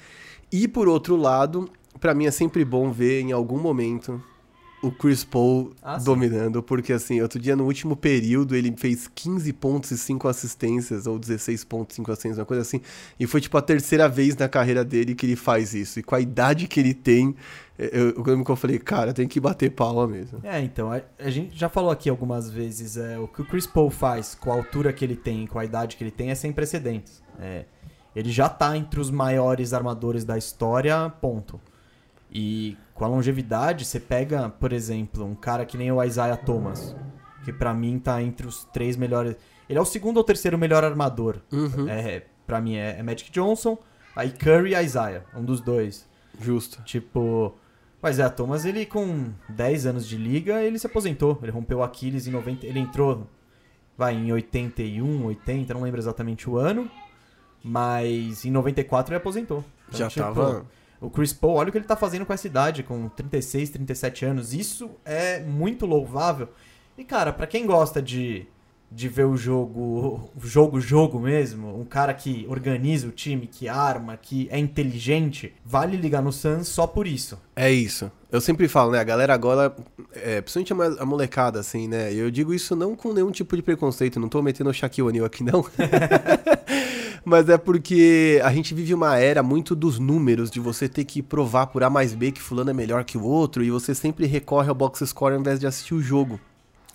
[0.51, 1.67] E por outro lado,
[1.99, 4.21] pra mim é sempre bom ver em algum momento
[4.81, 6.05] o Chris Paul Ah, sim.
[6.05, 11.07] dominando, porque assim, outro dia no último período ele fez 15 pontos e 5 assistências,
[11.07, 12.79] ou 16 pontos e 5 assistências, uma coisa assim,
[13.19, 16.13] e foi tipo a terceira vez na carreira dele que ele faz isso, e com
[16.13, 17.35] a idade que ele tem,
[17.77, 20.39] eu, eu lembro que eu falei, cara, tem que bater palma mesmo.
[20.43, 23.67] É, então, a, a gente já falou aqui algumas vezes, é, o que o Chris
[23.67, 26.35] Paul faz com a altura que ele tem, com a idade que ele tem, é
[26.35, 27.21] sem precedentes.
[27.39, 27.65] É,
[28.15, 31.59] ele já tá entre os maiores armadores da história, ponto.
[32.39, 36.95] E com a longevidade, você pega, por exemplo, um cara que nem o Isaiah Thomas,
[37.43, 39.35] que pra mim tá entre os três melhores.
[39.67, 41.37] Ele é o segundo ou terceiro melhor armador.
[41.51, 43.75] Uhum, É, pra mim é, é Magic Johnson,
[44.15, 46.07] aí Curry e Isaiah, um dos dois.
[46.39, 46.79] justo.
[46.83, 47.55] Tipo,
[48.03, 51.39] o Isaiah Thomas, ele com 10 anos de liga, ele se aposentou.
[51.41, 52.67] Ele rompeu o Aquiles em 90.
[52.67, 53.25] Ele entrou,
[53.97, 56.87] vai, em 81, 80, não lembro exatamente o ano.
[57.63, 59.65] Mas em 94 ele aposentou.
[59.87, 60.65] Então, Já tipo, tava...
[60.99, 64.25] O Chris Paul, olha o que ele tá fazendo com essa idade, com 36, 37
[64.25, 64.53] anos.
[64.53, 66.49] Isso é muito louvável.
[66.97, 68.47] E, cara, pra quem gosta de,
[68.91, 73.69] de ver o jogo, o jogo, jogo mesmo, um cara que organiza o time, que
[73.69, 77.39] arma, que é inteligente, vale ligar no Suns só por isso.
[77.55, 78.11] É isso.
[78.31, 78.99] Eu sempre falo, né?
[78.99, 79.75] A galera agora,
[80.13, 82.11] é, principalmente a molecada, assim, né?
[82.11, 85.25] Eu digo isso não com nenhum tipo de preconceito, não tô metendo o Shaquille O'Neal
[85.25, 85.63] aqui, não.
[87.29, 91.21] Mas é porque a gente vive uma era muito dos números, de você ter que
[91.21, 94.25] provar por A mais B que fulano é melhor que o outro, e você sempre
[94.25, 96.39] recorre ao box score ao invés de assistir o jogo.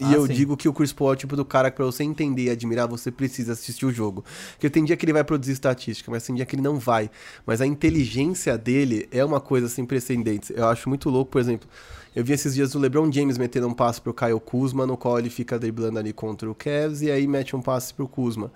[0.00, 0.32] E Ah, eu sim.
[0.32, 2.50] digo que o Chris Paul é o tipo do cara que pra você entender e
[2.50, 4.24] admirar, você precisa assistir o jogo.
[4.52, 7.10] Porque tem dia que ele vai produzir estatística, mas tem dia que ele não vai.
[7.44, 10.48] Mas a inteligência dele é uma coisa sem precedentes.
[10.48, 11.68] Eu acho muito louco, por exemplo,
[12.16, 15.18] eu vi esses dias o LeBron James metendo um passe pro Kyle Kuzma, no qual
[15.18, 18.50] ele fica driblando ali contra o Cavs, e aí mete um passe pro Kuzma.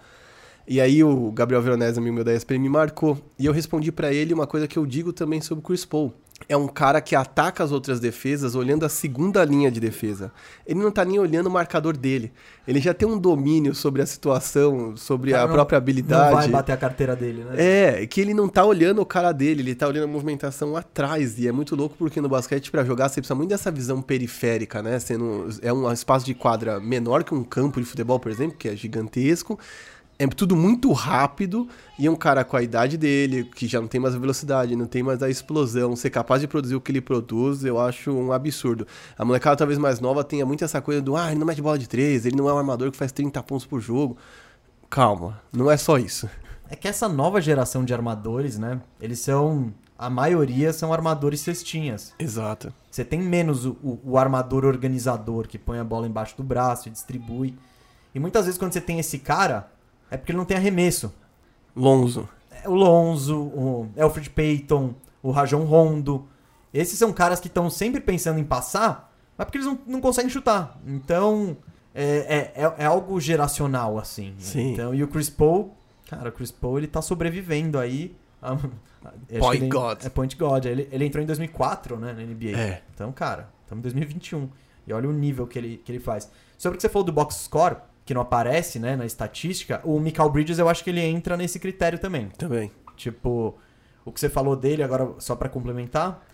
[0.69, 3.17] E aí o Gabriel Veronese, amigo meu da ESPN, me marcou.
[3.39, 6.13] E eu respondi pra ele uma coisa que eu digo também sobre o Chris Paul.
[6.49, 10.31] É um cara que ataca as outras defesas olhando a segunda linha de defesa.
[10.67, 12.31] Ele não tá nem olhando o marcador dele.
[12.69, 16.35] Ele já tem um domínio sobre a situação, sobre Cara, a não- própria Não habilidade.
[16.35, 17.55] vai bater a carteira dele, né?
[18.03, 21.39] É, que ele não tá olhando o cara dele, ele tá olhando a movimentação atrás.
[21.39, 24.83] E é muito louco porque no basquete, pra jogar, você precisa muito dessa visão periférica,
[24.83, 24.99] né?
[24.99, 28.69] Sendo, é um espaço de quadra menor que um campo de futebol, por exemplo, que
[28.69, 29.59] é gigantesco.
[30.19, 31.69] É tudo muito rápido
[31.99, 34.87] e um cara com a idade dele, que já não tem mais a velocidade, não
[34.87, 38.33] tem mais a explosão, ser capaz de produzir o que ele produz, eu acho um
[38.33, 38.87] absurdo.
[39.19, 41.79] A molecada talvez mais nova tenha muito essa coisa do, ah, ele não mete bola
[41.79, 44.17] de três, ele não é um armador que faz 30 pontos por jogo.
[44.89, 46.29] Calma, não é só isso.
[46.71, 48.81] É que essa nova geração de armadores, né?
[49.01, 49.73] Eles são.
[49.99, 52.13] A maioria são armadores cestinhas.
[52.19, 52.73] Exato.
[52.91, 56.89] Você tem menos o, o- o armador organizador que põe a bola embaixo do braço
[56.89, 57.55] e distribui.
[58.15, 59.71] E muitas vezes quando você tem esse cara,
[60.11, 61.13] é porque ele não tem arremesso.
[61.75, 62.29] Lonzo.
[62.65, 66.27] É o Lonzo, o Alfred Payton, o Rajon Rondo.
[66.73, 70.31] Esses são caras que estão sempre pensando em passar, mas porque eles não, não conseguem
[70.31, 70.79] chutar.
[70.87, 71.57] Então,
[71.95, 74.35] é, é, é- é algo geracional, assim.
[74.39, 74.73] Sim.
[74.73, 75.75] Então, e o Chris Paul,
[76.09, 78.69] cara, o Chris Paul, ele tá sobrevivendo aí a- acho
[79.29, 80.05] que Point ele- God.
[80.05, 80.65] É Point God.
[80.67, 82.57] Ele, ele entrou em 2004, né, na NBA.
[82.59, 82.83] É.
[82.95, 84.49] Então, cara, estamos em 2021.
[84.87, 86.31] E olha o nível que ele, que ele faz.
[86.59, 87.77] Sobre o que você falou do box score,
[88.07, 91.59] que não aparece, né, na estatística, o Michael Bridges eu acho que ele entra nesse
[91.59, 92.29] critério também.
[92.39, 92.71] Também.
[92.97, 93.59] Tipo,
[94.05, 96.25] o que você falou dele, agora só pra complementar,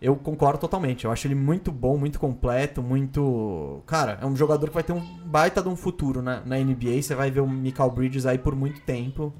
[0.00, 1.04] eu concordo totalmente.
[1.04, 3.82] Eu acho ele muito bom, muito completo, muito.
[3.86, 7.02] Cara, é um jogador que vai ter um baita de um futuro na, na NBA.
[7.02, 9.30] Você vai ver o Michael Bridges aí por muito tempo.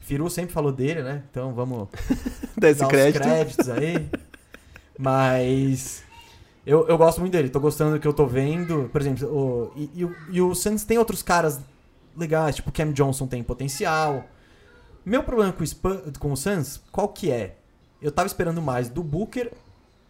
[0.00, 1.22] Firu sempre falou dele, né?
[1.30, 1.88] Então vamos
[2.56, 3.20] Dá esse dar crédito.
[3.20, 4.08] os créditos aí.
[4.98, 6.02] Mas.
[6.66, 8.88] Eu, eu gosto muito dele, tô gostando do que eu tô vendo.
[8.90, 11.60] Por exemplo, o, e, e, o- e o Suns tem outros caras
[12.16, 14.24] legais, tipo o Cam Johnson tem potencial.
[15.04, 17.56] Meu problema com o, Span- com o Suns, qual que é?
[18.02, 19.52] Eu tava esperando mais do Booker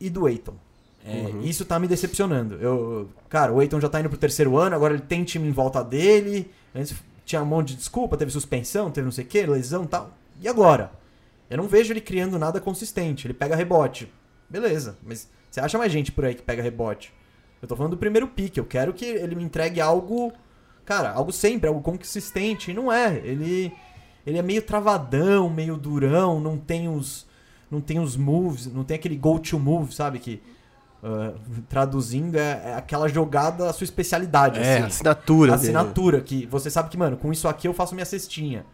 [0.01, 0.55] e do Aiton.
[1.05, 1.43] É, Uhum.
[1.43, 2.57] Isso tá me decepcionando.
[2.57, 5.53] Eu, cara, o Aiton já tá indo pro terceiro ano, agora ele tem time em
[5.53, 6.51] volta dele.
[6.75, 9.87] Antes tinha um monte de desculpa, teve suspensão, teve não sei o que, lesão e
[9.89, 10.11] tal.
[10.41, 10.91] E agora?
[11.51, 13.27] Eu não vejo ele criando nada consistente.
[13.27, 14.11] Ele pega rebote.
[14.51, 17.15] Beleza, mas você acha mais gente por aí que pega rebote?
[17.63, 18.61] Eu tô falando do primeiro pique.
[18.61, 20.31] Eu quero que ele me entregue algo.
[20.85, 22.71] Cara, algo sempre, algo consistente.
[22.71, 23.17] E não é.
[23.25, 23.73] Ele.
[24.27, 27.27] Ele é meio travadão, meio durão, não tem os.
[27.71, 30.19] Não tem os moves, não tem aquele go-to move, sabe?
[30.19, 30.43] Que.
[31.03, 31.33] ah,
[31.71, 34.61] traduzindo, é, é aquela jogada a sua especialidade.
[34.61, 35.53] É, assim assinatura.
[35.53, 35.63] dele.
[35.63, 38.67] assinatura, que você sabe que, mano, com isso aqui eu faço minha cestinha.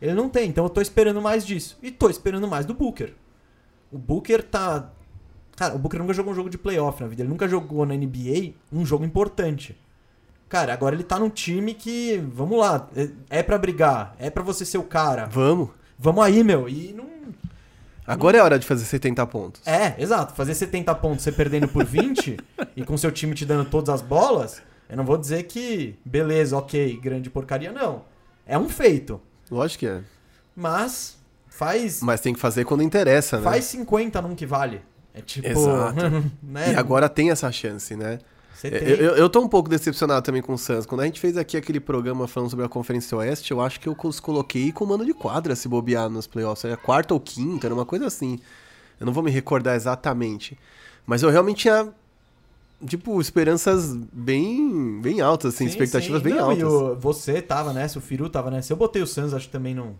[0.00, 1.76] Ele não tem, então eu tô esperando mais disso.
[1.82, 3.12] E tô esperando mais do Booker.
[3.90, 4.92] O Booker tá.
[5.56, 7.22] Cara, o Booker nunca jogou um jogo de playoff na vida.
[7.22, 9.76] Ele nunca jogou na NBA um jogo importante.
[10.48, 12.22] Cara, agora ele tá num time que.
[12.32, 12.88] Vamos lá.
[12.94, 14.14] É, é pra brigar.
[14.18, 15.26] É pra você ser o cara.
[15.26, 15.70] Vamos.
[15.98, 16.68] Vamos aí, meu.
[16.68, 17.06] E não.
[18.06, 19.66] Agora é hora de fazer 70 pontos.
[19.66, 20.34] É, exato.
[20.34, 22.36] Fazer 70 pontos você perdendo por 20
[22.76, 26.56] e com seu time te dando todas as bolas, eu não vou dizer que, beleza,
[26.56, 28.02] ok, grande porcaria, não.
[28.46, 29.20] É um feito.
[29.50, 30.02] Lógico que é.
[30.54, 31.18] Mas
[31.48, 33.42] faz, Mas tem que fazer quando interessa, né?
[33.42, 34.80] faz 50 num que vale.
[35.16, 35.48] É tipo.
[35.48, 36.30] Exato.
[36.42, 36.72] né?
[36.72, 38.18] E agora tem essa chance, né?
[38.54, 38.88] Você Eu, tem.
[38.88, 40.86] eu, eu tô um pouco decepcionado também com o Suns.
[40.86, 43.86] Quando a gente fez aqui aquele programa falando sobre a Conferência Oeste, eu acho que
[43.88, 46.64] eu os coloquei com mano de quadra se bobear nos playoffs.
[46.64, 48.38] Era quarta ou quinta, era uma coisa assim.
[48.98, 50.58] Eu não vou me recordar exatamente.
[51.06, 51.88] Mas eu realmente tinha,
[52.86, 56.24] tipo, esperanças bem, bem altas, assim, Sim, expectativas sim.
[56.24, 56.72] bem Não, e altas.
[56.72, 58.72] o- você tava nessa, o Firu tava nessa.
[58.72, 59.94] Eu botei o Suns, acho que também não.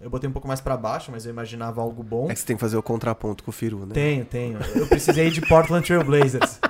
[0.00, 2.30] Eu botei um pouco mais pra baixo, mas eu imaginava algo bom.
[2.30, 3.92] É que você tem que fazer o contraponto com o Firu, né?
[3.94, 4.58] Tenho, tenho.
[4.74, 6.60] Eu precisei de Portland Trail Blazers.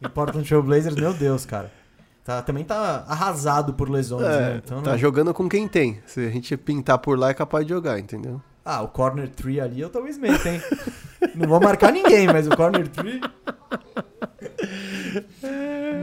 [0.00, 1.70] E Portland Trail Blazers, meu Deus, cara.
[2.24, 4.60] Tá, também tá arrasado por lesões, É, né?
[4.64, 6.00] Então, tá não- jogando com quem tem.
[6.06, 8.40] Se a gente pintar por lá, é capaz de jogar, entendeu?
[8.64, 10.62] Ah, o corner 3 ali eu talvez meta, hein?
[11.34, 13.20] não vou marcar ninguém, mas o corner 3...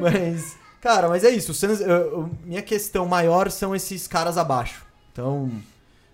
[0.01, 1.53] mas, cara, mas é isso.
[1.53, 4.85] Suns, eu- eu- minha questão maior são esses caras abaixo.
[5.11, 5.49] Então...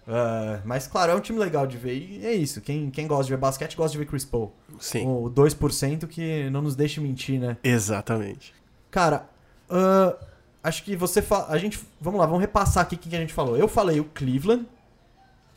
[0.07, 1.95] ah, mas, claro, é um time legal de ver.
[1.95, 2.61] E é isso.
[2.61, 4.52] Quem, quem gosta de ver basquete, gosta de ver Chris Paul.
[4.80, 5.06] Sim.
[5.07, 7.57] O 2% que não nos deixe mentir, né?
[7.64, 8.53] Exatamente.
[8.91, 9.27] Cara,
[9.69, 10.15] ah,
[10.64, 11.48] acho que você fa...
[11.49, 13.57] a gente, vamos lá, vamos repassar aqui o que que a gente falou.
[13.57, 14.65] Eu falei o Cleveland,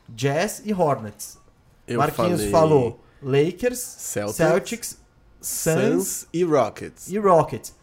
[0.09, 1.39] Jazz e Hornets.
[1.87, 5.01] Eu Marquinhos falei falou Lakers, Celtics, Celtics,
[5.41, 7.09] Suns Suns e Rockets.
[7.09, 7.75] e Rockets.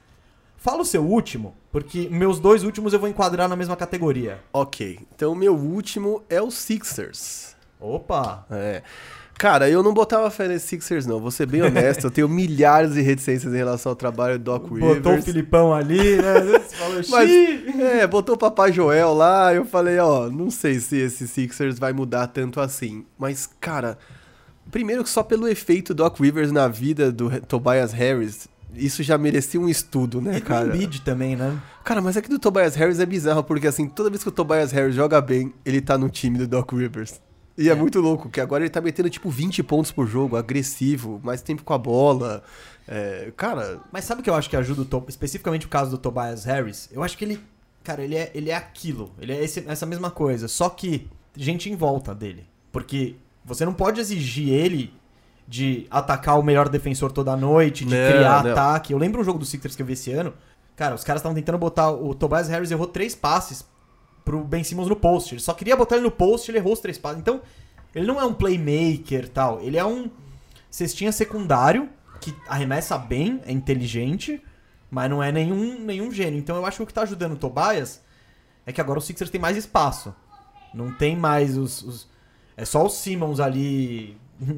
[0.66, 4.40] Fala o seu último, porque meus dois últimos eu vou enquadrar na mesma categoria.
[4.52, 7.56] Ok, então o meu último é o Sixers.
[7.80, 8.48] Opa!
[8.50, 8.82] É.
[9.38, 11.20] Cara, eu não botava fé nesse Sixers, não.
[11.20, 14.64] Vou ser bem honesto, eu tenho milhares de reticências em relação ao trabalho do Doc
[14.64, 15.26] Botou o Rivers.
[15.26, 16.42] Filipão ali, né?
[16.58, 17.30] Você falou, Mas,
[17.80, 21.94] é, botou o Papai Joel lá, eu falei, ó, não sei se esse Sixers vai
[21.94, 23.06] mudar tanto assim.
[23.20, 24.00] Mas, cara,
[24.72, 29.60] primeiro que só pelo efeito Doc Rivers na vida do Tobias Harris, isso já merecia
[29.60, 30.68] um estudo, né, E do cara?
[30.76, 31.60] Embiid também, né?
[31.84, 34.32] Cara, mas é que do Tobias Harris é bizarro, porque assim, toda vez que o
[34.32, 37.20] Tobias Harris joga bem, ele tá no time do Doc Rivers.
[37.58, 37.76] E é, É.
[37.76, 41.64] muito louco, que agora ele tá metendo tipo 20 pontos por jogo, agressivo, mais tempo
[41.64, 42.44] com a bola.
[42.88, 45.92] É, cara, Mas sabe o que eu acho que ajuda o To- especificamente o caso
[45.92, 46.90] do Tobias Harris?
[46.92, 47.40] Eu acho que ele,
[47.84, 51.70] cara, ele é, ele é aquilo, ele é esse- essa mesma coisa, só que gente
[51.70, 52.46] em volta dele.
[52.72, 53.16] Porque
[53.46, 54.94] você não pode exigir ele
[55.48, 58.52] de atacar o melhor defensor toda noite, de Não, criar não.
[58.52, 58.94] ataque.
[58.94, 60.34] Eu lembro um jogo do Sixers que eu vi esse ano,
[60.76, 63.66] cara, os caras estavam tentando botar o Tobias Harris errou três passes
[64.24, 65.34] pro Ben Simmons no post.
[65.36, 67.20] Ele só queria botar ele no post, ele errou os três passes.
[67.20, 67.42] Então,
[67.94, 70.10] ele não é um playmaker tal, ele é um
[70.70, 71.90] cestinha secundário
[72.20, 74.42] que arremessa bem, é inteligente,
[74.90, 76.40] mas não é nenhum, nenhum gênio.
[76.40, 78.02] Então eu acho que o que tá ajudando o Tobias
[78.66, 80.14] é que agora o Sixers tem mais espaço.
[80.74, 81.82] Não tem mais os.
[81.84, 82.08] os-
[82.58, 84.18] é só o Simmons ali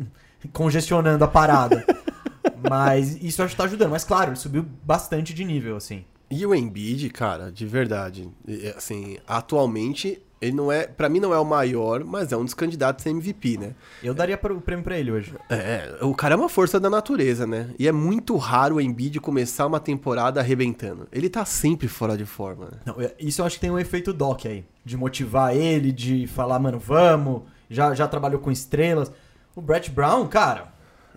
[0.54, 1.86] congestionando a parada.
[2.70, 3.92] mas isso acho que tá ajudando.
[3.92, 6.04] Mas claro, ele subiu bastante de nível, assim.
[6.30, 8.30] e o Embiid, cara, de verdade,
[8.76, 12.54] assim, atualmente Ele não é, para mim não é o maior, mas é um dos
[12.54, 13.74] candidatos a MVP, né?
[14.04, 15.34] Eu daria o prêmio pra ele hoje.
[15.50, 17.72] É, o cara é uma força da natureza, né?
[17.80, 21.08] E é muito raro o Embiid começar uma temporada arrebentando.
[21.12, 22.66] Ele tá sempre fora de forma.
[22.66, 22.78] Né?
[22.86, 24.64] Não, isso eu acho que tem um efeito Doc aí.
[24.86, 27.42] De motivar ele, de falar, mano, vamos.
[27.68, 29.12] Já, já trabalhou com estrelas.
[29.58, 30.72] O Brett Brown, cara.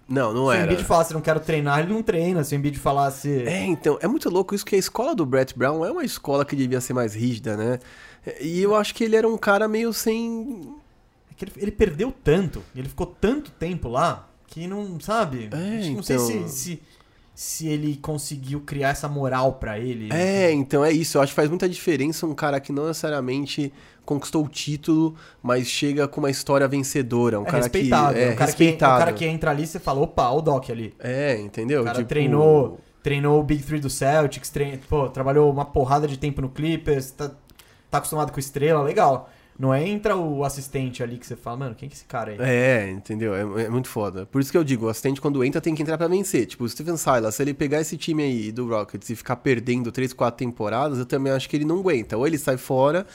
[0.08, 0.62] Não, não se era.
[0.62, 2.42] Se o Embiid falasse, não quero treinar, ele não treina.
[2.42, 3.42] Se o Embiid falasse...
[3.42, 6.42] É, então, é muito louco isso que a escola do Brett Brown é uma escola
[6.42, 7.78] que devia ser mais rígida, né?
[8.40, 10.74] E eu acho que ele era um cara meio sem.
[11.30, 15.50] É que ele, ele perdeu tanto, ele ficou tanto tempo lá, que não, sabe?
[15.52, 16.02] É, não então...
[16.02, 16.82] sei se, se,
[17.34, 20.08] se, ele conseguiu criar essa moral para ele.
[20.12, 21.18] É, então é isso.
[21.18, 23.70] Eu acho que faz muita diferença um cara que não necessariamente
[24.04, 27.38] conquistou o título, mas chega com uma história vencedora.
[27.38, 28.92] Um é cara respeitado, que é um cara respeitado.
[28.92, 30.94] Que, um cara que entra ali e você fala, opa, o Doc ali.
[30.98, 31.82] É, entendeu?
[31.82, 32.08] O cara tipo...
[32.08, 34.78] treinou, treinou o Big Three do Celtics, trein...
[34.88, 37.30] Pô, trabalhou uma porrada de tempo no Clippers, tá,
[37.90, 39.30] tá acostumado com estrela, legal.
[39.60, 42.30] Não é entra o assistente ali que você fala, mano, quem que é esse cara
[42.30, 42.38] aí?
[42.40, 43.34] É, entendeu?
[43.34, 44.24] É, é, muito foda.
[44.24, 46.46] Por isso que eu digo, o assistente quando entra tem que entrar para vencer.
[46.46, 49.92] Tipo, o Steven Silas, se ele pegar esse time aí do Rockets e ficar perdendo
[49.92, 52.16] 3, 4 temporadas, eu também acho que ele não aguenta.
[52.16, 53.06] Ou ele sai fora,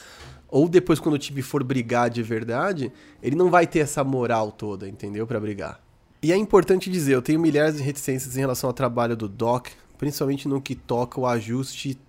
[0.48, 2.92] ou depois quando o time for brigar de verdade,
[3.22, 5.26] ele não vai ter essa moral toda, entendeu?
[5.26, 5.80] para brigar.
[6.22, 9.68] E é importante dizer, eu tenho milhares de reticências em relação ao trabalho do Doc,
[9.98, 12.00] principalmente no que toca o ajuste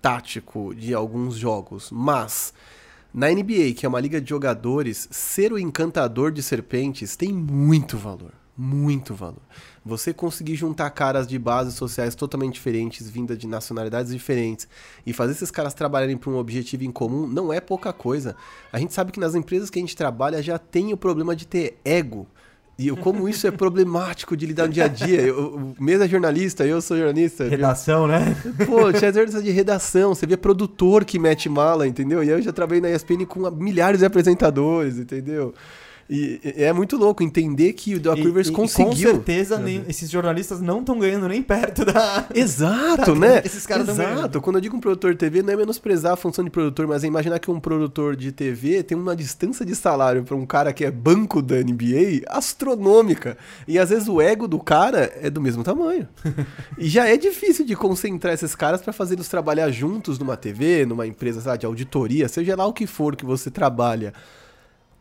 [0.00, 2.52] tático de alguns jogos, mas
[3.14, 7.98] na NBA, que é uma liga de jogadores, ser o encantador de serpentes tem muito
[7.98, 8.32] valor.
[8.56, 9.42] Muito valor.
[9.84, 14.68] Você conseguir juntar caras de bases sociais totalmente diferentes, vinda de nacionalidades diferentes,
[15.04, 18.36] e fazer esses caras trabalharem para um objetivo em comum não é pouca coisa.
[18.72, 21.46] A gente sabe que nas empresas que a gente trabalha já tem o problema de
[21.46, 22.28] ter ego.
[22.78, 25.20] E eu, como isso é problemático de lidar no dia a dia.
[25.20, 27.48] Eu, o mesmo é jornalista, eu sou jornalista.
[27.48, 28.18] Redação, viu?
[28.18, 28.36] né?
[28.66, 32.22] Pô, tinha jornalista de redação, você vê produtor que mete mala, entendeu?
[32.22, 35.54] E eu já trabalhei na ESPN com milhares de apresentadores, entendeu?
[36.08, 38.90] E, é muito louco entender que o Doc e, Rivers e, conseguiu.
[38.90, 42.26] com certeza, nem, esses jornalistas não estão ganhando nem perto da.
[42.34, 43.42] Exato, né?
[43.44, 44.40] Esses caras Exato.
[44.40, 47.04] Quando eu digo um produtor de TV, não é menosprezar a função de produtor, mas
[47.04, 50.72] é imaginar que um produtor de TV tem uma distância de salário para um cara
[50.72, 53.36] que é banco da NBA astronômica.
[53.66, 56.08] E às vezes o ego do cara é do mesmo tamanho.
[56.78, 60.84] e já é difícil de concentrar esses caras para fazer eles trabalhar juntos numa TV,
[60.86, 64.12] numa empresa sabe, de auditoria, seja lá o que for que você trabalha.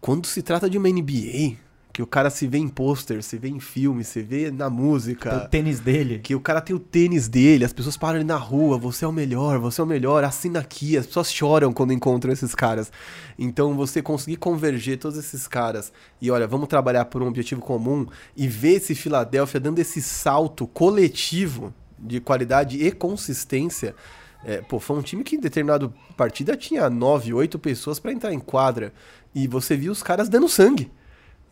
[0.02, 1.58] Quando se trata de uma NBA,
[1.94, 5.30] que o cara se vê em pôster, se vê em filme, se vê na música.
[5.30, 6.18] Tem o tênis dele.
[6.18, 9.08] Que o cara tem o tênis dele, as pessoas param ele na rua, você é
[9.08, 12.92] o melhor, você é o melhor, assina aqui, as pessoas choram quando encontram esses caras.
[13.38, 18.08] Então você conseguir converger todos esses caras e olha, vamos trabalhar por um objetivo comum
[18.36, 23.94] e ver esse Philadelphia dando esse salto coletivo de qualidade e consistência.
[24.44, 28.34] É, pô, foi um time que em determinado partida tinha nove, oito pessoas para entrar
[28.34, 28.94] em quadra.
[29.34, 30.92] E você viu os caras dando sangue.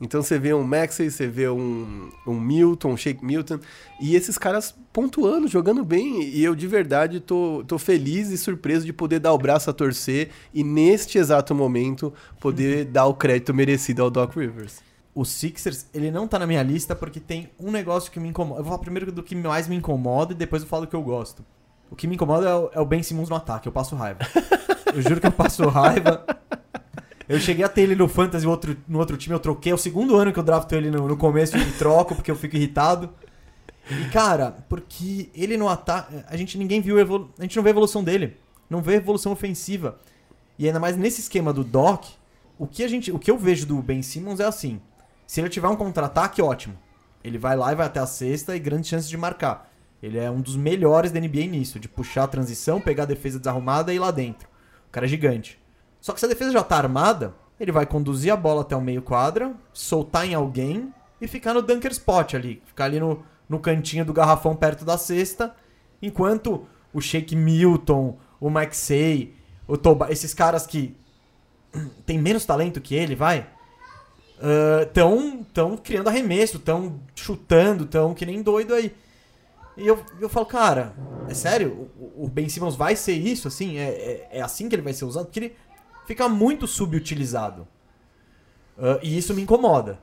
[0.02, 3.60] Então você vê um Maxey, você vê um, um Milton, um Shake Milton,
[4.00, 8.86] e esses caras pontuando, jogando bem, e eu de verdade tô, tô feliz e surpreso
[8.86, 13.54] de poder dar o braço a torcer e neste exato momento poder dar o crédito
[13.54, 14.82] merecido ao Doc Rivers.
[15.14, 18.62] O Sixers, ele não tá na minha lista porque tem um negócio que me incomoda.
[18.62, 20.96] Eu vou falar primeiro do que mais me incomoda e depois eu falo do que
[20.96, 21.44] eu gosto.
[21.92, 24.20] O que me incomoda é o, é o Ben Simmons no ataque, eu passo raiva.
[24.94, 26.26] eu juro que eu passo raiva.
[27.28, 29.72] Eu cheguei a ter ele no Fantasy no outro, no outro time, eu troquei.
[29.72, 32.36] É o segundo ano que eu drafto ele no, no começo e troco, porque eu
[32.36, 33.10] fico irritado.
[33.90, 36.24] E, cara, porque ele no ataque.
[36.28, 37.00] A gente ninguém viu.
[37.00, 37.32] Evolu...
[37.38, 38.38] A gente não vê a evolução dele.
[38.68, 40.00] Não vê evolução ofensiva.
[40.58, 42.06] E ainda mais nesse esquema do Doc,
[42.58, 44.82] o que, a gente, o que eu vejo do Ben Simmons é assim:
[45.28, 46.76] se ele tiver um contra-ataque, ótimo.
[47.24, 49.69] Ele vai lá e vai até a sexta e grandes chances de marcar.
[50.02, 53.38] Ele é um dos melhores da NBA nisso, de puxar a transição, pegar a defesa
[53.38, 54.48] desarrumada e ir lá dentro.
[54.88, 55.60] O cara é gigante.
[56.00, 58.82] Só que se a defesa já tá armada, ele vai conduzir a bola até o
[58.82, 62.62] meio quadra, soltar em alguém e ficar no dunker spot ali.
[62.66, 65.54] Ficar ali no, no cantinho do garrafão perto da cesta,
[66.02, 69.36] enquanto o Shake Milton, o Maxey,
[69.68, 70.96] o Toba, esses caras que
[72.06, 73.48] tem menos talento que ele, vai,
[74.88, 78.96] estão uh, tão criando arremesso, estão chutando, estão que nem doido aí.
[79.80, 80.94] E eu, eu falo, cara,
[81.28, 81.90] é sério?
[81.98, 83.78] O, o Ben Simmons vai ser isso, assim?
[83.78, 85.26] É, é, é, assim que ele vai ser usado?
[85.26, 85.56] Porque ele
[86.06, 87.68] fica muito subutilizado.
[88.78, 90.00] Uh, e isso me incomoda.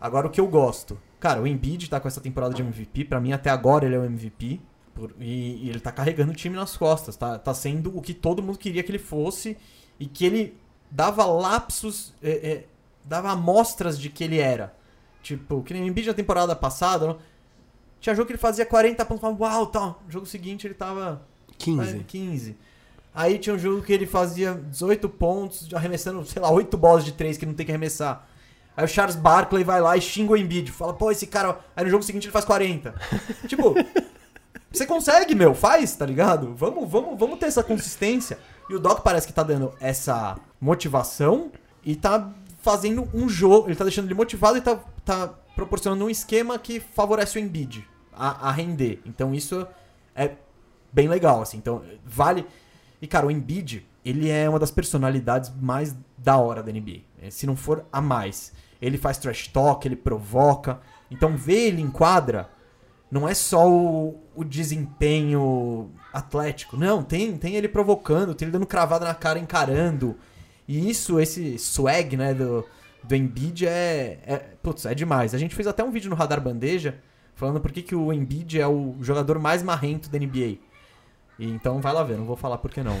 [0.00, 0.98] Agora, o que eu gosto?
[1.18, 3.04] Cara, o Embiid tá com essa temporada de MVP.
[3.04, 4.60] para mim, até agora, ele é o MVP.
[4.94, 7.16] Por, e, e, ele tá carregando o time nas costas.
[7.16, 9.56] Tá, tá sendo o que todo mundo queria que ele fosse.
[9.98, 10.58] E que ele
[10.90, 12.64] dava lapsos, é, é,
[13.04, 14.74] dava amostras de que ele era.
[15.22, 17.06] Tipo, que nem o Embiid na temporada passada.
[17.06, 17.18] Não?
[18.00, 20.02] Tinha jogo que ele fazia 40 pontos, falava, uau, tal.
[20.06, 21.22] No jogo seguinte ele tava
[21.58, 21.98] 15.
[22.04, 22.56] 15.
[23.14, 27.12] Aí tinha um jogo que ele fazia 18 pontos, arremessando, sei lá, 8 bolas de
[27.12, 28.26] 3 que não tem que arremessar.
[28.76, 30.70] Aí o Charles Barkley vai lá e xinga o Embiid.
[30.70, 31.58] Fala, pô, esse cara.
[31.76, 32.94] Aí no jogo seguinte ele faz 40.
[33.46, 33.74] tipo,
[34.72, 36.54] você consegue, meu, faz, tá ligado?
[36.54, 38.38] Vamos, vamos, vamos ter essa consistência.
[38.68, 41.50] E o Doc parece que tá dando essa motivação
[41.84, 42.32] e tá
[42.62, 43.68] fazendo um jogo.
[43.68, 47.86] Ele tá deixando ele motivado e tá, tá proporcionando um esquema que favorece o Embiid
[48.12, 49.00] a, a render.
[49.04, 49.66] Então isso
[50.14, 50.32] é
[50.90, 51.58] bem legal, assim.
[51.58, 52.46] Então, vale.
[53.00, 57.00] E, cara, o Embiid, ele é uma das personalidades mais da hora da NBA.
[57.20, 58.52] É, se não for a mais.
[58.80, 60.80] Ele faz trash talk, ele provoca.
[61.10, 62.48] Então, ver ele em quadra
[63.10, 66.76] não é só o, o desempenho atlético.
[66.76, 70.16] Não, tem, tem ele provocando, tem ele dando cravada na cara, encarando.
[70.66, 72.64] E isso, esse swag, né, do,
[73.02, 75.34] do Embiid é, é, putz, é demais.
[75.34, 76.96] A gente fez até um vídeo no Radar Bandeja
[77.34, 80.58] falando por que, que o Embiid é o jogador mais marrento da NBA.
[81.38, 82.94] E então vai lá ver, não vou falar por que não.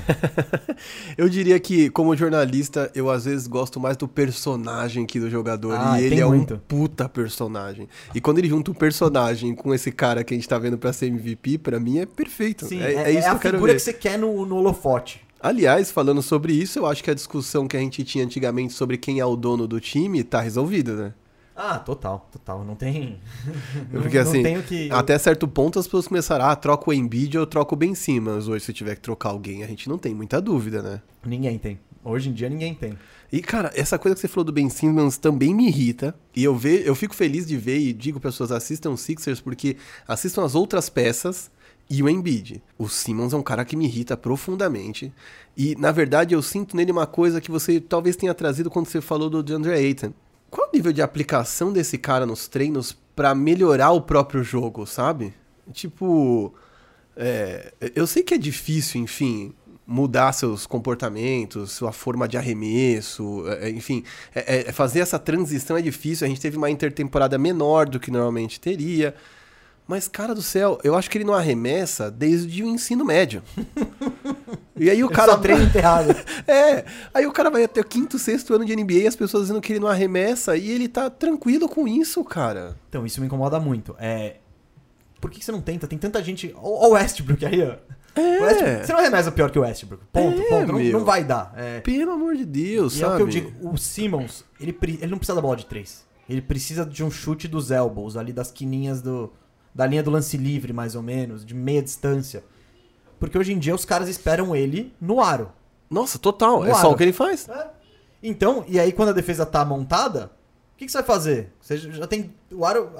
[1.18, 5.76] eu diria que, como jornalista, eu às vezes gosto mais do personagem que do jogador.
[5.78, 6.54] Ah, e ele é muito.
[6.54, 7.86] um puta personagem.
[8.14, 10.90] E quando ele junta o personagem com esse cara que a gente tá vendo pra
[10.90, 12.64] ser MVP, pra mim é perfeito.
[12.64, 13.78] Sim, é, é, é isso é que a eu quero figura ver.
[13.78, 15.20] que você quer no, no holofote.
[15.42, 18.98] Aliás, falando sobre isso, eu acho que a discussão que a gente tinha antigamente sobre
[18.98, 21.14] quem é o dono do time tá resolvida, né?
[21.56, 22.64] Ah, total, total.
[22.64, 23.18] Não tem.
[23.90, 24.90] Porque não, assim, não tenho que.
[24.90, 28.48] até certo ponto as pessoas começaram, ah, troca o Embiid ou troca o Ben Simmons.
[28.48, 31.02] Hoje, se tiver que trocar alguém, a gente não tem muita dúvida, né?
[31.24, 31.78] Ninguém tem.
[32.02, 32.96] Hoje em dia ninguém tem.
[33.30, 36.14] E, cara, essa coisa que você falou do Ben Simmons também me irrita.
[36.34, 39.76] E eu, ve, eu fico feliz de ver e digo para pessoas, assistam Sixers, porque
[40.08, 41.50] assistam as outras peças
[41.90, 42.62] e o Embiid.
[42.78, 45.12] O Simmons é um cara que me irrita profundamente.
[45.56, 49.00] E, na verdade, eu sinto nele uma coisa que você talvez tenha trazido quando você
[49.00, 50.12] falou do DeAndre Ayton.
[50.48, 55.34] Qual o nível de aplicação desse cara nos treinos para melhorar o próprio jogo, sabe?
[55.72, 56.54] Tipo,
[57.16, 59.52] é, eu sei que é difícil, enfim,
[59.84, 65.82] mudar seus comportamentos, sua forma de arremesso, é, enfim, é, é, fazer essa transição é
[65.82, 66.24] difícil.
[66.24, 69.14] A gente teve uma intertemporada menor do que normalmente teria.
[69.90, 73.42] Mas, cara do céu, eu acho que ele não arremessa desde o ensino médio.
[74.76, 75.32] E aí o cara.
[75.32, 76.14] só treino enterrado.
[76.46, 79.44] É, aí o cara vai até o quinto, sexto ano de NBA e as pessoas
[79.44, 82.76] dizendo que ele não arremessa e ele tá tranquilo com isso, cara.
[82.88, 83.96] Então, isso me incomoda muito.
[83.98, 84.36] É.
[85.20, 85.88] Por que você não tenta?
[85.88, 86.54] Tem tanta gente.
[86.56, 87.74] Ó o Westbrook aí, ó.
[88.14, 88.40] É.
[88.42, 90.04] Westbrook- Você não arremessa pior que o Westbrook.
[90.12, 90.72] Ponto, É, ponto.
[90.72, 91.52] Não, não vai dar.
[91.56, 91.80] É.
[91.80, 93.10] Pelo amor de Deus, E sabe?
[93.10, 96.04] é o que eu digo, o Simmons, ele, ele não precisa da bola de três.
[96.28, 99.32] Ele precisa de um chute dos elbows, ali das quininhas do.
[99.74, 102.42] Da linha do lance livre, mais ou menos, de meia distância.
[103.18, 105.52] Porque hoje em dia os caras esperam ele no aro.
[105.88, 106.64] Nossa, total.
[106.64, 106.90] É No só aro.
[106.92, 107.48] o que ele faz.
[108.22, 110.30] Então, e aí quando a defesa tá montada,
[110.74, 111.52] o que, que você vai fazer?
[111.60, 112.34] Você já tem.
[112.52, 112.90] O aro.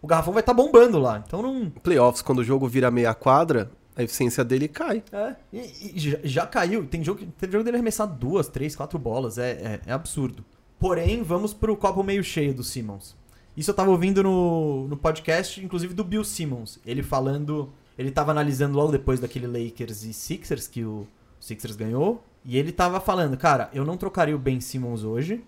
[0.00, 1.22] O, garrafão vai estar bombando lá.
[1.26, 1.70] Então não.
[1.70, 5.02] Playoffs, quando o jogo vira meia quadra, a eficiência dele cai.
[5.12, 5.34] É.
[5.52, 6.86] E, e já, já caiu.
[6.86, 9.38] Tem jogo, teve jogo dele arremessar duas, três, quatro bolas.
[9.38, 10.44] É, é, é absurdo.
[10.78, 13.16] Porém, vamos pro copo meio cheio do Simmons.
[13.56, 16.78] Isso eu tava ouvindo no, no podcast, inclusive do Bill Simmons.
[16.84, 17.72] Ele falando.
[17.96, 21.06] Ele tava analisando logo depois daquele Lakers e Sixers que o
[21.40, 22.22] Sixers ganhou.
[22.44, 25.42] E ele tava falando, cara, eu não trocaria o Ben Simmons hoje.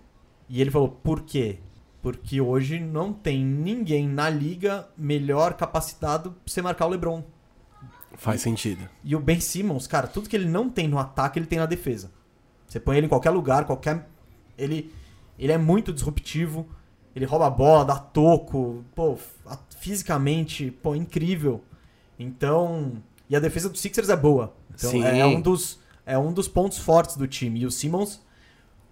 [0.49, 1.59] E ele falou, por quê?
[2.01, 7.23] Porque hoje não tem ninguém na liga melhor capacitado pra você marcar o LeBron.
[8.15, 8.89] Faz sentido.
[9.03, 11.65] E o Ben Simmons, cara, tudo que ele não tem no ataque, ele tem na
[11.65, 12.11] defesa.
[12.67, 14.07] Você põe ele em qualquer lugar, qualquer.
[14.57, 14.91] Ele,
[15.37, 16.67] ele é muito disruptivo.
[17.15, 18.83] Ele rouba a bola, dá toco.
[18.95, 19.17] Pô,
[19.79, 21.63] fisicamente, pô, incrível.
[22.17, 22.93] Então.
[23.29, 24.53] E a defesa do Sixers é boa.
[24.73, 25.03] Então Sim.
[25.03, 25.79] é um dos.
[26.05, 27.59] É um dos pontos fortes do time.
[27.61, 28.19] E o Simmons,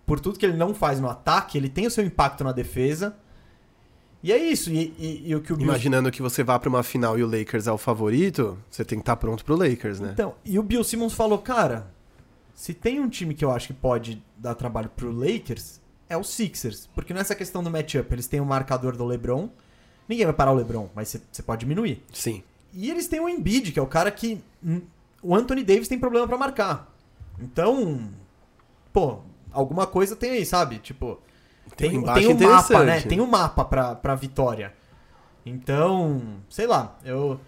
[0.06, 3.16] por tudo que ele não faz no ataque, ele tem o seu impacto na defesa.
[4.22, 4.70] E é isso.
[4.70, 7.28] E, e- e o que o Imaginando que você vá pra uma final e o
[7.28, 10.12] Lakers é o favorito, você tem que estar pronto pro Lakers, né?
[10.14, 11.92] Então, e o Bill Simmons falou, cara,
[12.54, 16.24] se tem um time que eu acho que pode dar trabalho pro Lakers, é o
[16.24, 16.88] Sixers.
[16.96, 19.50] Porque nessa questão do matchup, eles têm o marcador do LeBron.
[20.08, 22.04] Ninguém vai parar o LeBron, mas você- pode diminuir.
[22.14, 22.44] Sim.
[22.74, 24.82] E eles têm o Embiid, que é o cara que hum,
[25.22, 26.94] o Anthony Davis tem problema pra marcar.
[27.40, 28.10] Então,
[28.94, 29.20] pô,
[29.52, 30.80] alguma coisa tem aí, sabe?
[30.80, 31.20] Tipo,
[31.76, 32.84] Tem tem, um tem, um mapa, né?
[32.84, 33.08] interessante.
[33.10, 34.74] Tem um mapa pra, pra vitória.
[35.46, 37.40] Então, sei lá, eu.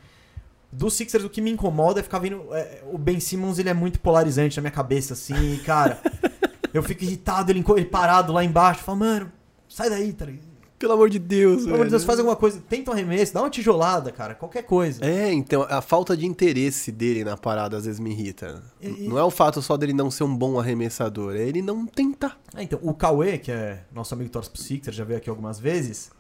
[0.72, 2.48] Do Sixers, o que me incomoda é ficar vendo.
[2.54, 6.00] é, o Ben Simmons, ele é muito polarizante na minha cabeça, assim, cara.
[6.74, 9.32] eu fico irritado, ele, ele parado lá embaixo, fala, mano,
[9.68, 10.50] sai daí, tá ligado?
[10.78, 13.42] Pelo amor de Deus, Pelo amor de Deus, faz alguma coisa, tenta um arremesso, dá
[13.42, 15.04] uma tijolada, cara, qualquer coisa.
[15.04, 18.64] É, então, a falta de interesse dele na parada às vezes me irrita.
[18.82, 21.86] E- Não é o fato só dele não ser um bom arremessador, é ele não
[21.86, 22.40] tentar.
[22.56, 26.12] É, então, o Cauê, que é nosso amigo torce pro já veio aqui algumas vezes,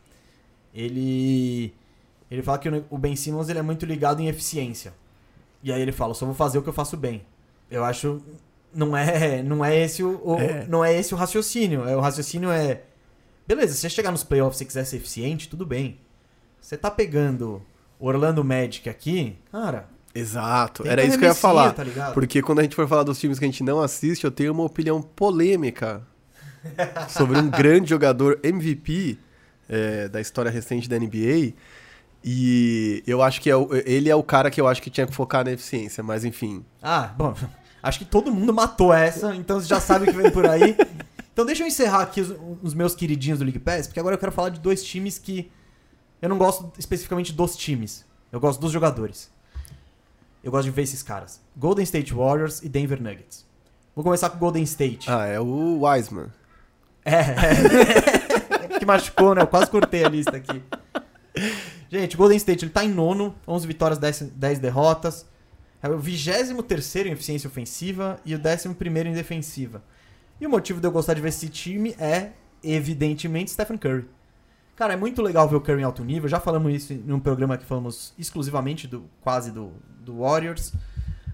[0.74, 1.74] ele
[2.30, 4.94] ele fala que o o Ben Simmons ele é muito ligado em eficiência.
[5.64, 7.22] E aí ele fala, só vou fazer o que eu faço bem.
[7.72, 8.22] Eu acho.
[8.74, 10.66] Não é, não é esse o, o- É.
[10.68, 11.88] não é esse o raciocínio.
[11.88, 12.82] É, o raciocínio é.
[13.48, 15.98] Beleza, se você chegar nos playoffs e quiser ser eficiente, tudo bem.
[16.62, 17.62] Você tá pegando
[18.00, 19.88] Orlando Magic aqui, cara.
[20.14, 21.72] Exato, era isso que eu ia falar.
[21.74, 22.12] Tá?
[22.14, 24.52] Porque quando a gente for falar dos times que a gente não assiste, eu tenho
[24.52, 26.02] uma opinião polêmica
[27.10, 29.18] sobre um grande jogador MVP
[29.68, 31.54] é, da história recente da NBA.
[32.24, 35.08] E eu acho que é o- ele é o cara que eu acho que tinha
[35.08, 36.66] que focar na eficiência, mas enfim.
[36.82, 37.34] Ah, bom,
[37.82, 40.76] acho que todo mundo matou essa, então você já sabe o que vem por aí.
[41.32, 44.20] Então deixa eu encerrar aqui os, os meus queridinhos do League Pass, porque agora eu
[44.20, 45.50] quero falar de dois times que
[46.22, 48.06] eu não gosto especificamente dos times.
[48.32, 49.32] Eu gosto dos jogadores.
[50.44, 51.42] Eu gosto de ver esses caras.
[51.56, 53.46] Golden State Warriors e Denver Nuggets.
[53.96, 55.10] Vou começar com o Golden State.
[55.10, 56.28] Ah, é o Wiseman.
[57.04, 58.80] É, é.
[58.80, 59.42] que machucou, né?
[59.42, 60.62] Eu quase cortei a lista aqui.
[61.90, 65.26] Gente, o Golden State ele tá em nono, 11 vitórias, 10, 10 derrotas.
[65.82, 69.82] É o 23 em eficiência ofensiva e o 11 em defensiva.
[70.40, 72.32] E o motivo de eu gostar de ver esse time é,
[72.64, 74.06] evidentemente, Stephen Curry.
[74.76, 76.30] Cara, é muito legal ver o Curry em alto nível.
[76.30, 80.74] Já falamos isso em um programa que falamos exclusivamente do quase do, do Warriors.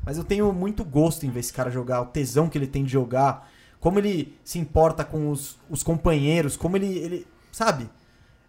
[0.04, 2.84] Mas eu tenho muito gosto em ver esse cara jogar, o tesão que ele tem
[2.84, 7.90] de jogar, como ele se importa com os, os companheiros, como ele, ele sabe?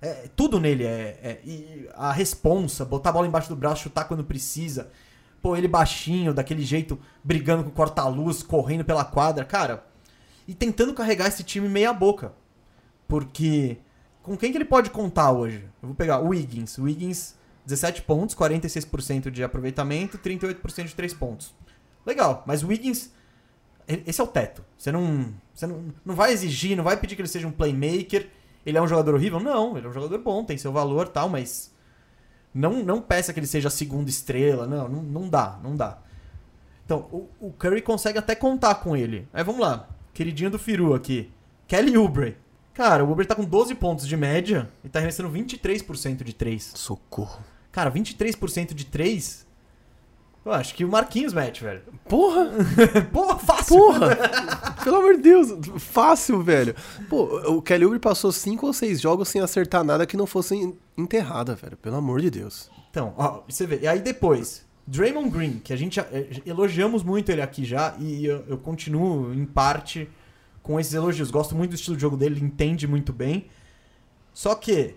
[0.00, 4.22] É, tudo nele é, é- a responsa, botar a bola embaixo do braço, chutar quando
[4.22, 4.90] precisa.
[5.46, 9.86] Pô, ele baixinho, daquele jeito, brigando com o corta-luz, correndo pela quadra, cara.
[10.48, 12.32] E tentando carregar esse time meia boca.
[13.06, 13.78] Porque
[14.24, 15.62] com quem que ele pode contar hoje?
[15.80, 16.76] Eu vou pegar o Wiggins.
[16.78, 21.54] O Wiggins, 17 pontos, 46% de aproveitamento, 38% de 3 pontos.
[22.04, 23.12] Legal, mas o Wiggins,
[23.86, 24.64] esse é o teto.
[24.76, 28.28] Você não, você não, não vai exigir, não vai pedir que ele seja um playmaker.
[28.66, 29.38] Ele é um jogador horrível?
[29.38, 31.72] Não, ele é um jogador bom, tem seu valor tal, mas
[32.56, 34.66] não, não peça que ele seja a segunda estrela.
[34.66, 35.98] Não, não, não dá, não dá.
[36.84, 39.28] Então, o, o Curry consegue até contar com ele.
[39.32, 41.30] Aí vamos lá, queridinho do Firu aqui.
[41.68, 42.36] Kelly Oubre.
[42.72, 46.72] Cara, o Oubre tá com 12 pontos de média e tá arremessando 23% de 3.
[46.74, 47.42] Socorro.
[47.72, 49.46] Cara, 23% de 3?
[50.44, 51.82] Eu acho que o Marquinhos mete, velho.
[52.08, 52.50] Porra!
[53.12, 53.76] Porra, fácil!
[53.76, 54.16] Porra!
[54.86, 55.48] Pelo amor de Deus,
[55.80, 56.72] fácil, velho.
[57.08, 60.78] Pô, o Kelly Oubre passou cinco ou seis jogos sem acertar nada que não fosse
[60.96, 61.76] enterrada, velho.
[61.76, 62.70] Pelo amor de Deus.
[62.88, 63.80] Então, ó, você vê.
[63.82, 68.26] E aí depois, Draymond Green, que a gente eh, elogiamos muito ele aqui já, e
[68.26, 70.08] eu, eu continuo, em parte,
[70.62, 71.32] com esses elogios.
[71.32, 73.48] Gosto muito do estilo de jogo dele, ele entende muito bem.
[74.32, 74.94] Só que,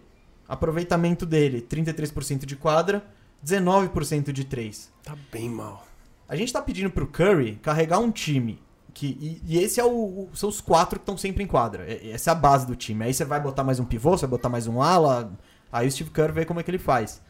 [0.47, 3.03] aproveitamento dele, 33% de quadra,
[3.43, 4.91] 19% de 3.
[5.01, 5.87] Tá bem mal.
[6.27, 8.59] A gente tá pedindo pro Curry carregar um time.
[8.93, 11.85] Que, e, e esse é o, são os quatro que estão sempre em quadra.
[12.11, 13.05] Essa é a base do time.
[13.05, 15.31] Aí você vai botar mais um pivô, você vai botar mais um ala.
[15.71, 17.21] Aí o Steve Kerr vê como é que ele faz.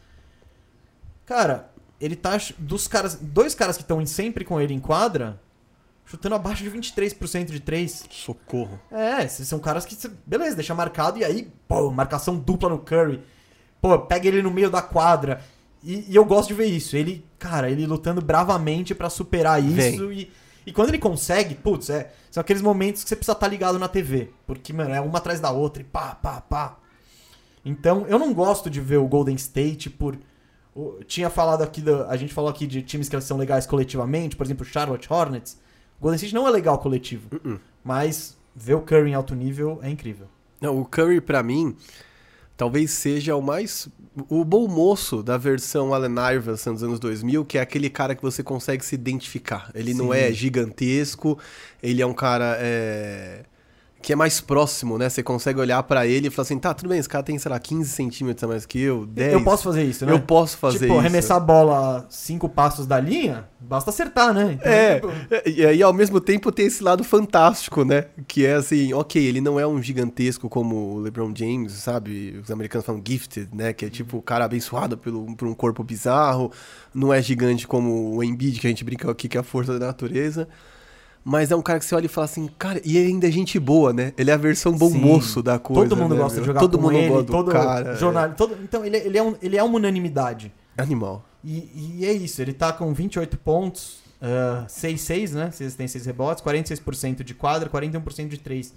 [1.26, 1.70] Cara,
[2.00, 2.36] ele tá.
[2.58, 3.16] Dos caras.
[3.16, 5.40] Dois caras que estão sempre com ele em quadra,
[6.04, 8.06] chutando abaixo de 23% de 3.
[8.10, 8.80] Socorro.
[8.90, 9.96] É, esses são caras que.
[10.26, 13.22] Beleza, deixa marcado e aí, pô, marcação dupla no Curry.
[13.80, 15.42] Pô, pega ele no meio da quadra.
[15.82, 16.96] E, e eu gosto de ver isso.
[16.96, 20.12] Ele, cara, ele lutando bravamente pra superar isso.
[20.12, 20.30] E,
[20.66, 23.88] e quando ele consegue, putz, é, são aqueles momentos que você precisa estar ligado na
[23.88, 24.30] TV.
[24.46, 26.76] Porque, mano, é uma atrás da outra e pá, pá, pá.
[27.64, 30.18] Então, eu não gosto de ver o Golden State por.
[31.06, 34.44] tinha falado aqui, da- a gente falou aqui de times que são legais coletivamente, por
[34.46, 35.58] exemplo, Charlotte Hornets.
[35.98, 37.28] O Golden State não é legal coletivo.
[37.36, 37.60] Uh-uh.
[37.84, 40.26] Mas ver o Curry em alto nível é incrível.
[40.60, 41.76] Não, o Curry, pra mim,
[42.60, 43.88] talvez seja o mais.
[44.28, 48.20] O bom moço da versão Allen Iverson dos anos 2000, que é aquele cara que
[48.20, 49.70] você consegue se identificar.
[49.74, 50.18] Ele não Sim.
[50.18, 51.38] é gigantesco,
[51.82, 52.58] ele é um cara.
[52.60, 53.44] é,
[54.02, 55.10] Que é mais próximo, né?
[55.10, 57.50] Você consegue olhar pra ele e falar assim: tá, tudo bem, esse cara tem, sei
[57.50, 59.34] lá, 15 centímetros a mais que eu, 10.
[59.34, 60.12] Eu posso fazer isso, né?
[60.12, 60.98] Eu posso fazer tipo, isso.
[60.98, 64.58] arremessar a bola cinco passos da linha, basta acertar, né?
[64.58, 68.06] Então, É, tipo, e aí ao mesmo tempo tem esse lado fantástico, né?
[68.26, 72.40] Que é assim, ok, ele não é um gigantesco como o LeBron James, sabe?
[72.42, 73.72] Os americanos falam gifted, né?
[73.74, 76.50] Que é tipo o cara abençoado pelo, por um corpo bizarro.
[76.94, 79.78] Não é gigante como o Embiid, que a gente brinca aqui, que é a força
[79.78, 80.48] da natureza.
[81.30, 83.30] Mas é um cara que você olha e fala assim, cara, e ele ainda é
[83.30, 84.12] gente boa, né?
[84.18, 84.98] Ele é a versão bom Sim.
[84.98, 85.88] moço da coisa.
[85.88, 87.94] todo mundo né, gosta de jogar Todo com mundo ele, gosta do todo cara.
[87.94, 90.52] jornal, todo, então ele, ele, é um, ele é uma unanimidade.
[90.76, 91.24] É animal.
[91.44, 95.52] E, e é isso, ele tá com 28 pontos, ah, 6-6, né?
[95.52, 98.74] 6 tem 6 rebotes, 46% de quadra, 41% de 3.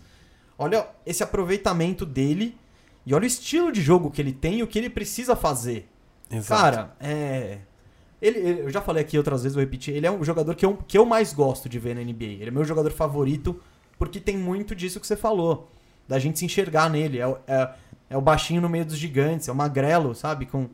[0.56, 2.56] Olha esse aproveitamento dele
[3.04, 5.90] e olha o estilo de jogo que ele tem e o que ele precisa fazer.
[6.30, 6.62] Exato.
[6.62, 7.58] Cara, é.
[8.24, 9.94] Ele, eu já falei aqui outras vezes, vou repetir.
[9.94, 12.24] Ele é um jogador que eu, que eu mais gosto de ver na NBA.
[12.24, 13.60] Ele é meu jogador favorito
[14.00, 15.70] porque tem muito disso que você falou.
[16.08, 17.20] Da gente se enxergar nele.
[17.20, 17.74] É, é,
[18.12, 20.46] é o baixinho no meio dos gigantes, é o magrelo, sabe?
[20.46, 20.70] Com,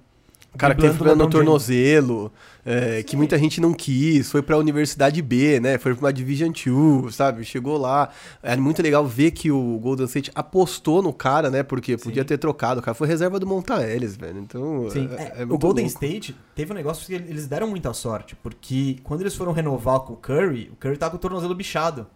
[0.57, 2.31] cara que teve problema no tornozelo,
[2.65, 5.77] é, que muita gente não quis, foi pra Universidade B, né?
[5.77, 7.43] Foi pra uma Division 2, sabe?
[7.43, 8.09] Chegou lá.
[8.41, 11.63] É muito legal ver que o Golden State apostou no cara, né?
[11.63, 12.79] Porque podia ter trocado.
[12.79, 14.39] O cara foi reserva do Monta Ellis, velho.
[14.39, 16.03] Então, Sim, é, é, é o Golden louco.
[16.05, 20.13] State teve um negócio que eles deram muita sorte, porque quando eles foram renovar com
[20.13, 22.07] o Curry, o Curry tá com o tornozelo bichado.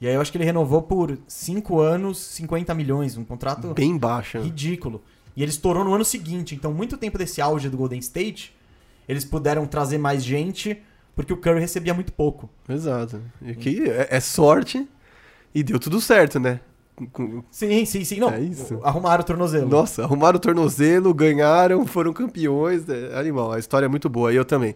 [0.00, 3.98] E aí eu acho que ele renovou por 5 anos, 50 milhões, um contrato Bem
[3.98, 4.40] baixa.
[4.40, 5.02] ridículo.
[5.40, 8.54] E ele estourou no ano seguinte, então muito tempo desse auge do Golden State,
[9.08, 10.82] eles puderam trazer mais gente,
[11.16, 12.50] porque o Curry recebia muito pouco.
[12.68, 13.22] Exato.
[13.40, 14.86] E que é, é sorte
[15.54, 16.60] e deu tudo certo, né?
[17.50, 18.20] Sim, sim, sim.
[18.20, 18.80] Não, É isso.
[18.82, 19.66] arrumaram o tornozelo.
[19.66, 22.86] Nossa, arrumaram o tornozelo, ganharam, foram campeões.
[22.86, 24.30] É animal, a história é muito boa.
[24.34, 24.74] E eu também.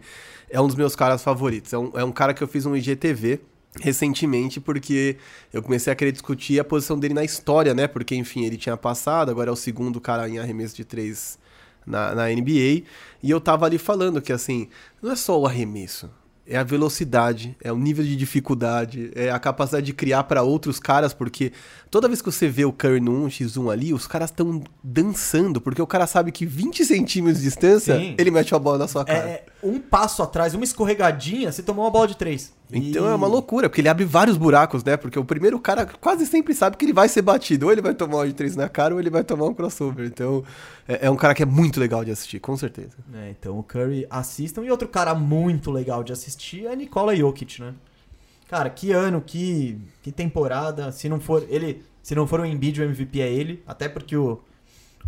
[0.49, 1.73] É um dos meus caras favoritos.
[1.73, 3.39] É um, é um cara que eu fiz um IGTV
[3.81, 5.17] recentemente, porque
[5.53, 7.87] eu comecei a querer discutir a posição dele na história, né?
[7.87, 11.37] Porque, enfim, ele tinha passado, agora é o segundo cara em arremesso de três
[11.85, 12.83] na, na NBA.
[13.21, 14.67] E eu tava ali falando que, assim,
[15.01, 16.09] não é só o arremesso.
[16.47, 20.79] É a velocidade, é o nível de dificuldade, é a capacidade de criar para outros
[20.79, 21.51] caras, porque
[21.89, 25.81] toda vez que você vê o Curry no 1x1 ali, os caras estão dançando, porque
[25.81, 28.13] o cara sabe que 20 centímetros de distância, Sim.
[28.15, 29.27] ele mete a bola na sua É, cara.
[29.27, 32.53] é, um passo atrás, uma escorregadinha, você tomou uma bola de três.
[32.71, 34.97] Então E- é uma loucura, porque ele abre vários buracos, né?
[34.97, 37.67] Porque o primeiro cara quase sempre sabe que ele vai ser batido.
[37.67, 40.05] Ou ele vai tomar um de três na cara, ou ele vai tomar um crossover.
[40.07, 40.43] Então
[40.87, 42.97] é, é um cara que é muito legal de assistir, com certeza.
[43.13, 44.63] É, então o Curry assistam.
[44.63, 47.73] E outro cara muito legal de assistir é Nikola Jokic, né?
[48.47, 50.91] Cara, que ano, que, que temporada.
[50.91, 53.63] Se não for ele, se não for o Embiid, o MVP é ele.
[53.67, 54.39] Até porque o,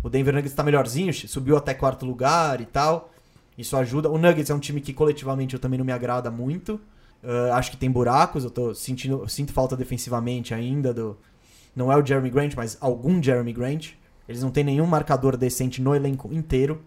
[0.02, 3.12] o Denver Nuggets tá melhorzinho, subiu até quarto lugar e tal.
[3.56, 4.08] Isso ajuda.
[4.08, 6.80] O Nuggets é um time que coletivamente eu também não me agrada muito.
[7.22, 11.16] Ah, acho que tem buracos, eu tô sentindo, eu sinto falta defensivamente ainda do
[11.78, 13.90] não é o Jeremy Grant, mas algum Jeremy Grant.
[14.28, 16.82] Eles não têm nenhum marcador decente no elenco inteiro.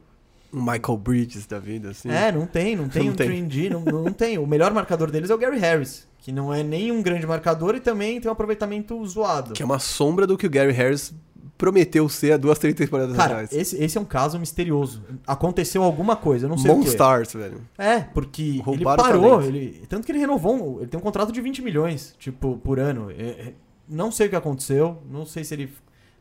[0.51, 2.09] Michael Bridges da vida, assim.
[2.09, 3.47] É, não tem, não tem Não um tem.
[3.47, 4.37] 3D, não, não tem.
[4.37, 7.73] O melhor marcador deles é o Gary Harris, que não é nem um grande marcador
[7.73, 9.53] e também tem um aproveitamento zoado.
[9.53, 11.13] Que é uma sombra do que o Gary Harris
[11.61, 13.53] prometeu ser há duas, três temporadas Cara, atrás.
[13.53, 15.03] esse, esse é um caso misterioso.
[15.27, 16.79] Aconteceu alguma coisa, eu não sei o quê.
[16.79, 17.61] Monstars, velho.
[17.77, 21.31] É, porque ele Roubaram o parou, ele, tanto que ele renovou, ele tem um contrato
[21.31, 23.11] de 20 milhões, tipo, por ano.
[23.11, 23.53] É, é,
[23.87, 25.71] não sei o que aconteceu, não sei se ele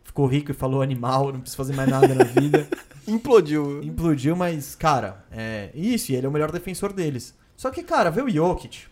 [0.04, 2.68] ficou rico e falou animal, não precisa fazer mais nada na vida.
[3.08, 3.82] Implodiu.
[3.82, 7.34] Implodiu, mas, cara, é isso, e ele é o melhor defensor deles.
[7.56, 8.89] Só que, cara, vê o Jokic.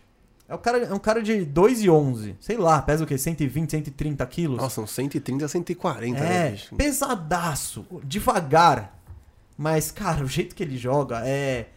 [0.49, 2.35] É, o cara, é um cara de 2 e 11.
[2.39, 3.17] Sei lá, pesa o quê?
[3.17, 4.57] 120, 130 quilos?
[4.57, 6.75] Nossa, são 130 a 140, é, né, bicho?
[6.75, 7.85] pesadaço.
[8.03, 8.99] Devagar.
[9.57, 11.69] Mas, cara, o jeito que ele joga é,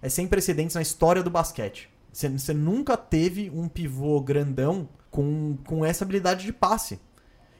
[0.00, 1.90] é sem precedentes na história do basquete.
[2.12, 7.00] Você, você nunca teve um pivô grandão com, com essa habilidade de passe.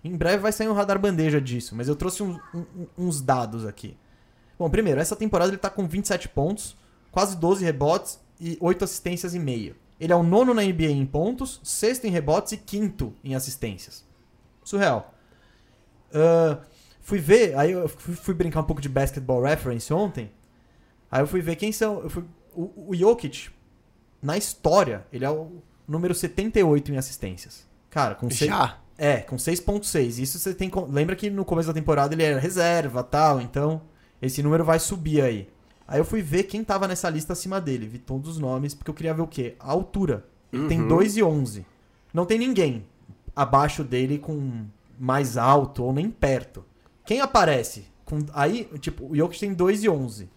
[0.05, 3.67] Em breve vai sair um radar bandeja disso, mas eu trouxe uns, um- uns dados
[3.67, 3.97] aqui.
[4.59, 6.77] Bom, primeiro, essa temporada ele tá com 27 pontos,
[7.11, 9.75] quase 12 rebotes e 8 assistências e meia.
[10.01, 14.05] Ele é o nono na NBA em pontos, sexto em rebotes e quinto em assistências.
[14.65, 15.15] Surreal.
[16.13, 16.59] Ah,
[17.01, 20.31] fui ver, aí eu fui, fui brincar um pouco de basketball reference ontem.
[21.11, 22.09] Aí eu fui ver quem são.
[22.09, 22.25] fui-
[22.55, 23.51] o, o Jokic,
[24.23, 27.67] na história, ele é o número 78 em assistências.
[27.91, 28.79] Cara, com seis- Já.
[28.97, 30.19] é, com 6.6.
[30.19, 30.71] Isso você tem.
[30.89, 33.83] Lembra que no começo da temporada ele era reserva tal, então
[34.23, 35.49] esse número vai subir aí.
[35.91, 37.89] Aí eu fui ver quem tava nessa lista acima dele.
[37.89, 39.57] Vi todos os nomes, porque eu queria ver o quê?
[39.59, 40.25] A altura.
[40.53, 40.89] Ele tem Uhum.
[40.89, 41.67] 2 e 11.
[42.15, 42.87] Não tem ninguém
[43.35, 44.67] abaixo dele com
[44.99, 46.65] mais alto ou nem perto.
[47.05, 47.87] Quem aparece?
[48.05, 50.31] Com, aí, tipo, o Jokic tem 2 e 11.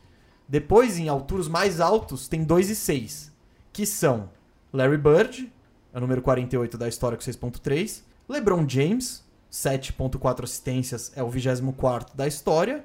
[0.50, 3.32] Depois, em alturas mais altos, tem 2 e 6.
[3.72, 4.30] Que são
[4.72, 5.52] Larry Bird,
[5.94, 8.02] é o número 48 da história com 6.3.
[8.28, 12.84] LeBron James, 7.4 assistências, é o 24 da história.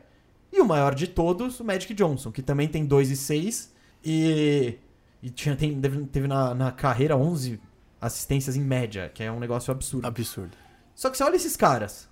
[0.52, 3.74] E o maior de todos, o Magic Johnson, que também tem 2 e 6.
[4.04, 4.78] E,
[5.22, 7.60] e tinha, tem, teve, na, na carreira 11
[8.00, 10.06] assistências em média, que é um negócio absurdo.
[10.06, 10.56] Absurdo.
[10.94, 12.08] Só que você olha esses caras.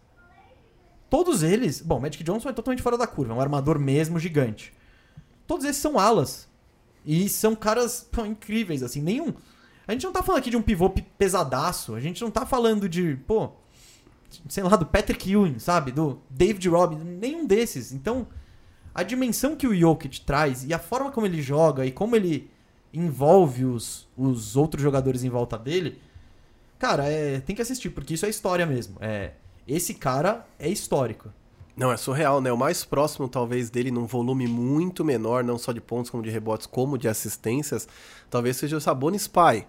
[1.09, 1.81] Todos eles.
[1.81, 4.73] Bom, Magic Johnson é totalmente fora da curva, é um armador mesmo gigante.
[5.47, 6.49] Todos esses são alas.
[7.05, 9.01] E são caras pô, incríveis, assim.
[9.01, 9.33] Nenhum.
[9.87, 11.95] A gente não tá falando aqui de um pivô pe- pesadaço.
[11.95, 13.53] A gente não tá falando de, pô.
[14.49, 15.93] Sei lá, do Patrick Ewing, sabe?
[15.93, 16.97] Do David Robin.
[16.97, 17.93] Nenhum desses.
[17.93, 18.27] Então,
[18.95, 22.51] a dimensão que o Jokic traz e a forma como ele joga e como ele
[22.93, 26.01] envolve os, os outros jogadores em volta dele.
[26.79, 28.97] Cara, é, tem que assistir, porque isso é história mesmo.
[29.01, 29.33] É,
[29.67, 31.31] esse cara é histórico.
[31.77, 32.51] Não, é surreal, né?
[32.51, 36.31] O mais próximo, talvez, dele, num volume muito menor, não só de pontos, como de
[36.31, 37.87] rebotes, como de assistências,
[38.31, 39.67] talvez seja o Sabonis pai.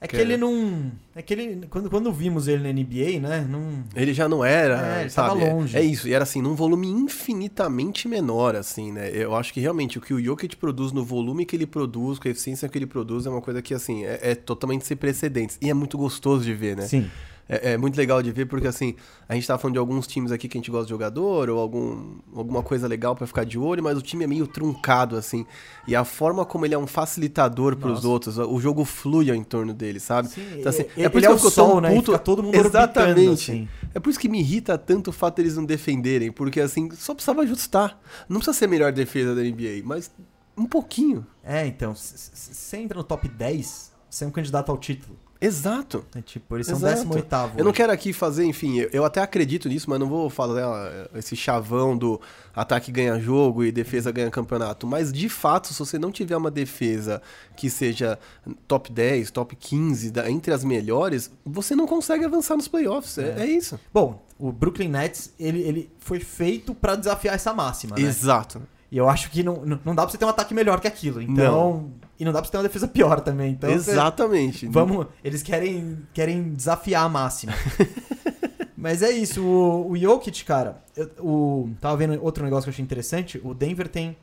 [0.00, 0.92] É que ele não.
[1.14, 1.66] É que ele.
[1.68, 3.46] Quando, quando vimos ele na NBA, né?
[3.48, 3.82] Não.
[3.96, 5.44] Ele já não era, É, ele sabe?
[5.44, 5.76] longe.
[5.76, 9.10] É isso, e era assim, num volume infinitamente menor, assim, né?
[9.12, 12.28] Eu acho que realmente o que o Jokic produz no volume que ele produz, com
[12.28, 15.58] a eficiência que ele produz, é uma coisa que, assim, é, é totalmente sem precedentes.
[15.60, 16.86] E é muito gostoso de ver, né?
[16.86, 17.10] Sim.
[17.48, 18.94] É, é muito legal de ver porque, assim,
[19.28, 21.58] a gente tava falando de alguns times aqui que a gente gosta de jogador ou
[21.58, 25.46] algum, alguma coisa legal pra ficar de olho, mas o time é meio truncado, assim.
[25.86, 28.08] E a forma como ele é um facilitador pros Nossa.
[28.08, 30.28] outros, o jogo flui ao entorno dele, sabe?
[30.28, 31.94] Sim, Então, assim, ele, é por isso é o que eu tão sol, né?
[31.94, 33.50] Puto- todo mundo Exatamente.
[33.52, 33.68] assim.
[33.94, 37.14] É por isso que me irrita tanto o fato deles não defenderem, porque assim, só
[37.14, 37.98] precisava ajustar.
[38.28, 40.10] Não precisa ser a melhor defesa da NBA, mas
[40.56, 41.26] um pouquinho.
[41.42, 45.16] É, então, você entra no top 10, você é um candidato ao título.
[45.40, 46.04] Exato.
[46.16, 47.06] É tipo, eles são Exato.
[47.06, 50.28] 18 Eu não quero aqui fazer, enfim, eu, eu até acredito nisso, mas não vou
[50.28, 52.20] fazer ah, esse chavão do
[52.54, 54.86] ataque ganha jogo e defesa ganha campeonato.
[54.86, 57.22] Mas de fato, se você não tiver uma defesa
[57.56, 58.18] que seja
[58.66, 63.16] top 10, top 15, da- entre as melhores, você não consegue avançar nos playoffs.
[63.18, 63.42] É, É.
[63.42, 63.78] é isso.
[63.94, 68.02] Bom, o Brooklyn Nets, ele, ele foi feito pra desafiar essa máxima, né?
[68.02, 68.60] Exato.
[68.90, 70.88] E eu acho que não, não não dá pra você ter um ataque melhor que
[70.88, 71.20] aquilo.
[71.22, 71.90] Então.
[72.18, 73.52] E não dá pra você ter uma defesa pior também.
[73.52, 74.66] Então, você- Exatamente.
[74.66, 75.06] vamos.
[75.22, 77.52] Eles querem, querem desafiar a máxima.
[78.76, 79.42] Mas é isso.
[79.44, 80.82] O, o Jokic, cara.
[80.96, 83.40] eu- o, tava vendo outro negócio que eu achei interessante.
[83.44, 84.16] O Denver tem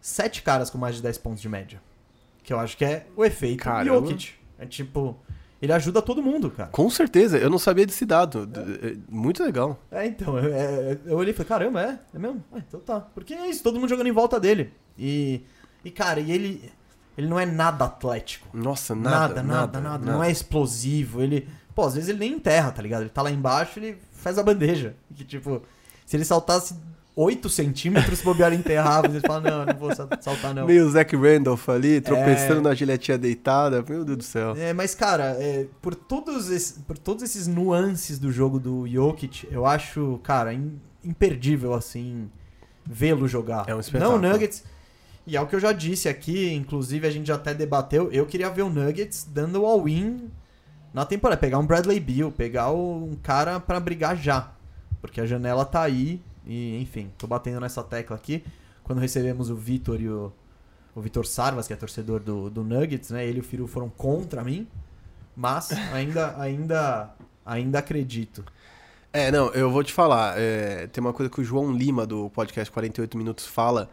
[0.00, 1.80] sete caras com mais de 10 pontos de média.
[2.42, 4.06] Que eu acho que é o efeito Caramba.
[4.08, 4.32] Jokic.
[4.58, 5.16] É tipo.
[5.60, 6.68] Ele ajuda todo mundo, cara.
[6.70, 8.46] Com certeza, eu não sabia desse dado.
[8.46, 9.76] D- é Muito legal.
[9.90, 11.98] É, então, eu, é, eu olhei e falei, caramba, é?
[12.14, 12.44] É mesmo?
[12.52, 13.00] Ah, então tá.
[13.00, 14.72] Porque é isso, todo mundo jogando em volta dele.
[14.96, 15.42] E,
[15.84, 16.70] e cara, e ele,
[17.18, 18.46] ele não é nada atlético.
[18.56, 21.20] Nossa, Nada nada, nada, nada, Não é explosivo.
[21.20, 23.02] Ele, pô, às vezes ele nem enterra, tá ligado?
[23.02, 24.94] Ele tá lá embaixo ele faz a bandeja.
[25.14, 25.60] Que tipo,
[26.06, 26.74] se ele saltasse
[27.16, 29.08] 8 centímetros, se bobear enterrava.
[29.08, 30.64] Ele fala, não, eu não vou sal- saltar não.
[30.66, 32.62] Meio Zach Randolph ali, tropeçando É.
[32.62, 33.84] na giletinha deitada.
[33.88, 34.54] Meu Deus do céu.
[34.56, 39.48] É, mas, cara, é, por, todos esses, por todos esses nuances do jogo do Jokic,
[39.50, 42.30] eu acho, cara, im- imperdível, assim,
[42.86, 43.64] vê-lo jogar.
[43.68, 44.20] É um espetáculo.
[44.20, 44.62] Não, Nuggets.
[45.28, 48.10] E é o que eu já disse aqui, inclusive a gente já até debateu.
[48.10, 50.30] Eu queria ver o Nuggets dando all-in
[50.94, 51.38] na temporada.
[51.38, 54.50] Pegar um Bradley Beal, pegar um cara pra brigar já.
[55.02, 56.22] Porque a janela tá aí.
[56.46, 58.42] E, enfim, tô batendo nessa tecla aqui.
[58.82, 60.32] Quando recebemos o Vitor e o,
[60.94, 63.26] o Vitor Sarvas, que é torcedor do, do Nuggets, né?
[63.26, 64.66] Ele e o Firu foram contra mim.
[65.36, 67.10] Mas ainda, ainda,
[67.44, 68.42] ainda acredito.
[69.12, 70.40] É, não, eu vou te falar.
[70.40, 73.90] é, tem uma coisa que o João Lima, do podcast 48 Minutos, fala.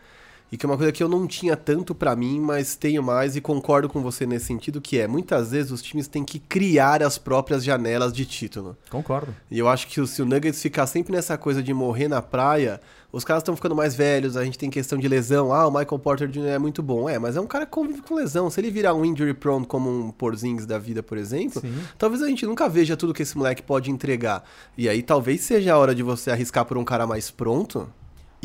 [0.56, 3.36] E que é uma coisa que eu não tinha tanto pra mim, mas tenho mais
[3.36, 7.04] e concordo com você nesse sentido, que é, muitas vezes os times têm que criar
[7.04, 8.78] as próprias janelas de título.
[8.90, 9.36] Concordo.
[9.52, 12.22] E eu acho que o- se o Nuggets ficar sempre nessa coisa de morrer na
[12.22, 12.80] praia,
[13.12, 15.52] os caras estão ficando mais velhos, a gente tem questão de lesão.
[15.52, 16.46] Ah, o Michael Porter Jr.
[16.48, 17.10] é muito bom.
[17.10, 18.50] É, mas é um cara que convive com lesão.
[18.50, 21.74] Se ele virar um injury prone como um Porzingis da vida, por exemplo, Sim.
[21.98, 24.42] talvez a gente nunca veja tudo que esse moleque pode entregar.
[24.78, 27.90] E aí talvez seja a hora de você arriscar por um cara mais pronto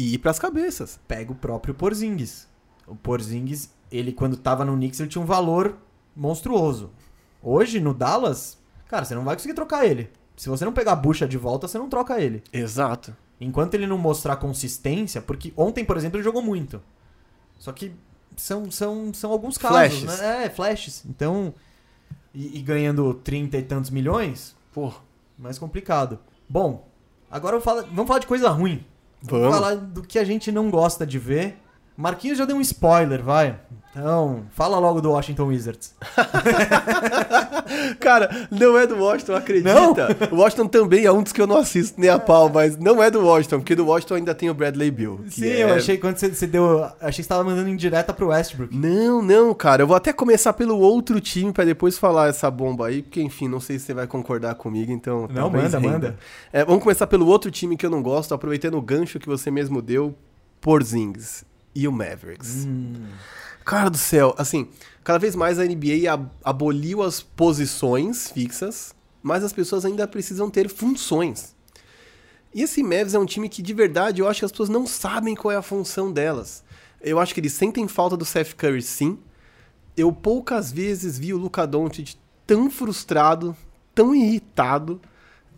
[0.01, 0.99] e ir pras cabeças.
[1.07, 2.49] Pega o próprio Porzingis.
[2.87, 5.77] O Porzingis, ele quando tava no Knicks, ele tinha um valor
[6.17, 6.91] monstruoso.
[7.43, 8.59] Hoje, no Dallas,
[8.89, 10.11] cara, você não vai conseguir trocar ele.
[10.37, 12.43] Se você não pegar a bucha de volta, você não troca ele.
[12.53, 13.15] Exato.
[13.41, 16.83] Enquanto ele não mostrar consistência, porque ontem, por exemplo, ele jogou muito.
[17.59, 17.93] Só que
[18.37, 20.21] são, são, são alguns casos, Flashes.
[20.21, 20.45] né?
[20.47, 21.05] É, flashes.
[21.07, 21.55] Então,
[22.35, 24.93] e, e ganhando 30 e tantos milhões, Pô,
[25.39, 26.19] mais complicado.
[26.49, 26.89] Bom,
[27.31, 28.85] agora eu falo- vamos falar de coisa ruim.
[29.23, 29.55] Vamos.
[29.55, 31.57] falar do que a gente não gosta de ver.
[32.01, 33.59] Marquinhos já deu um spoiler, vai.
[33.91, 35.95] Então, fala logo do Washington Wizards.
[38.01, 39.75] Cara, não é do Washington, acredita?
[39.75, 39.95] Não?
[40.31, 43.03] O Washington também é um dos que eu não assisto nem a pau, mas não
[43.03, 45.21] é do Washington, porque do Washington ainda tem o Bradley Bill.
[45.29, 46.85] Sim, é- eu achei quando você, você deu.
[47.01, 48.75] Achei que você tava mandando em direta pro Westbrook.
[48.75, 49.83] Não, não, cara.
[49.83, 53.49] Eu vou até começar pelo outro time pra depois falar essa bomba aí, porque enfim,
[53.49, 55.29] não sei se você vai concordar comigo, então.
[55.31, 55.81] Não, manda, renda.
[55.81, 56.17] manda.
[56.53, 59.51] É, vamos começar pelo outro time que eu não gosto, aproveitando o gancho que você
[59.51, 60.15] mesmo deu,
[60.61, 62.65] Porzingis e o Mavericks.
[62.67, 63.07] Hum,
[63.65, 64.69] Cara do céu, assim,
[65.05, 70.51] cada vez mais a NBA ab- aboliu as posições fixas, mas as pessoas ainda precisam
[70.51, 71.55] ter funções.
[72.53, 74.87] E esse Mavs é um time que, de verdade, eu acho que as pessoas não
[74.87, 76.65] sabem qual é a função delas.
[77.01, 79.19] Eu acho que eles sentem falta do Seth Curry, sim.
[79.97, 82.15] Eu poucas vezes vi o Luka Doncic
[82.47, 83.57] tão frustrado,
[83.95, 85.01] tão irritado.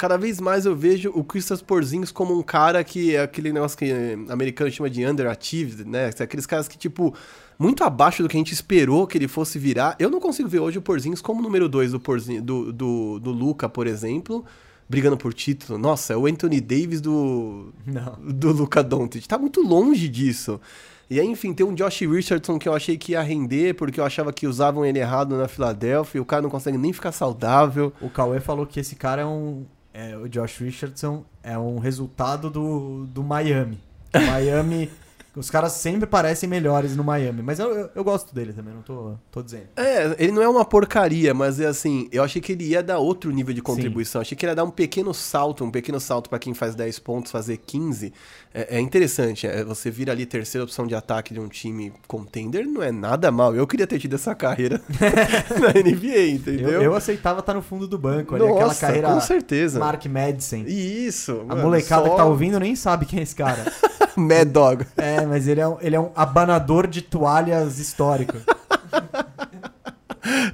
[0.03, 3.79] Cada vez mais eu vejo o Kristaps Porzingis como um cara que é aquele negócio
[3.79, 3.89] que
[4.29, 6.11] americano chama de underachieved, né?
[6.19, 7.15] Aqueles caras que, tipo,
[7.57, 9.95] muito abaixo do que a gente esperou que ele fosse virar.
[10.01, 12.01] Eu não consigo ver hoje o Porzingis como número 2 do,
[12.43, 14.45] do, do, do Luca, por exemplo,
[14.89, 15.79] brigando por título.
[15.79, 18.19] Nossa, é o Anthony Davis do, não.
[18.21, 19.29] do Luca Doncic.
[19.29, 20.61] Tá muito longe disso.
[21.09, 24.05] E aí, enfim, tem um Josh Richardson que eu achei que ia render, porque eu
[24.05, 27.93] achava que usavam ele errado na Filadélfia, e o cara não consegue nem ficar saudável.
[28.01, 29.65] O Cauê falou que esse cara é um.
[29.95, 33.79] É, o Josh Richardson é um resultado do, do Miami.
[34.15, 34.91] O Miami.
[35.35, 38.83] Os caras sempre parecem melhores no Miami, mas eu, eu, eu gosto dele também, não
[38.83, 39.69] tô, tô dizendo.
[39.77, 42.99] É, ele não é uma porcaria, mas é assim, eu achei que ele ia dar
[42.99, 44.21] outro nível de contribuição.
[44.21, 46.99] Achei que ele ia dar um pequeno salto, um pequeno salto para quem faz 10
[46.99, 48.13] pontos, fazer 15.
[48.53, 52.67] É, é interessante, é, você vira ali terceira opção de ataque de um time contender,
[52.67, 53.57] não é nada mal.
[53.57, 54.83] Eu queria ter tido essa carreira
[55.59, 56.69] na NBA, entendeu?
[56.69, 59.79] Eu, eu aceitava estar no fundo do banco ali, Nossa, aquela carreira com certeza.
[59.79, 60.65] Mark Madison.
[60.67, 63.65] Isso, A mano, molecada só que tá ouvindo nem sabe quem é esse cara.
[64.17, 64.85] Mad Dog.
[64.97, 68.37] é, mas ele é, um, ele é um abanador de toalhas histórico.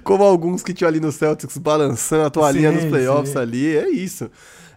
[0.03, 3.39] Como alguns que tinham ali no Celtics balançando a toalhinha Sim, nos playoffs sim.
[3.39, 4.31] ali, é isso.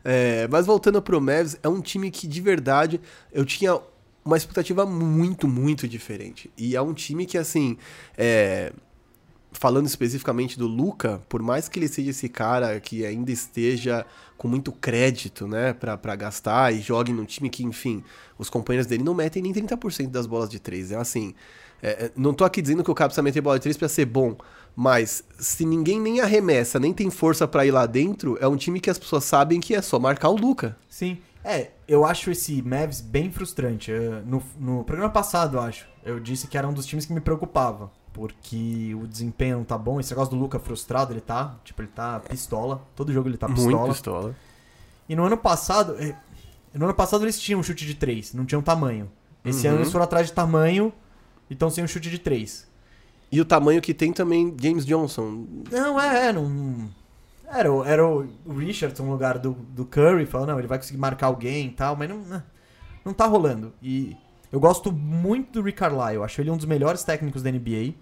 [0.03, 2.99] É, mas voltando pro Mavs, é um time que de verdade
[3.31, 3.79] eu tinha
[4.23, 6.51] uma expectativa muito, muito diferente.
[6.57, 7.77] E é um time que, assim,
[8.17, 8.71] é,
[9.51, 14.05] falando especificamente do Luca, por mais que ele seja esse cara que ainda esteja
[14.37, 18.03] com muito crédito, né, pra, pra gastar e jogue num time que, enfim,
[18.39, 20.91] os companheiros dele não metem nem 30% das bolas de três.
[20.91, 21.35] É assim,
[21.81, 23.89] é, é, não tô aqui dizendo que o cara precisa meter bola de três pra
[23.89, 24.35] ser bom,
[24.75, 28.79] mas se ninguém nem arremessa, nem tem força pra ir lá dentro, é um time
[28.79, 30.77] que as pessoas sabem que é só marcar o Luca.
[30.87, 31.19] Sim.
[31.43, 33.91] É, eu acho esse Mavs bem frustrante.
[34.25, 37.21] No, no programa passado, eu acho, eu disse que era um dos times que me
[37.21, 37.91] preocupava.
[38.13, 39.99] Porque o desempenho não tá bom.
[39.99, 41.55] Esse negócio do Luca frustrado, ele tá.
[41.63, 42.81] Tipo, ele tá pistola.
[42.95, 43.77] Todo jogo ele tá pistola.
[43.77, 44.35] Muito pistola.
[45.07, 45.95] E no ano passado.
[45.99, 46.15] eh,
[46.73, 49.11] No ano passado eles tinham um chute de 3, não tinham tamanho.
[49.43, 49.73] Esse Uhum.
[49.73, 50.93] ano eles foram atrás de tamanho
[51.49, 52.65] e estão sem um chute de 3.
[53.31, 55.45] E o tamanho que tem também James Johnson.
[55.71, 56.89] Não, é, é, não.
[57.45, 58.25] Era, o- era o
[58.57, 61.95] Richardson no lugar do, do Curry, falando, não, ele vai conseguir marcar alguém e tal,
[61.97, 62.43] mas não, não-
[63.03, 63.73] não tá rolando.
[63.81, 64.15] E
[64.51, 67.93] eu gosto muito do Rick Carlisle, eu acho ele um dos melhores técnicos da NBA.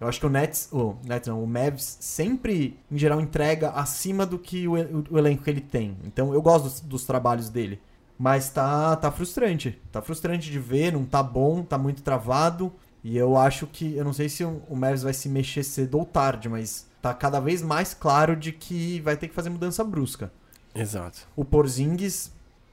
[0.00, 4.26] Eu acho que o Nets, o Nets não, o Mavs sempre, em geral, entrega acima
[4.26, 4.72] do que o,
[5.10, 5.96] o- elenco que ele tem.
[6.04, 7.80] Então eu gosto dos, dos trabalhos dele.
[8.18, 9.80] Mas tá, tá frustrante.
[9.90, 12.72] Tá frustrante de ver, não tá bom, tá muito travado.
[13.02, 13.94] E eu acho que.
[13.96, 17.14] Eu não sei se o, o Mavs vai se mexer cedo ou tarde, mas tá
[17.14, 20.32] cada vez mais claro de que vai ter que fazer mudança brusca.
[20.74, 21.26] Exato.
[21.36, 22.32] O Porzingis,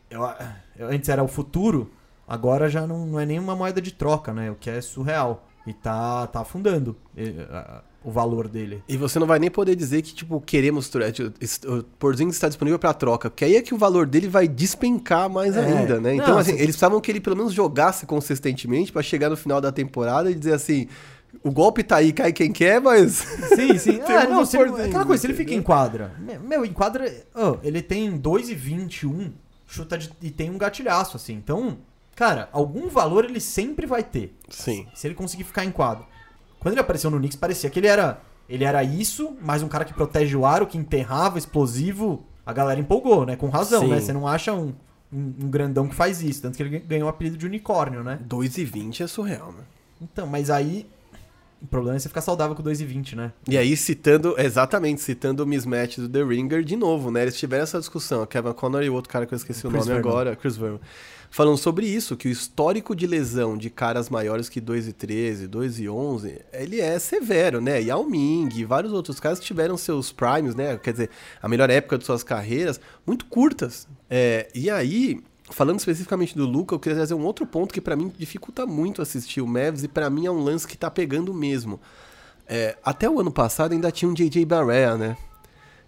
[0.10, 0.22] eu,
[0.78, 1.92] eu- antes era o futuro,
[2.34, 4.50] agora já não, não é nenhuma moeda de troca, né?
[4.52, 5.46] O que é surreal.
[5.68, 6.96] E tá, tá afundando
[8.04, 8.84] o valor dele.
[8.90, 10.90] E você não vai nem poder dizer que, tipo, queremos.
[10.90, 11.32] tro- tipo,
[11.72, 15.30] O Porzingis está disponível para troca, porque aí é que o valor dele vai despencar
[15.30, 15.60] mais É.
[15.64, 16.16] ainda, né?
[16.16, 19.38] Então, Não, assim, você- eles precisavam que ele pelo menos jogasse consistentemente para chegar no
[19.38, 20.88] final da temporada e dizer assim:
[21.44, 23.18] o golpe tá aí, cai quem quer, mas.
[23.56, 24.00] Sim, sim.
[24.10, 26.12] É, não, se ele- aquela coisa, se ele fica em quadra.
[26.18, 27.06] me- Meu, em quadra.
[27.36, 29.32] oh, ele tem 2,21,
[29.68, 31.34] chuta de, e tem um gatilhaço, assim.
[31.34, 31.78] Então,
[32.16, 34.36] cara, algum valor ele sempre vai ter.
[34.50, 34.88] Sim.
[34.94, 36.06] Se ele conseguir ficar em quadro.
[36.60, 38.22] Quando ele apareceu no Knicks, parecia que ele era.
[38.48, 42.26] Ele era isso, mais um cara que protege o aro, que enterrava, explosivo.
[42.46, 43.36] A galera empolgou, né?
[43.36, 43.88] Com razão, Sim.
[43.88, 44.00] né?
[44.02, 44.74] Você não acha um,
[45.12, 46.42] um, um grandão que faz isso.
[46.42, 48.20] Tanto que ele ganhou o apelido de unicórnio, né?
[48.28, 49.64] 2,20 é surreal, né?
[50.02, 50.86] Então, mas aí.
[51.62, 53.32] O problema é você ficar saudável com 2,20, né?
[53.48, 57.22] E aí, citando, exatamente, citando o mismatch do The Ringer de novo, né?
[57.22, 59.86] Eles tiveram essa discussão, Kevin Conner e o outro cara que eu esqueci o Chris
[59.86, 60.10] nome Vernon.
[60.10, 60.80] agora, Chris Vernon.
[61.34, 65.48] Falando sobre isso, que o histórico de lesão de caras maiores que 2 e 13,
[65.48, 67.82] 2 e 11, ele é severo, né?
[67.82, 70.78] Yao Ming e vários outros caras tiveram seus primes, né?
[70.78, 71.10] Quer dizer,
[71.42, 73.88] a melhor época de suas carreiras, muito curtas.
[74.10, 77.96] É, e aí, falando especificamente do Luca, eu queria trazer um outro ponto que pra
[77.96, 81.34] mim dificulta muito assistir o Mavs e pra mim é um lance que tá pegando
[81.34, 81.80] mesmo.
[82.46, 85.16] É, até o ano passado ainda tinha um JJ Barrea, né?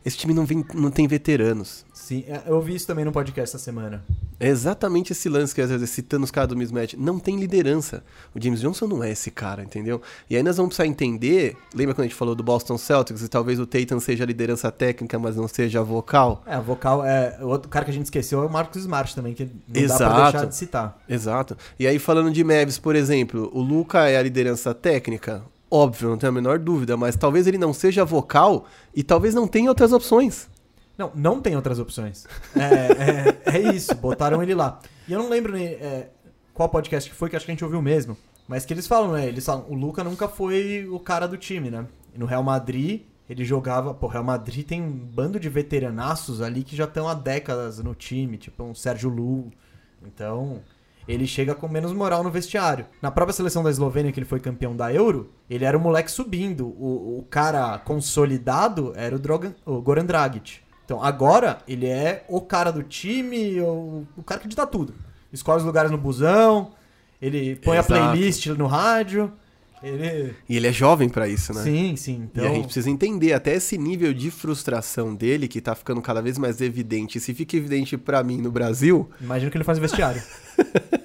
[0.05, 1.85] Esse time não, vem, não tem veteranos.
[2.13, 4.03] Sim, é, eu ouvi isso também no podcast essa semana.
[4.39, 6.93] É exatamente esse lance que às vezes citando os caras do mismatch.
[6.95, 8.03] Não tem liderança.
[8.35, 9.99] O James Johnson não é esse cara, entendeu?
[10.29, 11.57] E aí nós vamos precisar entender.
[11.73, 14.71] Lembra quando a gente falou do Boston Celtics e talvez o Tatum seja a liderança
[14.71, 16.43] técnica, mas não seja a vocal?
[16.45, 17.39] É, a vocal é.
[17.41, 19.73] O outro cara que a gente esqueceu é o Marcos Smart também, que não dá
[19.73, 20.31] pra Exato.
[20.31, 20.99] deixar de citar.
[21.09, 21.57] Exato.
[21.79, 25.41] E aí falando de Mavs, por exemplo, o Luca é a liderança técnica?
[25.71, 29.47] Óbvio, não tenho a menor dúvida, mas talvez ele não seja vocal e talvez não
[29.47, 30.47] tenha outras opções.
[30.97, 32.25] Não, não tem outras opções.
[32.55, 34.79] É, é, é isso, botaram ele lá.
[35.07, 36.09] E eu não lembro é,
[36.53, 38.15] qual podcast que foi, que acho que a gente ouviu mesmo.
[38.47, 39.27] Mas que eles falam, né?
[39.27, 41.87] Eles falam, o Luca nunca foi o cara do time, né?
[42.13, 43.93] E no Real Madrid, ele jogava.
[43.93, 47.95] Pô, Real Madrid tem um bando de veteranaços ali que já estão há décadas no
[47.95, 49.51] time, tipo um Sérgio Lu.
[50.05, 50.61] Então,
[51.07, 52.85] ele chega com menos moral no vestiário.
[53.01, 56.11] Na própria seleção da Eslovênia, que ele foi campeão da Euro, ele era o moleque
[56.11, 56.67] subindo.
[56.67, 60.62] O, o cara consolidado era o, Drogan, o Goran Dragic.
[60.85, 64.93] Então, agora, ele é o cara do time, o, o cara que dita tudo.
[65.31, 66.71] Escolhe os lugares no busão,
[67.21, 67.93] Ele põe Exato.
[67.93, 69.31] a playlist no rádio.
[69.81, 70.33] Ele.
[70.47, 71.61] E ele é jovem pra isso, né?
[71.61, 72.29] Sim, sim.
[72.31, 76.01] Então, E a gente precisa entender até esse nível de frustração dele, que tá ficando
[76.01, 77.19] cada vez mais evidente.
[77.19, 80.21] Se fica evidente pra mim no Brasil, imagino que ele faz o vestiário.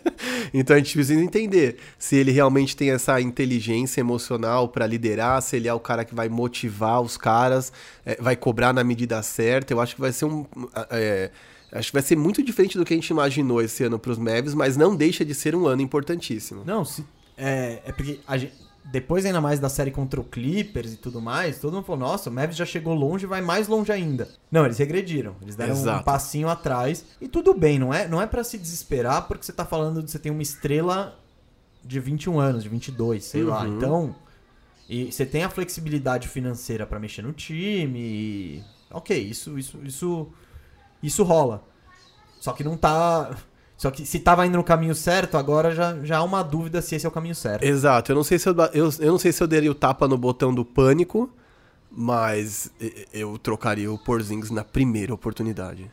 [0.52, 5.56] então a gente precisa entender se ele realmente tem essa inteligência emocional pra liderar, se
[5.56, 7.72] ele é o cara que vai motivar os caras,
[8.04, 9.72] é, vai cobrar na medida certa.
[9.72, 10.46] Eu acho que vai ser um.
[10.90, 11.30] é,
[11.72, 14.54] acho que vai ser muito diferente do que a gente imaginou esse ano pros Mavs,
[14.54, 16.62] mas não deixa de ser um ano importantíssimo.
[16.64, 17.04] Não, se,
[17.36, 18.52] é, é porque a gente-
[18.90, 22.30] depois ainda mais da série contra o Clippers e tudo mais, todo mundo falou, nossa,
[22.30, 24.28] o Mavs já chegou longe e vai mais longe ainda.
[24.50, 25.36] Não, eles regrediram.
[25.42, 26.04] Eles deram um Exato.
[26.04, 27.04] passinho atrás.
[27.20, 30.10] E tudo bem, não é, não é para se desesperar porque você tá falando de
[30.10, 31.18] você tem uma estrela
[31.84, 33.62] de 21 anos, de 22, sei lá.
[33.62, 33.76] Uhum.
[33.76, 34.16] Então,
[34.88, 37.98] e você tem a flexibilidade financeira pra mexer no time.
[38.00, 38.64] E...
[38.90, 40.28] OK, isso isso isso
[41.02, 41.62] isso rola.
[42.40, 43.36] Só que não tá
[43.78, 46.94] só que se tava indo no caminho certo, agora já, já há uma dúvida se
[46.96, 47.62] esse é o caminho certo.
[47.62, 50.06] Exato, eu não sei se eu, eu, eu não sei se eu daria o tapa
[50.06, 51.30] no botão do pânico,
[51.90, 52.70] mas
[53.12, 55.90] eu trocaria o Porzingis na primeira oportunidade.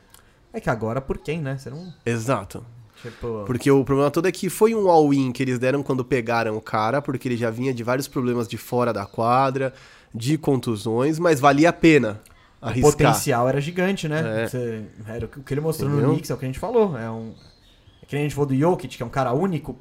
[0.52, 1.58] É que agora por quem, né?
[1.58, 1.94] Você não.
[2.06, 2.66] Exato.
[3.02, 3.44] Tipo.
[3.46, 6.62] Porque o problema todo é que foi um all-in que eles deram quando pegaram o
[6.62, 9.74] cara, porque ele já vinha de vários problemas de fora da quadra,
[10.14, 12.22] de contusões, mas valia a pena
[12.62, 12.92] O arriscar.
[12.92, 14.44] potencial era gigante, né?
[14.44, 14.48] É.
[14.48, 16.08] Você- era o que o que ele mostrou Entendeu?
[16.08, 16.98] no Knicks, é o que a gente falou.
[16.98, 17.34] É um.
[18.06, 19.76] É que nem a gente falou do Jokic, que é um cara único.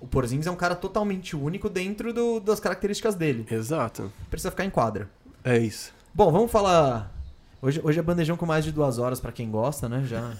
[0.00, 3.46] O Porzingis é um cara totalmente único dentro do- das características dele.
[3.50, 4.10] Exato.
[4.30, 5.10] Precisa ficar em quadra.
[5.44, 5.92] É isso.
[6.14, 7.14] Bom, vamos falar.
[7.62, 10.02] Hoje, hoje é bandejão com mais de duas horas pra quem gosta, né?
[10.06, 10.32] Já.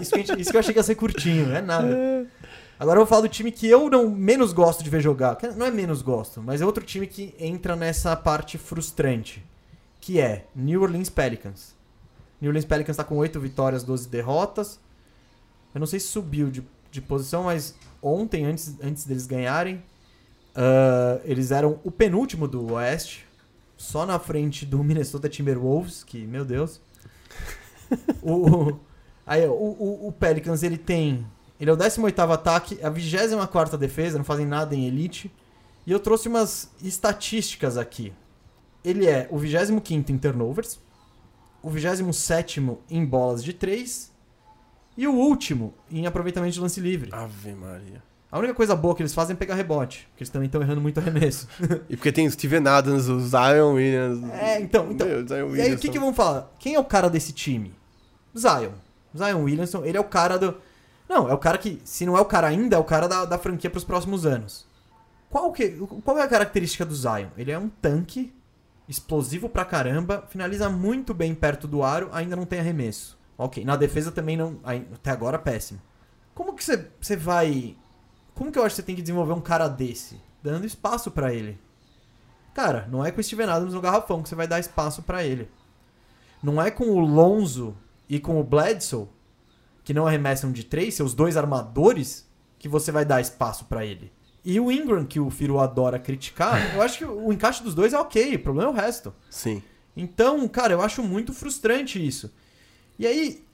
[0.00, 2.28] Isso que, gente- isso que eu achei que ia ser curtinho, não é nada.
[2.78, 5.36] Agora eu vou falar do time que eu não menos gosto de ver jogar.
[5.56, 9.44] Não é menos gosto, mas é outro time que entra nessa parte frustrante.
[10.00, 11.74] Que é New Orleans Pelicans.
[12.40, 14.78] New Orleans Pelicans tá com 8 vitórias, 12 derrotas.
[15.74, 19.82] Eu não sei se subiu de, de posição, mas ontem, antes, antes deles ganharem,
[20.54, 23.26] ah, eles eram o penúltimo do Oeste.
[23.76, 26.80] Só na frente do Minnesota Timberwolves, que, meu Deus.
[28.20, 28.76] o,
[29.24, 31.24] aí, o, o, o Pelicans, ele tem...
[31.60, 35.32] Ele é o 18º ataque, a 24ª defesa, não fazem nada em elite.
[35.86, 38.12] E eu trouxe umas estatísticas aqui.
[38.84, 40.80] Ele é o 25º em turnovers,
[41.62, 44.12] o 27º em bolas de 3
[44.98, 47.10] e o último em aproveitamento de lance livre.
[47.12, 48.02] Ave Maria.
[48.32, 50.80] A única coisa boa que eles fazem é pegar rebote, porque eles também estão errando
[50.80, 51.48] muito arremesso.
[51.88, 54.28] E porque tem o Steven Adams, o Zion Williams.
[54.32, 55.06] É, então, então.
[55.06, 56.52] Meu, Zion E aí, o que, que vamos falar?
[56.58, 57.72] Quem é o cara desse time?
[58.36, 58.72] Zion.
[59.16, 60.56] Zion Williamson, ele é o cara do.
[61.08, 63.24] Não, é o cara que, se não é o cara ainda, é o cara da,
[63.24, 64.66] da franquia pros próximos anos.
[65.30, 65.70] Qual, que,
[66.04, 67.28] qual é a característica do Zion?
[67.36, 68.34] Ele é um tanque,
[68.88, 73.17] explosivo pra caramba, finaliza muito bem perto do aro, ainda não tem arremesso.
[73.38, 74.58] Ok, na defesa também não.
[74.92, 75.80] Até agora, péssimo.
[76.34, 77.76] Como que você, você vai.
[78.34, 80.20] Como que eu acho que você tem que desenvolver um cara desse?
[80.42, 81.58] Dando espaço pra ele.
[82.52, 85.24] Cara, não é com o Steven Adams no garrafão que você vai dar espaço pra
[85.24, 85.48] ele.
[86.42, 87.76] Não é com o Lonzo
[88.08, 89.06] e com o Bledsoe,
[89.84, 92.28] que não arremessam de três, seus dois armadores,
[92.58, 94.12] que você vai dar espaço pra ele.
[94.44, 97.92] E o Ingram, que o Firo adora criticar, eu acho que o encaixe dos dois
[97.92, 99.14] é ok, o problema é o resto.
[99.30, 99.62] Sim.
[99.96, 102.32] Então, cara, eu acho muito frustrante isso.
[102.98, 103.44] E aí,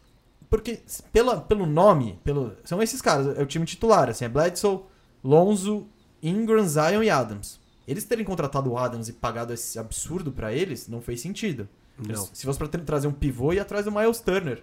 [0.49, 0.81] porque
[1.13, 4.81] pela, pelo nome, pelo, são esses caras, é o time titular, assim, é Bledsoe,
[5.23, 5.87] Lonzo,
[6.23, 7.61] Ingram, Zion e Adams.
[7.87, 11.69] Eles terem contratado o Adams e pagado esse absurdo pra eles, não fez sentido.
[11.99, 12.29] Não.
[12.33, 14.63] Se fosse pra ter- trazer um pivô, ia atrás do Miles Turner,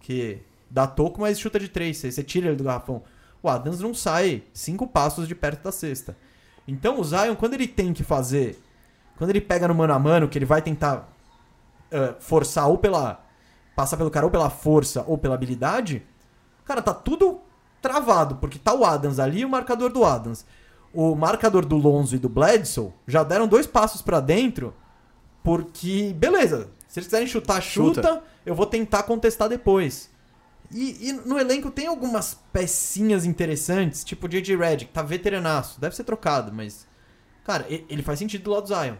[0.00, 0.40] que
[0.70, 3.02] dá toco, mas chuta de três, você, você tira ele do garrafão.
[3.42, 6.16] O Adams não sai cinco passos de perto da cesta.
[6.66, 8.58] Então o Zion, quando ele tem que fazer,
[9.16, 11.12] quando ele pega no mano a mano, que ele vai tentar
[11.90, 13.22] eh, forçar ou pela.
[13.74, 16.04] Passar pelo cara ou pela força ou pela habilidade,
[16.64, 17.40] cara, tá tudo
[17.80, 20.44] travado, porque tá o Adams ali e o marcador do Adams.
[20.92, 24.74] O marcador do Lonzo e do Bledsoe já deram dois passos pra dentro,
[25.42, 28.22] porque, beleza, se eles quiserem chutar, chuta, Chuta.
[28.44, 30.10] eu vou tentar contestar depois.
[30.70, 34.56] E, e no elenco tem algumas pecinhas interessantes, tipo o J.J.
[34.56, 36.86] Redick, tá veteranaço, deve ser trocado, mas.
[37.44, 38.94] Cara, ele faz sentido do lado do Zion.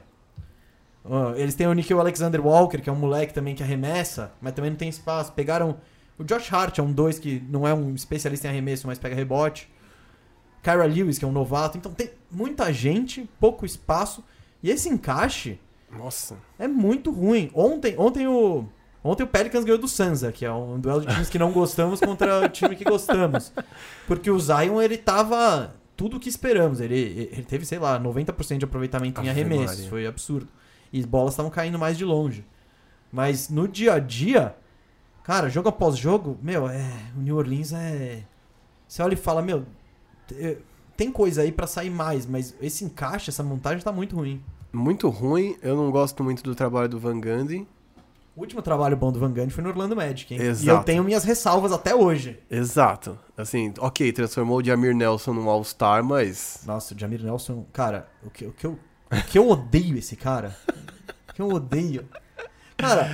[1.04, 4.52] Ah, eles têm o Nickel Alexander Walker, que é um moleque também que arremessa, mas
[4.52, 5.32] também não tem espaço.
[5.32, 5.76] Pegaram
[6.18, 9.14] o Josh Hart, é um dois que não é um especialista em arremesso, mas pega
[9.14, 9.70] rebote.
[10.62, 11.76] Kyra Lewis, que é um novato.
[11.76, 14.22] Então tem muita gente, pouco espaço.
[14.62, 15.58] E esse encaixe
[15.90, 16.36] Nossa.
[16.58, 17.50] é muito ruim.
[17.52, 18.64] Ontem, ontem o
[19.02, 21.98] ontem o Pelicans ganhou do Sansa, que é um duelo de times que não gostamos
[21.98, 23.52] contra o time que gostamos.
[24.06, 26.80] Porque o Zion, ele tava tudo o que esperamos.
[26.80, 29.76] Ele, ele teve, sei lá, 90% de aproveitamento em arremessos.
[29.76, 29.90] Maria.
[29.90, 30.48] Foi absurdo.
[30.92, 32.44] E as bolas estavam caindo mais de longe.
[33.10, 34.54] Mas no dia a dia,
[35.22, 36.86] cara, jogo após jogo, meu, é,
[37.16, 38.22] o New Orleans é.
[38.88, 39.64] Você olha e fala, meu,
[40.26, 40.58] te-
[40.96, 44.42] tem coisa aí pra sair mais, mas esse encaixe, essa montagem tá muito ruim.
[44.72, 47.66] Muito ruim, eu não gosto muito do trabalho do Van Gundy.
[48.34, 50.40] O último trabalho bom do Van Gundy foi no Orlando Magic, hein?
[50.40, 50.84] E eu Exato.
[50.86, 52.38] tenho minhas ressalvas até hoje.
[52.50, 53.18] Exato.
[53.36, 56.60] Assim, ok, transformou o Jamir Nelson num All-Star, mas.
[56.64, 58.78] Nossa, o Jamir Nelson, cara, o que, o que, eu,
[59.30, 60.56] que eu odeio esse cara.
[61.34, 62.08] Que eu odeio.
[62.76, 63.08] Cara,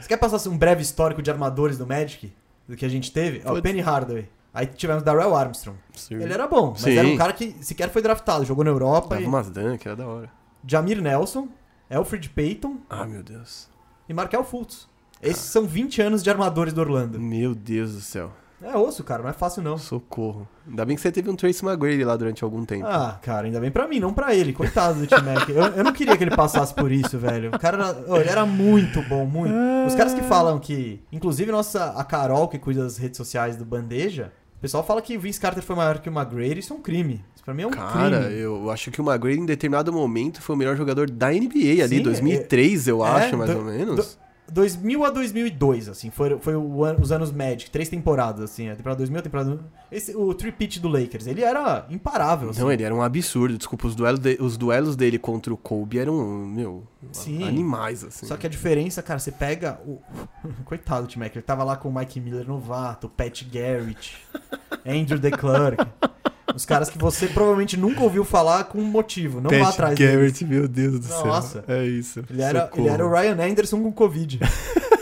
[0.00, 2.32] você quer passar um breve histórico de armadores do Magic?
[2.68, 3.42] Do que a gente teve?
[3.44, 3.60] Ó.
[3.60, 4.28] Penny Hardaway.
[4.52, 5.78] Aí tivemos Darrell Armstrong.
[5.94, 6.14] Sim.
[6.14, 6.96] Ele era bom, mas Sim.
[6.96, 9.08] era um cara que sequer foi draftado, jogou na Europa.
[9.10, 9.26] Dava E...
[9.26, 10.30] umas dunk, era da hora.
[10.66, 11.48] Jamir Nelson,
[11.90, 13.68] Alfred Payton Ah, meu Deus.
[14.08, 14.88] e Markel Fultz.
[15.20, 17.18] Esses são 20 anos de armadores do Orlando.
[17.20, 18.30] Meu Deus do céu.
[18.64, 19.76] É osso, cara, não é fácil não.
[19.78, 20.48] Socorro.
[20.68, 22.86] Ainda bem que você teve um Tracy McGrady lá durante algum tempo.
[22.86, 24.52] Ah, cara, ainda bem pra mim, não pra ele.
[24.52, 25.48] Coitado do T-Mac.
[25.48, 27.50] Eu, eu não queria que ele passasse por isso, velho.
[27.54, 29.54] O cara era, oh, ele era muito bom, muito.
[29.86, 31.00] Os caras que falam que.
[31.12, 35.16] Inclusive, nossa, a Carol, que cuida das redes sociais do Bandeja, o pessoal fala que
[35.16, 36.60] o Vince Carter foi maior que o McGrady.
[36.60, 37.22] Isso é um crime.
[37.34, 38.40] Isso pra mim é um Cara, crime.
[38.40, 41.98] eu acho que o McGrady em determinado momento foi o melhor jogador da NBA ali,
[41.98, 44.18] Sim, 2003, eu é, acho, mais do- ou menos.
[44.54, 48.98] 2000 a 2002, assim, foi, foi o os anos Magic, três temporadas, assim, a temporada
[48.98, 49.60] 2000, a temporada...
[49.90, 52.60] Esse, o three-pitch do Lakers, ele era imparável, assim.
[52.60, 53.58] Não, ele era um absurdo.
[53.58, 56.14] Desculpa, os duelos, de- os duelos dele contra o Kobe eram,
[56.46, 57.42] meu, Sim.
[57.46, 58.26] animais, assim.
[58.26, 60.00] Só que a diferença, cara, você pega o.
[60.64, 64.16] Coitado do T-Mac, ele tava lá com o Mike Miller novato, o Pat Garrett,
[64.86, 65.84] Andrew DeClerc.
[66.54, 69.40] Os caras que você provavelmente nunca ouviu falar com um motivo.
[69.40, 70.14] Não vá Pat atrás deles.
[70.14, 71.26] Garrett, meu Deus do céu.
[71.26, 71.64] Nossa.
[71.66, 72.24] É isso.
[72.30, 74.40] Ele era, ele era o Ryan Anderson com Covid.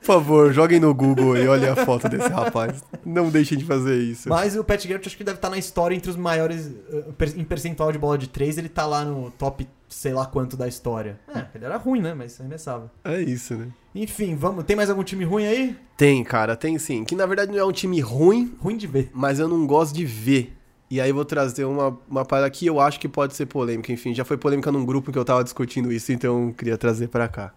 [0.00, 2.82] Por favor, joguem no Google e olhem a foto desse rapaz.
[3.04, 4.28] Não deixem de fazer isso.
[4.28, 6.70] Mas o Pat Garrett acho que deve estar na história entre os maiores.
[6.90, 7.04] eh,
[7.36, 10.68] Em percentual de bola de três, ele tá lá no top sei lá quanto da
[10.68, 11.18] história.
[11.34, 12.12] É, ele era ruim, né?
[12.14, 12.90] Mas arremessava.
[13.04, 13.68] É isso, né?
[13.94, 14.64] Enfim, vamos.
[14.64, 15.76] Tem mais algum time ruim aí?
[15.96, 17.04] Tem, cara, tem sim.
[17.04, 19.10] Que na verdade não é um time ruim, Ruim de ver.
[19.14, 20.54] mas eu não gosto de ver.
[20.90, 23.92] E aí vou trazer uma, uma parada que eu acho que pode ser polêmica.
[23.92, 27.08] Enfim, já foi polêmica num grupo que eu tava discutindo isso, então eu queria trazer
[27.08, 27.52] pra cá.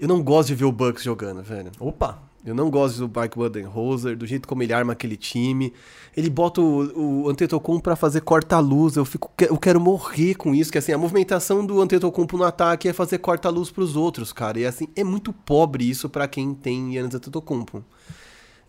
[0.00, 1.70] Eu não gosto de ver o Bucks jogando, velho.
[1.78, 2.22] Opa!
[2.42, 5.74] Eu não gosto do Mike Budenholzer, do jeito como ele arma aquele time.
[6.16, 8.96] Ele bota o, o Antetokounmpo pra fazer corta-luz.
[8.96, 12.88] Eu fico, eu quero morrer com isso, que assim, a movimentação do Antetokounmpo no ataque
[12.88, 14.58] é fazer corta-luz pros outros, cara.
[14.58, 17.84] E assim, é muito pobre isso pra quem tem Giannis Antetokounmpo.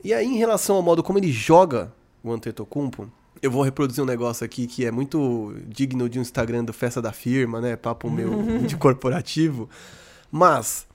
[0.04, 3.10] E aí, em relação ao modo como ele joga o Antetokounmpo,
[3.42, 7.02] eu vou reproduzir um negócio aqui que é muito digno de um Instagram do Festa
[7.02, 7.78] da Firma, né?
[7.78, 9.70] Papo meu de corporativo.
[10.30, 10.86] Mas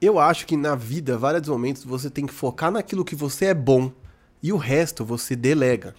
[0.00, 3.54] eu acho que na vida, vários momentos, você tem que focar naquilo que você é
[3.54, 3.92] bom
[4.42, 5.94] e o resto você delega.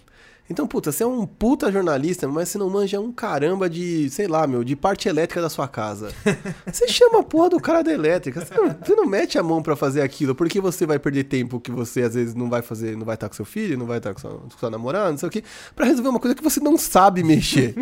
[0.50, 4.28] Então, puta, você é um puta jornalista, mas você não manja um caramba de, sei
[4.28, 6.12] lá, meu, de parte elétrica da sua casa.
[6.70, 8.44] Você chama a porra do cara da elétrica.
[8.44, 11.58] Você não, você não mete a mão pra fazer aquilo, porque você vai perder tempo
[11.58, 14.00] que você às vezes não vai fazer, não vai estar com seu filho, não vai
[14.00, 15.42] estar com sua, com sua namorada, não sei o quê,
[15.74, 17.74] pra resolver uma coisa que você não sabe mexer.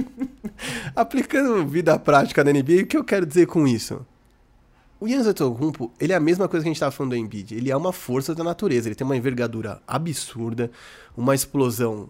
[0.95, 4.05] Aplicando vida prática na NBA, o que eu quero dizer com isso?
[4.99, 7.55] O Giannis Antetokounmpo, ele é a mesma coisa que a gente tava falando do Embiid.
[7.55, 8.89] Ele é uma força da natureza.
[8.89, 10.69] Ele tem uma envergadura absurda,
[11.15, 12.09] uma explosão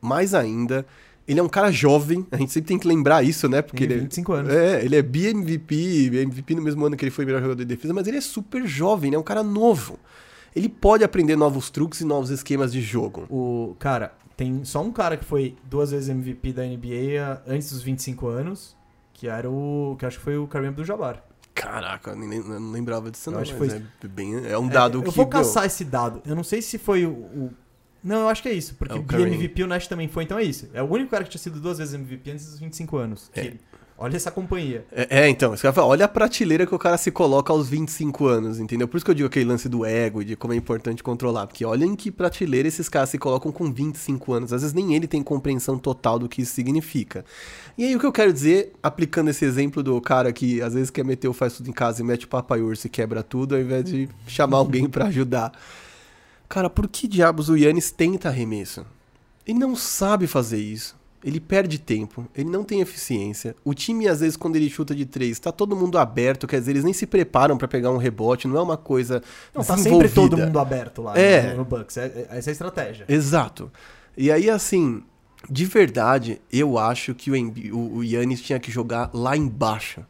[0.00, 0.86] mais ainda.
[1.26, 3.62] Ele é um cara jovem, a gente sempre tem que lembrar isso, né?
[3.62, 4.52] Porque Tem ele 25 anos.
[4.52, 7.92] É, ele é bi-MVP, MVP no mesmo ano que ele foi melhor jogador de defesa,
[7.92, 9.16] mas ele é super jovem, né?
[9.16, 9.98] É um cara novo.
[10.54, 13.26] Ele pode aprender novos truques e novos esquemas de jogo.
[13.30, 17.82] O cara, tem só um cara que foi duas vezes MVP da NBA antes dos
[17.82, 18.76] 25 anos,
[19.12, 19.96] que era o.
[19.98, 21.22] que acho que foi o Kareem Abdul-Jabbar.
[21.60, 24.68] Caraca, eu nem, não lembrava disso Eu não, acho que foi é, bem, é um
[24.68, 25.08] dado É, que...
[25.08, 26.22] Eu vou caçar esse dado.
[26.26, 27.10] Eu não sei se foi o.
[27.10, 27.50] o-
[28.02, 29.26] Não, eu acho que é isso, porque É o o Kareem.
[29.34, 30.68] MVP o Nash também foi, então é isso.
[30.72, 33.30] É o único cara que tinha sido duas vezes MVP antes dos 25 anos.
[33.34, 33.42] É.
[33.42, 33.60] Que-
[34.00, 34.86] olha essa companhia.
[34.90, 38.26] É, é, então, isso falar, olha a prateleira que o cara se coloca aos 25
[38.26, 38.88] anos, entendeu?
[38.88, 41.46] Por isso que eu digo aquele lance do ego e de como é importante controlar.
[41.46, 44.52] Porque olha em que prateleira esses caras se colocam com 25 anos.
[44.54, 47.26] Às vezes nem ele tem compreensão total do que isso significa.
[47.76, 50.88] E aí o que eu quero dizer, aplicando esse exemplo do cara que às vezes
[50.88, 53.54] quer meter o faz tudo em casa e mete o papai urso e quebra tudo,
[53.54, 55.52] ao invés de chamar alguém pra ajudar.
[56.48, 58.84] Cara, por que diabos o Yannis tenta arremesso?
[59.46, 60.99] Ele não sabe fazer isso.
[61.22, 63.54] Ele perde tempo, ele não tem eficiência.
[63.62, 66.72] O time, às vezes, quando ele chuta de três, tá todo mundo aberto, quer dizer,
[66.72, 69.22] eles nem se preparam pra pegar um rebote, não é uma coisa.
[69.54, 71.50] Não, tá sempre todo mundo aberto lá É.
[71.52, 71.96] no, no Bucks.
[71.98, 73.04] É, é- essa é a estratégia.
[73.06, 73.70] Exato.
[74.16, 75.02] E aí, assim,
[75.50, 80.00] de verdade, eu acho que o, Embi- o, o Yannis tinha que jogar lá embaixo.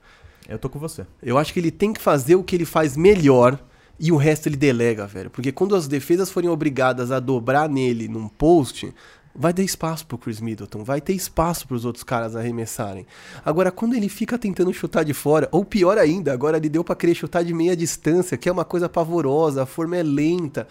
[0.48, 1.04] Eu tô com você.
[1.22, 3.58] Eu acho que ele tem que fazer o que ele faz melhor
[3.98, 5.28] e o resto ele delega, velho.
[5.30, 8.92] Porque quando as defesas forem obrigadas a dobrar nele num post,
[9.34, 13.06] vai ter espaço pro Chris Middleton, vai ter espaço pros outros caras arremessarem.
[13.44, 16.96] Agora, quando ele fica tentando chutar de fora, ou pior ainda, agora ele deu pra
[16.96, 20.66] querer chutar de meia distância, que é uma coisa pavorosa, a forma é lenta.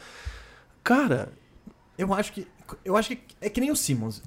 [0.84, 1.32] Cara,
[1.98, 2.48] Eu acho que.
[2.86, 4.22] Eu acho que é que nem o Simmons.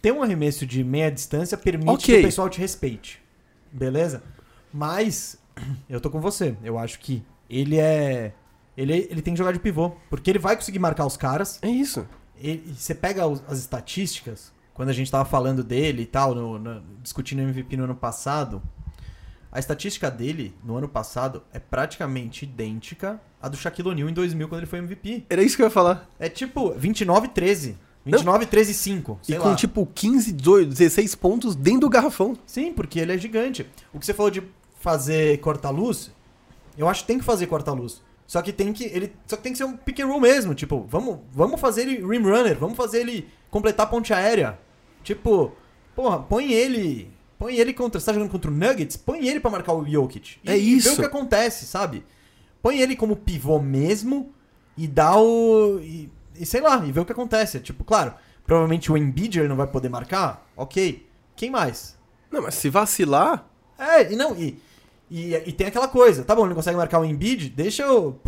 [0.00, 2.14] Ter um arremesso de meia distância permite Ok.
[2.14, 3.22] que o pessoal te respeite.
[3.70, 4.22] Beleza?
[4.72, 5.36] Mas
[5.88, 6.56] eu tô com você.
[6.64, 8.32] Eu acho que ele é.
[8.76, 9.90] Ele, ele tem que jogar de pivô.
[10.10, 11.58] Porque ele vai conseguir marcar os caras.
[11.62, 12.06] É isso.
[12.42, 16.58] Ele- você pega os- as estatísticas, quando a gente tava falando dele e tal, no-
[16.58, 18.62] no- discutindo o MVP no ano passado,
[19.50, 24.48] a estatística dele no ano passado é praticamente idêntica à do Shaquille O'Neal em 2000
[24.48, 25.24] quando ele foi MVP.
[25.28, 26.08] Era isso que eu ia falar.
[26.18, 27.76] É tipo 29 13.
[28.04, 29.44] 29 13 5, sei e lá.
[29.44, 32.36] com tipo 15, 18, 16 pontos dentro do garrafão.
[32.44, 33.64] Sim, porque ele é gigante.
[33.92, 34.42] O que você falou de
[34.80, 36.10] fazer corta-luz,
[36.76, 38.02] eu acho que tem que fazer corta-luz.
[38.32, 40.54] Só que tem que ele, só que tem que ser um pick and roll mesmo,
[40.54, 44.58] tipo, vamos, vamos fazer ele rim runner, vamos fazer ele completar a ponte aérea.
[45.04, 45.52] Tipo,
[45.94, 49.50] porra, põe ele, põe ele contra, você tá jogando contra o Nuggets, põe ele pra
[49.50, 50.38] marcar o Jokic.
[50.42, 50.88] E, É e isso.
[50.88, 52.06] vê o que acontece, sabe?
[52.62, 54.32] Põe ele como pivô mesmo
[54.78, 57.60] e dá o e, e sei lá, e vê o que acontece.
[57.60, 58.14] Tipo, claro,
[58.46, 60.50] provavelmente o Embiid ele não vai poder marcar.
[60.56, 61.06] OK.
[61.36, 61.98] Quem mais?
[62.30, 63.46] Não, mas se vacilar,
[63.78, 64.58] É, e não, e,
[65.12, 68.18] e, e tem aquela coisa, tá bom, ele não consegue marcar o Embiid, deixa o,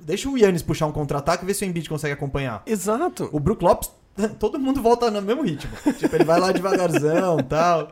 [0.00, 2.64] deixa o Yannis puxar um contra-ataque e ver se o Embiid consegue acompanhar.
[2.66, 3.30] exato.
[3.32, 3.92] O Brook Lopes,
[4.40, 5.70] todo mundo volta no mesmo ritmo.
[5.96, 7.88] tipo, ele vai lá devagarzão e tal.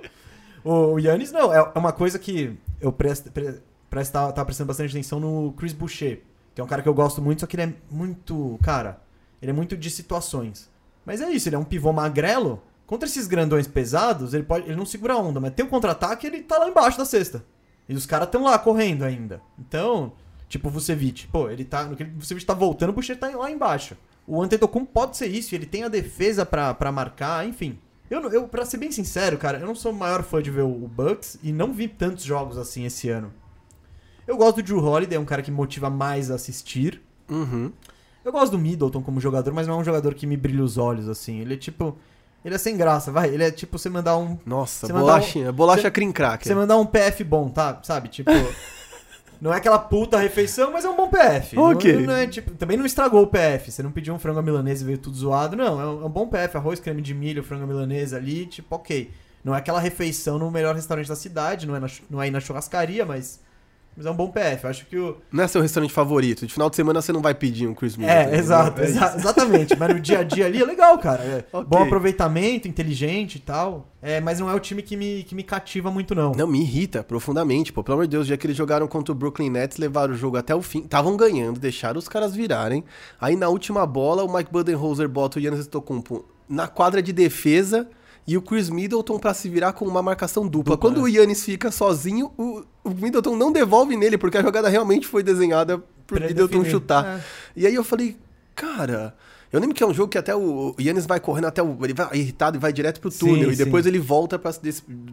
[0.64, 4.66] O Yannis, não, é é uma coisa que eu presto, pre, presto, tava, tava prestando
[4.66, 6.22] bastante atenção no Chris Boucher,
[6.52, 9.00] que é um cara que eu gosto muito, só que ele é muito, cara,
[9.40, 10.68] ele é muito de situações.
[11.06, 14.74] Mas é isso, ele é um pivô magrelo, contra esses grandões pesados, ele, pode, ele
[14.74, 17.44] não segura a onda, mas tem um contra-ataque ele tá lá embaixo da cesta.
[17.88, 19.40] E os caras estão lá correndo ainda.
[19.58, 20.12] Então,
[20.48, 23.28] tipo o Vucevic, pô, ele tá, no que o Vucevic tá voltando, o Boucher tá
[23.28, 23.96] lá embaixo.
[24.26, 27.78] O Antetokounmpo pode ser isso, ele tem a defesa pra, pra marcar, enfim.
[28.10, 30.62] Eu, eu, pra ser bem sincero, cara, eu não sou o maior fã de ver
[30.62, 33.32] o, Bucks e não vi tantos jogos assim esse ano.
[34.26, 37.00] Eu gosto do Drew Holiday, é um cara que motiva mais a assistir.
[37.28, 37.72] Uhum.
[38.24, 40.76] Eu gosto do Middleton como jogador, mas não é um jogador que me brilha os
[40.76, 41.38] olhos, assim.
[41.38, 41.96] Ele é tipo.
[42.44, 43.28] Ele é sem graça, vai.
[43.28, 44.38] Ele é tipo você mandar um.
[44.46, 46.46] Nossa, Você mandar bolachinha, bolacha você- cream cracker.
[46.48, 47.78] Você mandar um PF bom, tá?
[47.82, 48.08] Sabe?
[48.08, 48.30] Tipo.
[49.40, 51.56] não é aquela puta refeição, mas é um bom PF.
[51.56, 52.06] Não- Ok.
[52.06, 53.70] Não, é, tipo, também não estragou o PF.
[53.70, 55.56] Você não pediu um frango à milanesa e veio tudo zoado.
[55.56, 56.56] Não, é um, é um bom PF.
[56.56, 59.10] Arroz, creme de milho, frango à milanesa ali, tipo, ok.
[59.44, 62.30] Não é aquela refeição no melhor restaurante da cidade, não é, na, não é ir
[62.30, 63.40] na churrascaria, mas.
[64.02, 64.64] Mas é um bom PF.
[64.64, 65.18] Eu acho que o.
[65.30, 66.46] Não é seu restaurante favorito.
[66.46, 68.30] De final de semana você não vai pedir um Chris Middleton.
[68.30, 69.76] É, exato, É exa- exatamente.
[69.78, 71.22] Mas no dia a dia ali é legal, cara.
[71.22, 71.66] É Ok.
[71.68, 73.88] Bom aproveitamento, inteligente e tal.
[74.00, 76.32] É, mas não é o time que me, que me cativa muito, não.
[76.32, 77.84] Não, me irrita profundamente, pô.
[77.84, 80.38] Pelo amor de Deus, já que eles jogaram contra o Brooklyn Nets, levaram o jogo
[80.38, 80.78] até o fim.
[80.80, 82.82] Estavam ganhando, deixaram os caras virarem.
[83.20, 87.86] Aí na última bola, o Mike Budenholzer bota o Giannis Antetokounmpo na quadra de defesa
[88.32, 90.74] e o Chris Middleton pra se virar com uma marcação dupla.
[90.74, 91.02] Dupla, Quando né?
[91.04, 95.22] o Yannis fica sozinho, o, o Middleton não devolve nele, porque a jogada realmente foi
[95.22, 96.70] desenhada pro Pra Middleton definir.
[96.70, 97.04] chutar.
[97.06, 97.20] É.
[97.56, 98.16] E aí eu falei,
[98.54, 99.14] cara...
[99.52, 101.76] Eu lembro que é um jogo que até o Yannis vai correndo até o.
[101.82, 103.50] Ele vai irritado e vai direto pro Sim, túnel.
[103.50, 103.64] e sim.
[103.64, 104.52] depois ele volta pra,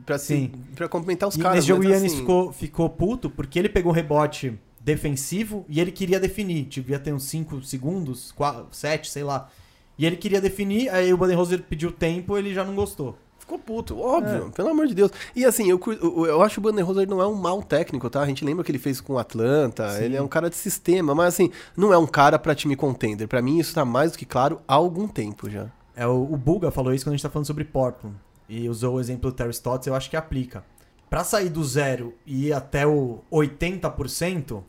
[0.06, 0.52] pra, se, Sim.
[0.76, 1.56] pra complementar os E caras.
[1.56, 5.80] nesse jogo o Yannis assim, ficou, ficou puto porque ele pegou um rebote defensivo e
[5.80, 6.66] ele queria definir.
[6.66, 8.32] Devia ter uns 5 segundos,
[8.72, 9.50] 7, sei lá.
[9.98, 13.18] E ele queria definir, aí o Budenholzer pediu tempo ele já não gostou.
[13.40, 14.52] Ficou puto, óbvio, É.
[14.52, 15.10] pelo amor de Deus.
[15.34, 18.22] E assim, eu, eu, eu acho que o Budenholzer não é um mau técnico, tá?
[18.22, 20.04] A gente lembra que ele fez com o Atlanta, Sim.
[20.04, 23.26] ele é um cara de sistema, mas assim, não é um cara pra time contender.
[23.28, 25.68] Pra mim isso tá mais do que claro há algum tempo já.
[25.96, 28.16] É, o, o Buga falou isso quando a gente tá falando sobre Portland.
[28.50, 30.64] E usou o exemplo do Terry Stotts, eu acho que aplica.
[31.10, 34.64] Pra sair do zero e ir até o 80%, é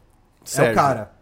[0.44, 0.72] Certo.
[0.72, 1.12] o cara.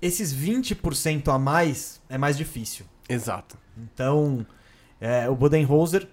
[0.00, 2.86] Esses 20% a mais é mais difícil.
[3.08, 3.56] Exato.
[3.76, 4.46] Então,
[5.00, 6.06] é, o Budenholzer,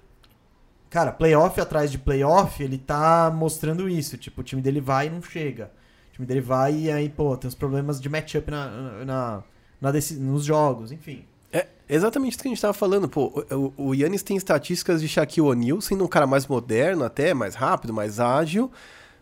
[0.90, 4.18] cara, playoff atrás de playoff, ele tá mostrando isso.
[4.18, 5.72] Tipo, o time dele vai e não chega.
[6.10, 9.44] O time dele vai e aí, pô, tem uns problemas de matchup na, na,
[9.82, 11.26] na nos jogos, enfim.
[11.54, 13.46] É exatamente isso que a gente tava falando, pô.
[13.78, 17.94] O Yannis tem estatísticas de Shaquille O'Neal, sendo um cara mais moderno até, mais rápido,
[17.94, 18.72] mais ágil.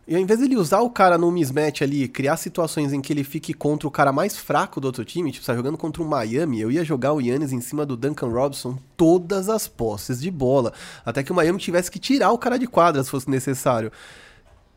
[0.06, 3.24] E ao invés dele usar o cara no mismatch ali, criar situações em que ele
[3.24, 6.06] fique contra o cara mais fraco do outro time, tipo, você tá jogando contra o
[6.06, 10.30] Miami, eu ia jogar o Yannis em cima do Duncan Robinson todas as posses de
[10.30, 10.74] bola.
[11.06, 13.92] Até que o Miami tivesse que tirar o cara de quadra se fosse necessário.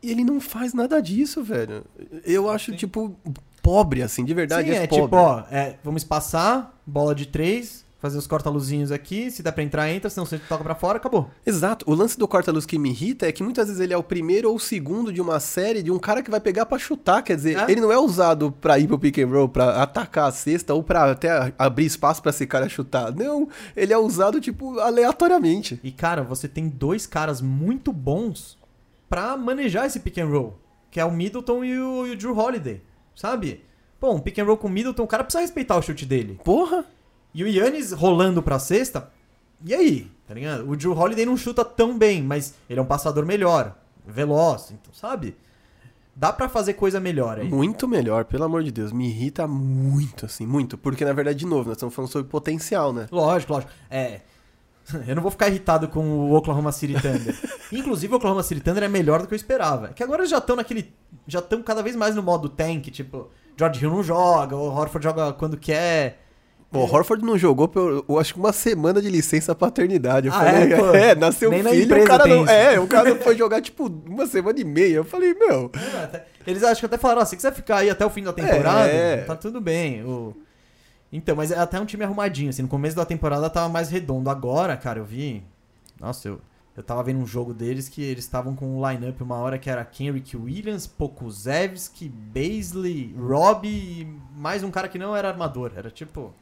[0.01, 1.83] E ele não faz nada disso, velho.
[2.23, 3.13] Eu acho, tipo,
[3.61, 4.69] pobre, assim, de verdade.
[4.69, 5.03] Sim, é, é pobre.
[5.03, 9.63] tipo, ó, é, vamos espaçar, bola de três, fazer os corta-luzinhos aqui, se dá pra
[9.63, 11.29] entrar, entra, senão você toca pra fora, acabou.
[11.45, 11.83] Exato.
[11.89, 14.49] O lance do corta-luz que me irrita é que muitas vezes ele é o primeiro
[14.49, 17.23] ou o segundo de uma série de um cara que vai pegar pra chutar.
[17.23, 17.71] Quer dizer, É.
[17.71, 20.83] ele não é usado pra ir pro pick and roll, pra atacar a cesta ou
[20.83, 23.11] pra até abrir espaço pra esse cara chutar.
[23.15, 25.79] Não, ele é usado, tipo, aleatoriamente.
[25.83, 28.57] E, cara, você tem dois caras muito bons
[29.09, 30.59] pra manejar esse pick and roll,
[30.91, 32.81] que é o Middleton e o, e o Drew Holiday,
[33.15, 33.63] sabe?
[33.99, 36.39] Pô, um pick and roll com o Middleton, o cara precisa respeitar o chute dele.
[36.43, 36.85] Porra!
[37.33, 39.11] E o Yannis rolando pra cesta,
[39.63, 40.11] e aí?
[40.27, 40.69] Tá ligado?
[40.69, 43.75] O Drew Holiday não chuta tão bem, mas ele é um passador melhor,
[44.05, 45.35] veloz, então, sabe?
[46.15, 47.47] Dá pra fazer coisa melhor aí.
[47.47, 48.91] Muito melhor, pelo amor de Deus.
[48.91, 50.75] Me irrita muito, assim, muito.
[50.75, 53.07] Porque, na verdade, de novo, nós estamos falando sobre potencial, né?
[53.11, 53.71] Lógico, lógico.
[53.87, 54.21] É.
[55.07, 57.37] Eu não vou ficar irritado com o Oklahoma City Thunder.
[57.71, 59.89] Inclusive, o Oklahoma City Thunder é melhor do que eu esperava.
[59.89, 60.91] Que agora eles já estão naquele.
[61.27, 65.03] Já estão cada vez mais no modo tank, tipo, George Hill não joga, o Horford
[65.03, 66.26] joga quando quer.
[66.71, 70.27] O Horford não jogou por, eu acho que uma semana de licença paternidade.
[70.27, 70.85] Eu Ah, falei, é, pô?
[70.93, 72.45] é, nasceu Nem filho, o cara não.
[72.45, 74.95] É, o cara não foi jogar, tipo, uma semana e meia.
[74.97, 75.71] Eu falei, meu.
[76.45, 78.89] Eles acho que até falaram, ó, se quiser ficar aí até o fim da temporada,
[78.89, 79.17] É.
[79.23, 80.03] tá tudo bem.
[80.03, 80.35] O...
[81.11, 82.61] Então, mas é até um time arrumadinho, assim.
[82.63, 84.29] No começo da temporada tava mais redondo.
[84.29, 85.41] Agora, cara, eu vi.
[85.99, 86.41] Nossa, eu,
[86.75, 89.69] eu tava vendo um jogo deles que eles estavam com um lineup uma hora que
[89.69, 95.71] era Kenrick Williams, Pokusevski, Baisley, Robbie e mais um cara que não era armador.
[95.75, 96.33] Era tipo.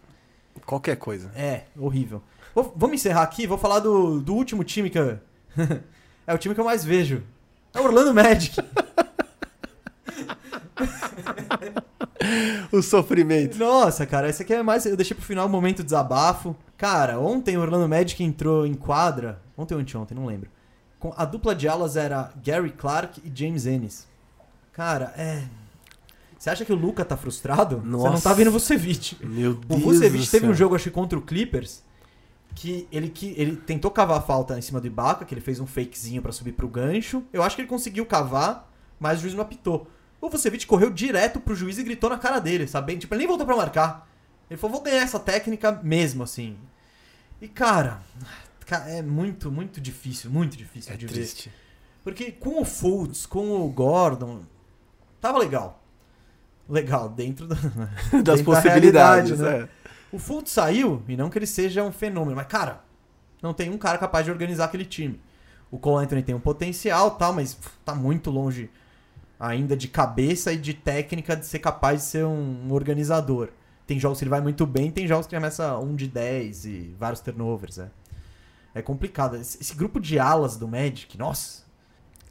[0.66, 1.32] Qualquer coisa.
[1.36, 2.22] É, horrível.
[2.54, 5.20] Vou- vamos encerrar aqui, vou falar do, do último time que eu...
[6.28, 7.24] é o time que eu mais vejo.
[7.74, 8.56] É o Orlando Magic.
[12.72, 13.58] O sofrimento.
[13.58, 14.86] Nossa, cara, esse aqui é mais.
[14.86, 16.56] Eu deixei pro final o momento desabafo.
[16.78, 19.40] Cara, ontem o Orlando Magic entrou em quadra.
[19.58, 20.50] Ontem ou anteontem, não lembro.
[21.00, 24.08] Com, a dupla de alas era Gary Clark e James Ennis.
[24.74, 25.44] Cara, é.
[26.46, 27.78] Você acha que o Luca tá frustrado?
[27.78, 28.30] Você não Nossa.
[28.30, 29.18] tá vendo o Vucevic.
[29.26, 29.82] Meu O Deus.
[29.82, 31.82] Vucevic do teve um jogo, acho que contra o Clippers,
[32.54, 35.60] que ele, que ele tentou cavar a falta em cima do Ibaka, que ele fez
[35.60, 37.24] um fakezinho pra subir pro gancho.
[37.34, 39.88] Eu acho que ele conseguiu cavar, mas o juiz não apitou.
[40.22, 42.96] O Vucevic correu direto pro juiz e gritou na cara dele, sabe?
[42.96, 44.08] Tipo, ele nem voltou pra marcar.
[44.48, 46.56] Ele falou, vou ganhar essa técnica mesmo, assim.
[47.42, 48.04] E, cara,
[48.68, 51.14] ca- é muito, muito difícil, muito difícil É de ver.
[51.14, 51.52] triste.
[52.04, 54.44] Porque com o Fultz, com o Gordon,
[55.20, 55.82] tava legal.
[56.68, 57.56] Legal, dentro da,
[58.12, 59.70] Das dentro da possibilidades, realidade, né?
[60.12, 60.16] é.
[60.16, 62.82] o Fultz saiu, e não que ele seja um fenômeno, mas, cara,
[63.42, 65.22] não tem um cara capaz de organizar aquele time.
[65.70, 68.70] O Cole Anthony tem um potencial tal, mas tá muito longe
[69.40, 73.50] ainda de cabeça e de técnica de ser capaz de ser um, um organizador.
[73.86, 76.96] Tem jogos que ele vai muito bem, tem jogos que começa um de 10 e
[76.98, 77.90] vários turnovers, é.
[78.74, 79.38] É complicado.
[79.38, 81.65] Esse, esse grupo de alas do Magic, nossa.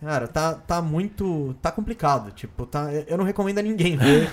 [0.00, 1.54] Cara, tá, tá muito.
[1.62, 2.30] Tá complicado.
[2.32, 4.30] Tipo, tá, eu não recomendo a ninguém ver.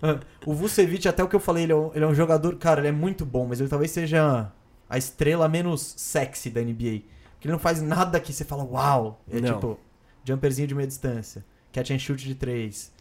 [0.44, 2.56] o Vucevic, até o que eu falei, ele é, um, ele é um jogador.
[2.56, 4.50] Cara, ele é muito bom, mas ele talvez seja
[4.88, 7.02] a estrela menos sexy da NBA.
[7.32, 9.22] Porque ele não faz nada que você fala, uau.
[9.30, 9.54] É Não.
[9.54, 9.78] tipo,
[10.24, 12.92] jumperzinho de meia distância, catch and shoot de três,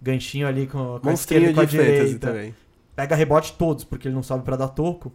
[0.00, 2.28] ganchinho ali com, com a esquerda e com a direita.
[2.28, 2.54] também.
[2.94, 5.12] Pega rebote todos, porque ele não sobe pra dar toco.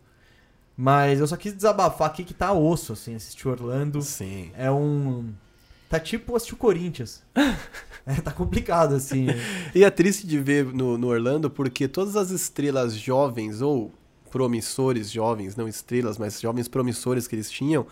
[0.75, 4.01] Mas eu só quis desabafar aqui que tá osso, assim, assistir Orlando.
[4.01, 4.51] Sim.
[4.55, 5.33] É um.
[5.93, 7.21] Tá tipo assistir o Corinthians.
[8.03, 9.27] é, tá complicado, assim.
[9.75, 13.91] E é triste de ver no, no Orlando porque todas as estrelas jovens ou
[14.31, 17.85] promissores jovens, não estrelas, mas jovens promissores que eles tinham,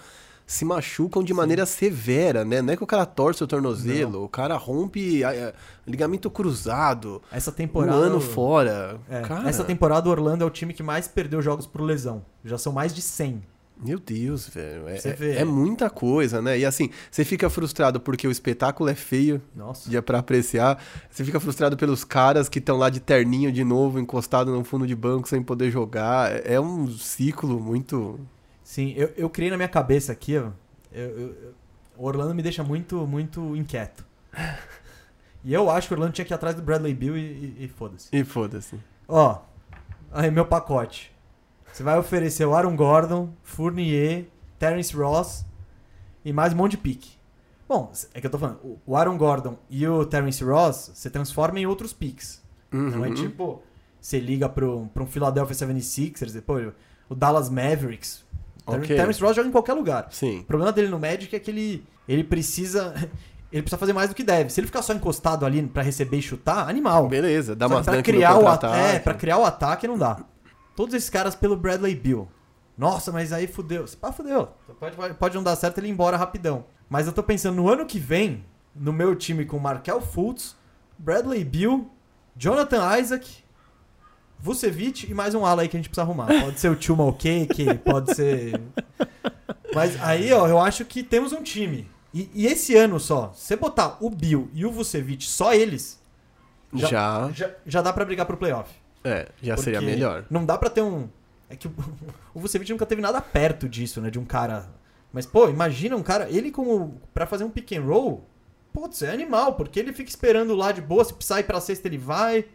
[0.47, 2.59] se machucam de maneira severa, né?
[2.59, 5.53] Não é que o cara torce o tornozelo, o cara rompe ah, ah,
[5.85, 7.95] ligamento cruzado, Essa um temporada.
[7.95, 8.99] ano fora.
[9.07, 12.25] É, cara, Essa temporada o Orlando é o time que mais perdeu jogos por lesão.
[12.43, 13.43] Já são mais de 100.
[13.83, 14.87] Meu Deus, velho.
[14.87, 16.59] É, é- é muita coisa, né?
[16.59, 19.89] E assim, você fica frustrado porque o espetáculo é feio, Nossa.
[19.89, 20.81] dia pra apreciar.
[21.09, 24.85] Você fica frustrado pelos caras que estão lá de terninho de novo, encostado no fundo
[24.85, 26.31] de banco sem poder jogar.
[26.31, 28.19] É é um ciclo muito.
[28.63, 30.49] Sim, eu, eu criei na minha cabeça aqui, ó.
[30.91, 31.53] eu- eu- eu-
[31.97, 34.03] o Orlando me deixa muito, muito inquieto.
[35.43, 38.09] E eu acho que o Orlando tinha que ir atrás do Bradley Bill e, foda-se.
[38.11, 38.75] E foda-se.
[39.07, 39.39] Ó,
[40.11, 41.11] aí meu pacote.
[41.71, 44.25] Você vai oferecer o Aaron Gordon, Fournier,
[44.59, 45.45] Terence Ross
[46.23, 47.11] e mais um monte de pique.
[47.67, 51.09] Bom, é que eu tô falando, o- o Aaron Gordon e o Terence Ross, você
[51.09, 52.41] transforma em outros picks.
[52.71, 53.13] Não é Uhum.
[53.15, 53.61] tipo,
[53.99, 56.71] você liga pro, pro um Philadelphia 76ers, depois
[57.09, 58.23] o Dallas Mavericks.
[58.65, 58.95] Ter- Ok.
[58.95, 60.07] Terence Ross joga em qualquer lugar.
[60.11, 60.39] Sim.
[60.39, 62.93] O problema dele no Magic é que ele, ele precisa.
[63.51, 64.49] Ele precisa fazer mais do que deve.
[64.49, 67.09] Se ele ficar só encostado ali pra receber e chutar, animal.
[67.09, 68.79] Beleza, dá umas pra criar o contra-ataque.
[68.95, 70.23] É, pra criar o ataque não dá.
[70.81, 72.27] Todos esses caras pelo Bradley Bill.
[72.75, 73.85] Nossa, mas aí fudeu.
[74.01, 74.47] Ah, fudeu.
[74.79, 76.65] Pode, pode- pode não dar certo ele ir embora rapidão.
[76.89, 78.43] Mas eu tô pensando, no ano que vem,
[78.75, 80.55] no meu time com Markel Fultz,
[80.97, 81.87] Bradley Bill,
[82.35, 83.43] Jonathan Isaac,
[84.39, 86.25] Vucevic e mais um ala aí que a gente precisa arrumar.
[86.41, 88.59] Pode ser o Tuma Cake, pode ser...
[89.75, 91.87] Mas aí, ó, eu acho que temos um time.
[92.11, 96.01] E, e esse ano só, se você botar o Bill e o Vucevic, só eles,
[96.73, 96.87] Já,
[97.33, 98.80] já, já dá pra brigar pro playoff.
[99.03, 100.25] É, já seria Porque melhor.
[100.29, 101.09] Não dá pra ter um.
[101.49, 101.73] É que o,
[102.33, 104.09] o Vucevic nunca teve nada perto disso, né?
[104.09, 104.69] De um cara.
[105.11, 106.29] Mas, pô, imagina um cara.
[106.29, 106.99] Ele como.
[107.13, 108.25] Pra fazer um pick and roll.
[108.73, 111.03] Putz, é animal, porque ele fica esperando lá de boa.
[111.03, 112.45] Se ir pra sexta, ele vai.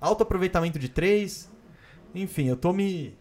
[0.00, 1.50] Alto aproveitamento de três.
[2.14, 3.16] Enfim, eu tô me.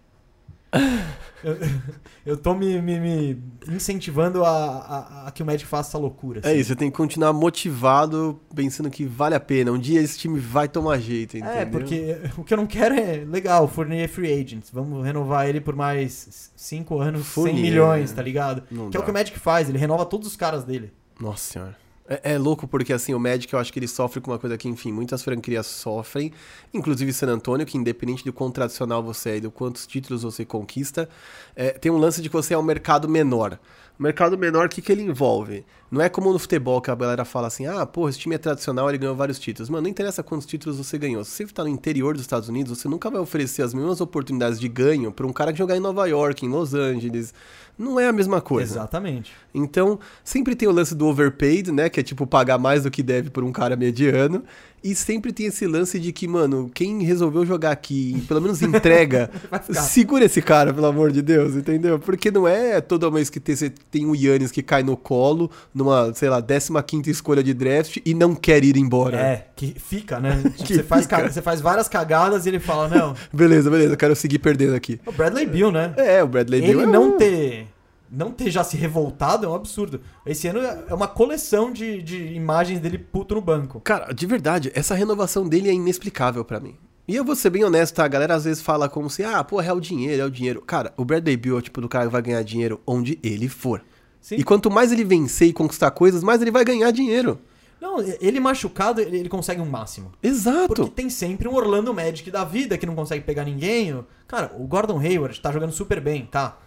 [1.43, 1.57] Eu,
[2.25, 6.39] eu tô me, me- me incentivando a, a- a que o Magic faça essa loucura.
[6.43, 6.59] É assim.
[6.59, 9.71] isso, você tem que continuar motivado, pensando que vale a pena.
[9.71, 11.53] Um dia esse time vai tomar jeito, entendeu?
[11.57, 15.03] É, porque o que eu não quero é, legal, o Fournier é free agent, vamos
[15.03, 18.15] renovar ele por mais 5 anos, 100 Fournier, milhões, né?
[18.15, 18.61] tá ligado?
[18.61, 19.01] Que é o dá.
[19.01, 20.93] que o Magic faz, ele renova todos os caras dele.
[21.19, 21.82] Nossa senhora.
[22.07, 24.57] É, é louco porque, assim, o Magic, eu acho que ele sofre com uma coisa
[24.57, 26.31] que, enfim, muitas franquias sofrem,
[26.73, 30.43] inclusive San Antonio, que independente do quão tradicional você é e do quantos títulos você
[30.43, 31.07] conquista,
[31.55, 33.59] é, tem um lance de que você é um mercado menor.
[33.97, 35.65] O mercado menor, o que, que ele envolve?
[35.94, 38.40] Não é como no futebol que a galera fala assim, ah, pô, esse time é
[38.40, 39.70] tradicional, ele ganhou vários títulos.
[39.70, 41.24] Mano, não interessa quantos títulos você ganhou.
[41.24, 44.60] Se você tá no interior dos Estados Unidos, você nunca vai oferecer as mesmas oportunidades
[44.60, 47.32] de ganho pra um cara que jogar em Nova York, em Los Angeles.
[47.78, 48.74] Não é a mesma coisa.
[48.74, 49.34] Exatamente.
[49.53, 51.88] Então, sempre tem o lance do overpaid, né?
[51.90, 54.44] Que é tipo pagar mais do que deve por um cara mediano.
[54.84, 58.61] E sempre tem esse lance de que, mano, quem resolveu jogar aqui, e pelo menos
[58.61, 59.32] entrega,
[59.72, 61.98] segura esse cara, pelo amor de Deus, entendeu?
[61.98, 65.49] Porque não é toda vez que tem, você tem um Yannis que cai no colo,
[65.84, 69.18] numa, sei lá, 15 escolha de draft e não quer ir embora.
[69.18, 70.41] É, que fica, né?
[70.55, 71.30] Tipo, Que você, faz fica.
[71.31, 74.99] você faz várias cagadas e ele fala, não, Beleza, beleza, eu quero seguir perdendo aqui.
[75.05, 75.93] o Bradley Bill, né?
[75.97, 77.68] É, o Bradley Beal ele é não um- ter
[78.15, 79.99] não ter já se revoltado é um absurdo.
[80.23, 83.80] Esse ano é uma coleção de, de imagens dele puto no banco.
[83.81, 86.76] Cara, de verdade, essa renovação dele é inexplicável pra mim.
[87.07, 88.05] E eu vou ser bem honesto, tá?
[88.05, 90.61] A galera às vezes fala como se, ah, pô, é o dinheiro, é o dinheiro.
[90.61, 93.49] Cara, o Bradley Bill é o tipo do cara que vai ganhar dinheiro onde ele
[93.49, 93.81] for.
[94.23, 94.35] Sim.
[94.37, 97.37] E quanto mais ele vencer e conquistar coisas, mais ele vai ganhar dinheiro.
[97.81, 100.13] Não, ele machucado, ele consegue um máximo.
[100.23, 100.67] Exato.
[100.73, 103.93] Porque tem sempre um Orlando Magic da vida que não consegue pegar ninguém.
[104.25, 106.57] Cara, o Gordon Hayward tá jogando super bem, tá?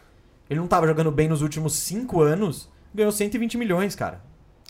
[0.51, 4.21] Ele não tava jogando bem nos últimos 5 anos, ganhou 120 milhões, cara.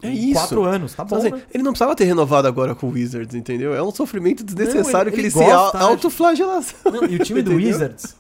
[0.01, 0.35] É Em isso.
[0.35, 1.43] Quatro anos, tá bom, Então, assim, né?
[1.53, 3.75] ele não precisava ter renovado agora com o Wizards, entendeu?
[3.75, 6.93] É um sofrimento desnecessário ele- que ele, ele se autoflagelação.
[6.93, 7.51] Não, e o time do?
[7.57, 8.15] Wizards?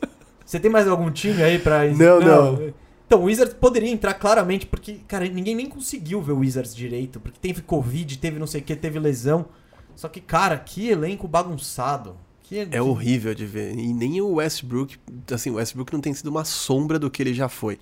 [0.44, 1.84] Você tem mais algum time aí pra...
[1.86, 2.72] Não, não.
[3.06, 7.20] Então, o Wizards poderia entrar claramente, porque, cara, ninguém nem conseguiu ver o Wizards direito,
[7.20, 9.46] porque teve Covid, teve não sei o que, teve lesão.
[9.94, 12.16] Só que, cara, que elenco bagunçado.
[12.42, 13.76] Que, É horrível de ver.
[13.76, 14.98] E nem o Westbrook,
[15.32, 17.78] assim, o Westbrook não tem sido uma sombra do que ele já foi.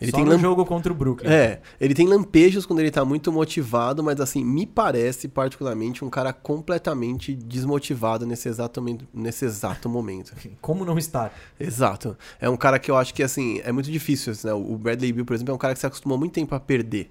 [0.00, 1.30] Ele Só tem no jogo contra o Brooklyn.
[1.30, 6.10] É, ele tem lampejos quando ele tá muito motivado, mas assim, me parece particularmente um
[6.10, 8.84] cara completamente desmotivado nesse exato,
[9.14, 10.34] nesse exato momento.
[10.60, 11.32] Como não estar?
[11.58, 12.16] Exato.
[12.40, 14.32] É um cara que eu acho que, assim, é muito difícil.
[14.32, 14.52] assim, né?
[14.52, 17.10] O Bradley Bill, por exemplo, é um cara que se acostumou muito tempo a perder.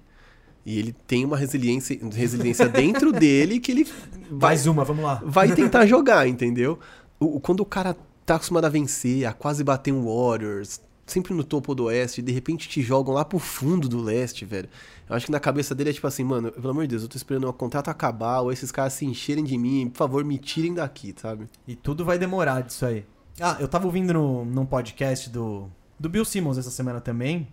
[0.66, 3.84] E ele tem uma resiliência, resiliência dentro dele que ele
[4.30, 5.22] vai, Mais uma, vamos lá.
[5.24, 6.78] vai tentar jogar, entendeu?
[7.18, 11.44] O- quando o cara tá acostumado a vencer, a quase bater um Warriors, sempre no
[11.44, 14.68] topo do oeste, e de repente te jogam lá pro fundo do leste, velho.
[15.08, 17.08] Eu acho que na cabeça dele é tipo assim, mano, pelo amor de Deus, eu
[17.08, 20.38] tô esperando o contrato acabar, ou esses caras se encherem de mim, por favor, me
[20.38, 21.48] tirem daqui, sabe?
[21.66, 23.04] E tudo vai demorar disso aí.
[23.40, 25.68] Ah, eu tava ouvindo no, num podcast do,
[25.98, 27.48] do Bill Simmons essa semana também.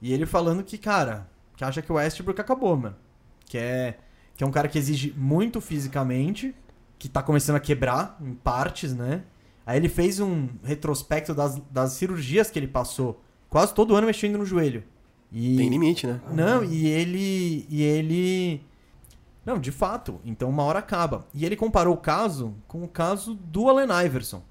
[0.00, 2.96] E ele falando que, cara, que acha que o Westbrook acabou, mano.
[3.46, 3.98] Que é,
[4.36, 6.54] que é um cara que exige muito fisicamente,
[6.98, 9.24] que tá começando a quebrar em partes, né?
[9.66, 13.22] Aí ele fez um retrospecto das, das cirurgias que ele passou.
[13.48, 14.84] Quase todo ano mexendo no joelho.
[15.32, 15.56] E...
[15.56, 16.20] Tem limite, né?
[16.30, 17.66] Não, e ele.
[17.68, 18.62] E ele.
[19.44, 20.20] Não, de fato.
[20.24, 21.26] Então uma hora acaba.
[21.34, 24.42] E ele comparou o caso com o caso do Allen Iverson.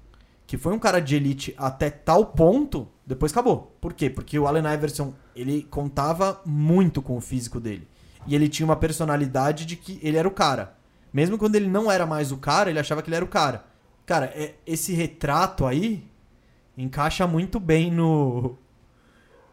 [0.46, 3.74] Que foi um cara de elite até tal ponto, depois acabou.
[3.80, 4.10] Por quê?
[4.10, 7.88] Porque o Allen Iverson, ele contava muito com o físico dele.
[8.26, 10.76] E ele tinha uma personalidade de que ele era o cara.
[11.12, 13.64] Mesmo quando ele não era mais o cara, ele achava que ele era o cara.
[14.06, 16.04] Cara, é- esse retrato aí
[16.76, 18.56] encaixa muito bem no.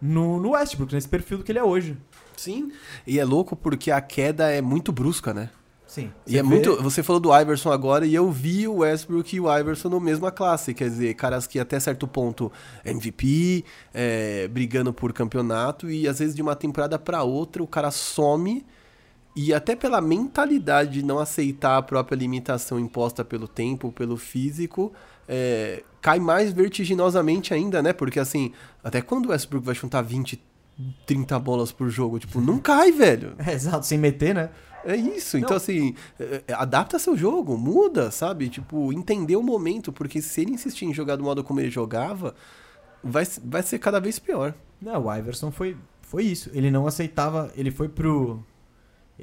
[0.02, 1.95] No, no Westbrook, nesse perfil do que ele é hoje.
[2.36, 2.72] Sim.
[3.06, 5.49] E é louco porque a queda é muito brusca, né?
[5.86, 6.10] Sim.
[6.26, 6.82] E é muito.
[6.82, 10.32] Você falou do Iverson agora e eu vi o Westbrook e o Iverson na mesma
[10.32, 10.73] classe.
[10.73, 12.49] Quer dizer, caras que até certo ponto
[12.86, 17.91] MVP, é, brigando por campeonato, e às vezes de uma temporada pra outra o cara
[17.91, 18.65] some.
[19.36, 24.91] E até pela mentalidade de não aceitar a própria limitação imposta pelo tempo, pelo físico,
[25.28, 27.94] é, cai mais vertiginosamente ainda, né?
[27.94, 28.52] Porque assim,
[28.84, 30.41] até quando o Westbrook vai chutar 20,
[31.06, 32.20] 30 bolas por jogo?
[32.20, 33.34] Tipo, não cai, velho.
[33.38, 34.49] É, exato, sem meter, né?
[34.84, 35.38] É isso.
[35.38, 35.58] Então, Não.
[35.58, 38.49] assim, é, é, adapta seu jogo, muda, sabe?
[38.49, 42.36] Tipo, entender o momento, porque se ele insistir em jogar do modo como ele jogava,
[43.03, 44.53] vai, vai ser cada vez pior.
[44.82, 46.49] Não, o Iverson foi, foi isso.
[46.53, 47.52] Ele não aceitava.
[47.56, 48.44] Ele foi pro.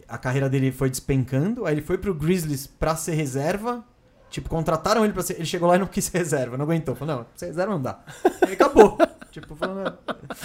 [0.07, 3.85] A carreira dele foi despencando, aí ele foi pro Grizzlies pra ser reserva.
[4.31, 5.35] Tipo, contrataram ele pra ser.
[5.35, 6.95] Ele chegou lá e não quis ser reserva, não aguentou.
[6.95, 8.01] Falou, não, ser reserva não dá.
[8.43, 8.99] Aí acabou.
[9.41, 9.93] Tipo, falando.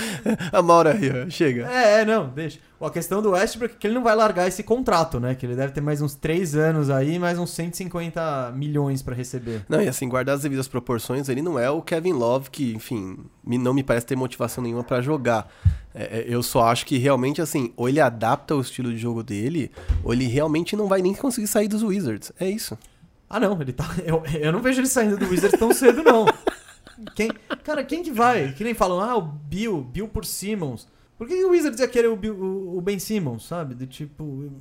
[0.51, 1.67] A Maura aí, chega.
[1.69, 2.59] É, é, não, deixa.
[2.79, 5.35] A questão do Westbrook é que ele não vai largar esse contrato, né?
[5.35, 9.63] Que ele deve ter mais uns 3 anos aí, mais uns 150 milhões pra receber.
[9.69, 13.17] Não, e assim, guardar as devidas proporções, ele não é o Kevin Love que, enfim,
[13.45, 15.49] não me parece ter motivação nenhuma pra jogar.
[15.95, 19.23] É, é, eu só acho que realmente, assim, ou ele adapta o estilo de jogo
[19.23, 19.71] dele,
[20.03, 22.33] ou ele realmente não vai nem conseguir sair dos Wizards.
[22.39, 22.77] É isso.
[23.29, 23.89] Ah, não, ele tá.
[24.05, 26.25] Eu, eu não vejo ele saindo do Wizards tão cedo, não.
[27.15, 27.29] Quem,
[27.63, 28.51] cara, quem que vai?
[28.53, 30.87] Que nem falam, ah, o Bill, Bill por Simmons.
[31.17, 33.75] Por que, que o Wizards ia querer o, Bill- o- o Ben Simmons, sabe?
[33.75, 34.51] Do tipo.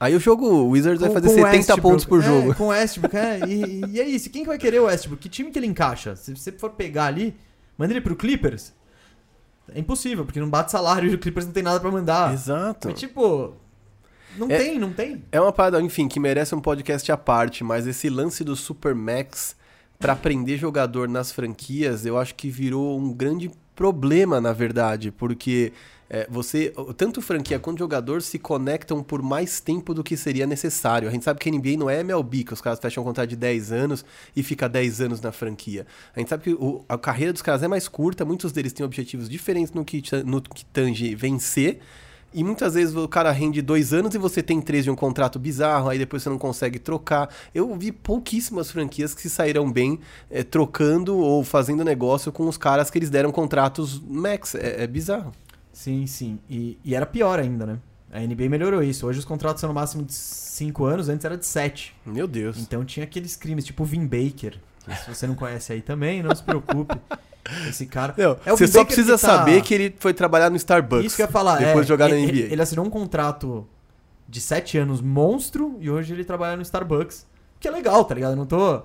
[0.00, 1.80] Aí o jogo, o Wizards vai com- fazer com 70 Westbrook.
[1.82, 2.54] pontos por É, jogo.
[2.54, 3.40] com o Westbrook, é.
[3.48, 4.30] E, e é isso.
[4.30, 5.20] Quem que vai querer o Westbrook?
[5.22, 6.14] Que time que ele encaixa?
[6.16, 7.34] Se você for pegar ali,
[7.76, 8.72] manda ele pro Clippers.
[9.74, 12.32] É impossível, porque não bate salário e o Clippers não tem nada pra mandar.
[12.32, 12.88] Exato.
[12.88, 13.54] Mas, tipo.
[14.36, 15.24] Não É- tem, não tem.
[15.32, 19.56] É uma parada, enfim, que merece um podcast à parte, mas esse lance do Supermax
[19.98, 25.72] pra prender jogador nas franquias, eu acho que virou um grande problema, na verdade, porque
[26.10, 31.08] é, você, tanto franquia quanto jogador se conectam por mais tempo do que seria necessário.
[31.08, 33.28] A gente sabe que a NBA não é MLB, que os caras fecham um contrato
[33.28, 34.04] de 10 anos
[34.34, 35.86] e fica 10 anos na franquia.
[36.14, 38.86] A gente sabe que o- a carreira dos caras é mais curta, muitos deles têm
[38.86, 41.80] objetivos diferentes no que, no que tange vencer.
[42.32, 45.38] E muitas vezes o cara rende dois anos e você tem três de um contrato
[45.38, 47.28] bizarro, aí depois você não consegue trocar.
[47.54, 49.98] Eu vi pouquíssimas franquias que se saíram bem
[50.30, 54.54] eh, trocando ou fazendo negócio com os caras que eles deram contratos max.
[54.54, 55.32] É, é bizarro.
[55.72, 56.38] Sim, sim.
[56.50, 57.78] E, e era pior ainda, né?
[58.12, 59.06] A NBA melhorou isso.
[59.06, 61.94] Hoje os contratos são no máximo de 5 anos, antes era de 7.
[62.04, 62.58] Meu Deus.
[62.58, 64.58] Então tinha aqueles crimes, tipo o Vin Baker.
[64.84, 66.96] Que se você não conhece aí também, não se preocupe.
[67.68, 68.14] Esse cara.
[68.16, 71.06] Não, É você só precisa que tá- saber que ele foi trabalhar no Starbucks.
[71.06, 71.56] Isso que eu ia falar.
[71.58, 72.38] Depois é, de jogar na ele, NBA.
[72.44, 73.66] Ele, ele assinou um contrato
[74.28, 77.26] de 7 anos monstro e hoje ele trabalha no Starbucks.
[77.58, 78.32] Que é legal, tá ligado?
[78.32, 78.82] Eu não tô.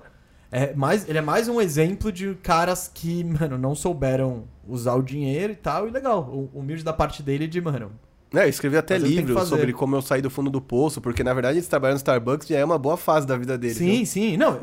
[0.50, 5.02] É mais, ele é mais um exemplo de caras que, mano, não souberam usar o
[5.02, 5.86] dinheiro e tal.
[5.86, 6.22] E legal.
[6.22, 7.90] O humilde da parte dele de, mano.
[8.32, 11.22] É, eu escrevi até Mas livro sobre como eu saí do fundo do poço, porque
[11.22, 13.74] na verdade esse trabalhar no Starbucks já é uma boa fase da vida dele.
[13.74, 14.36] sim, sim.
[14.36, 14.58] Não,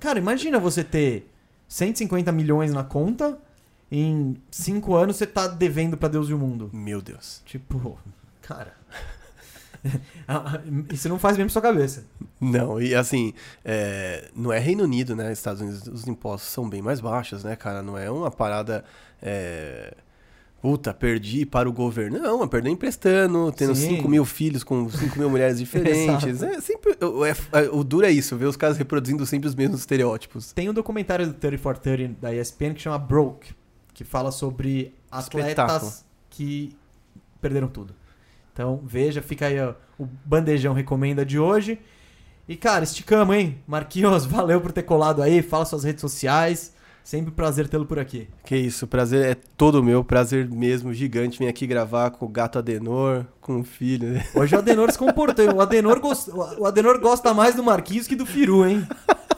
[0.00, 1.28] cara, imagina você ter
[1.68, 3.38] 150 milhões na conta.
[3.90, 6.70] Em 5 anos você tá devendo pra Deus e o mundo.
[6.72, 7.40] Meu Deus.
[7.44, 7.98] Tipo,
[8.42, 8.74] cara.
[10.92, 12.04] Isso não faz bem pra sua cabeça.
[12.40, 13.32] Não, e assim,
[13.64, 15.32] é, não é Reino Unido, né?
[15.32, 17.82] Estados Unidos, os impostos são bem mais baixos, né, cara?
[17.82, 18.84] Não é uma parada.
[19.22, 19.94] É,
[20.66, 22.18] puta, perdi para o governo.
[22.18, 23.98] Não, eu perdi emprestando, tendo Sim.
[23.98, 26.42] 5 mil filhos com 5 mil mulheres diferentes.
[26.42, 26.96] é sempre.
[27.04, 30.50] O, é- é- o duro é isso, ver os caras reproduzindo sempre os mesmos estereótipos.
[30.52, 33.52] Tem um documentário do 30 for 30 da ESPN que chama Broke,
[33.94, 35.92] que fala sobre atletas Espetáculo.
[36.30, 36.76] que
[37.40, 37.94] perderam tudo.
[38.52, 41.78] Então, veja, fica aí ó, o bandejão recomenda de hoje.
[42.48, 43.58] E, cara, esticamos, hein?
[43.68, 45.42] Marquinhos, valeu por ter colado aí.
[45.42, 46.72] Fala suas redes sociais.
[47.06, 48.28] Sempre um prazer tê-lo por aqui.
[48.44, 51.38] Que isso, prazer é todo meu, prazer mesmo, gigante.
[51.38, 54.08] Vim aqui gravar com o gato Adenor, com o filho.
[54.08, 54.26] né?
[54.34, 55.54] Hoje o Adenor se comportou.
[55.54, 56.26] O Adenor, gos-
[56.58, 58.84] o Adenor gosta mais do Marquinhos que do Firu, hein?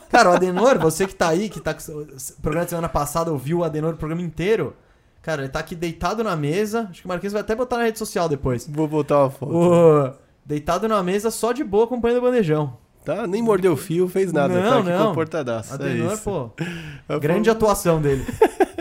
[0.09, 2.07] Cara, o Adenor, você que tá aí, que tá com o
[2.41, 4.75] programa de semana passada, ouviu o Adenor o programa inteiro.
[5.21, 6.87] Cara, ele tá aqui deitado na mesa.
[6.89, 8.65] Acho que o Marquinhos vai até botar na rede social depois.
[8.67, 9.53] Vou botar uma foto.
[9.55, 10.11] O-
[10.43, 12.75] Deitado na mesa, só de boa, acompanhando o bandejão.
[13.09, 13.25] Tá?
[13.25, 14.53] Nem mordeu o fio, fez nada.
[14.53, 15.07] Não, tá aqui não.
[15.07, 15.81] comportadaço.
[15.81, 16.21] É isso.
[16.23, 16.51] pô,
[17.19, 18.23] grande atuação dele.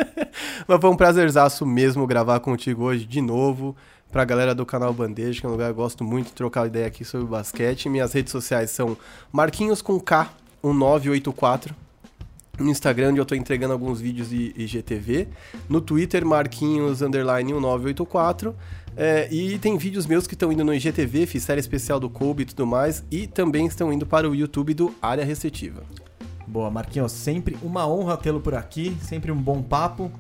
[0.69, 3.75] Mas foi um prazerzaço mesmo gravar contigo hoje de novo.
[4.13, 6.67] Pra galera do canal Bandeja, que é um lugar que eu gosto muito de trocar
[6.67, 7.89] ideia aqui sobre basquete.
[7.89, 8.99] Minhas redes sociais são
[9.33, 10.31] Marquinhos com K
[10.63, 11.75] 1984.
[12.59, 15.29] No Instagram, onde eu tô entregando alguns vídeos de IGTV.
[15.71, 18.55] No Twitter, Marquinhos underline 1984.
[18.97, 22.43] É, e tem vídeos meus que estão indo no IGTV, fiz série especial do Kobe
[22.43, 23.05] e tudo mais.
[23.11, 25.83] E também estão indo para o YouTube do Área Restritiva.
[26.47, 30.11] Boa, Marquinhos, sempre uma honra tê-lo por aqui, sempre um bom papo.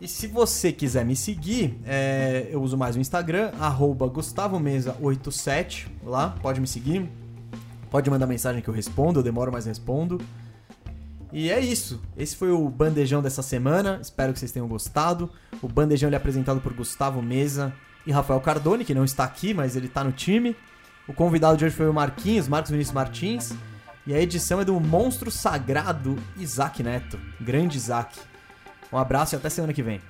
[0.00, 6.34] E se você quiser me seguir, é, eu uso mais o Instagram, arroba GustavoMesa87, lá,
[6.42, 7.08] pode me seguir.
[7.90, 10.20] Pode mandar mensagem que eu respondo, eu demoro, mas respondo.
[11.32, 12.00] E é isso.
[12.16, 13.98] Esse foi o bandejão dessa semana.
[14.00, 15.30] Espero que vocês tenham gostado.
[15.60, 17.72] O bandejão é apresentado por Gustavo Mesa
[18.06, 20.56] e Rafael Cardone, que não está aqui, mas ele está no time.
[21.06, 23.52] O convidado de hoje foi o Marquinhos, Marcos Vinícius Martins.
[24.06, 27.18] E a edição é do monstro sagrado Isaac Neto.
[27.40, 28.18] Grande Isaac.
[28.92, 30.00] Um abraço e até semana que vem.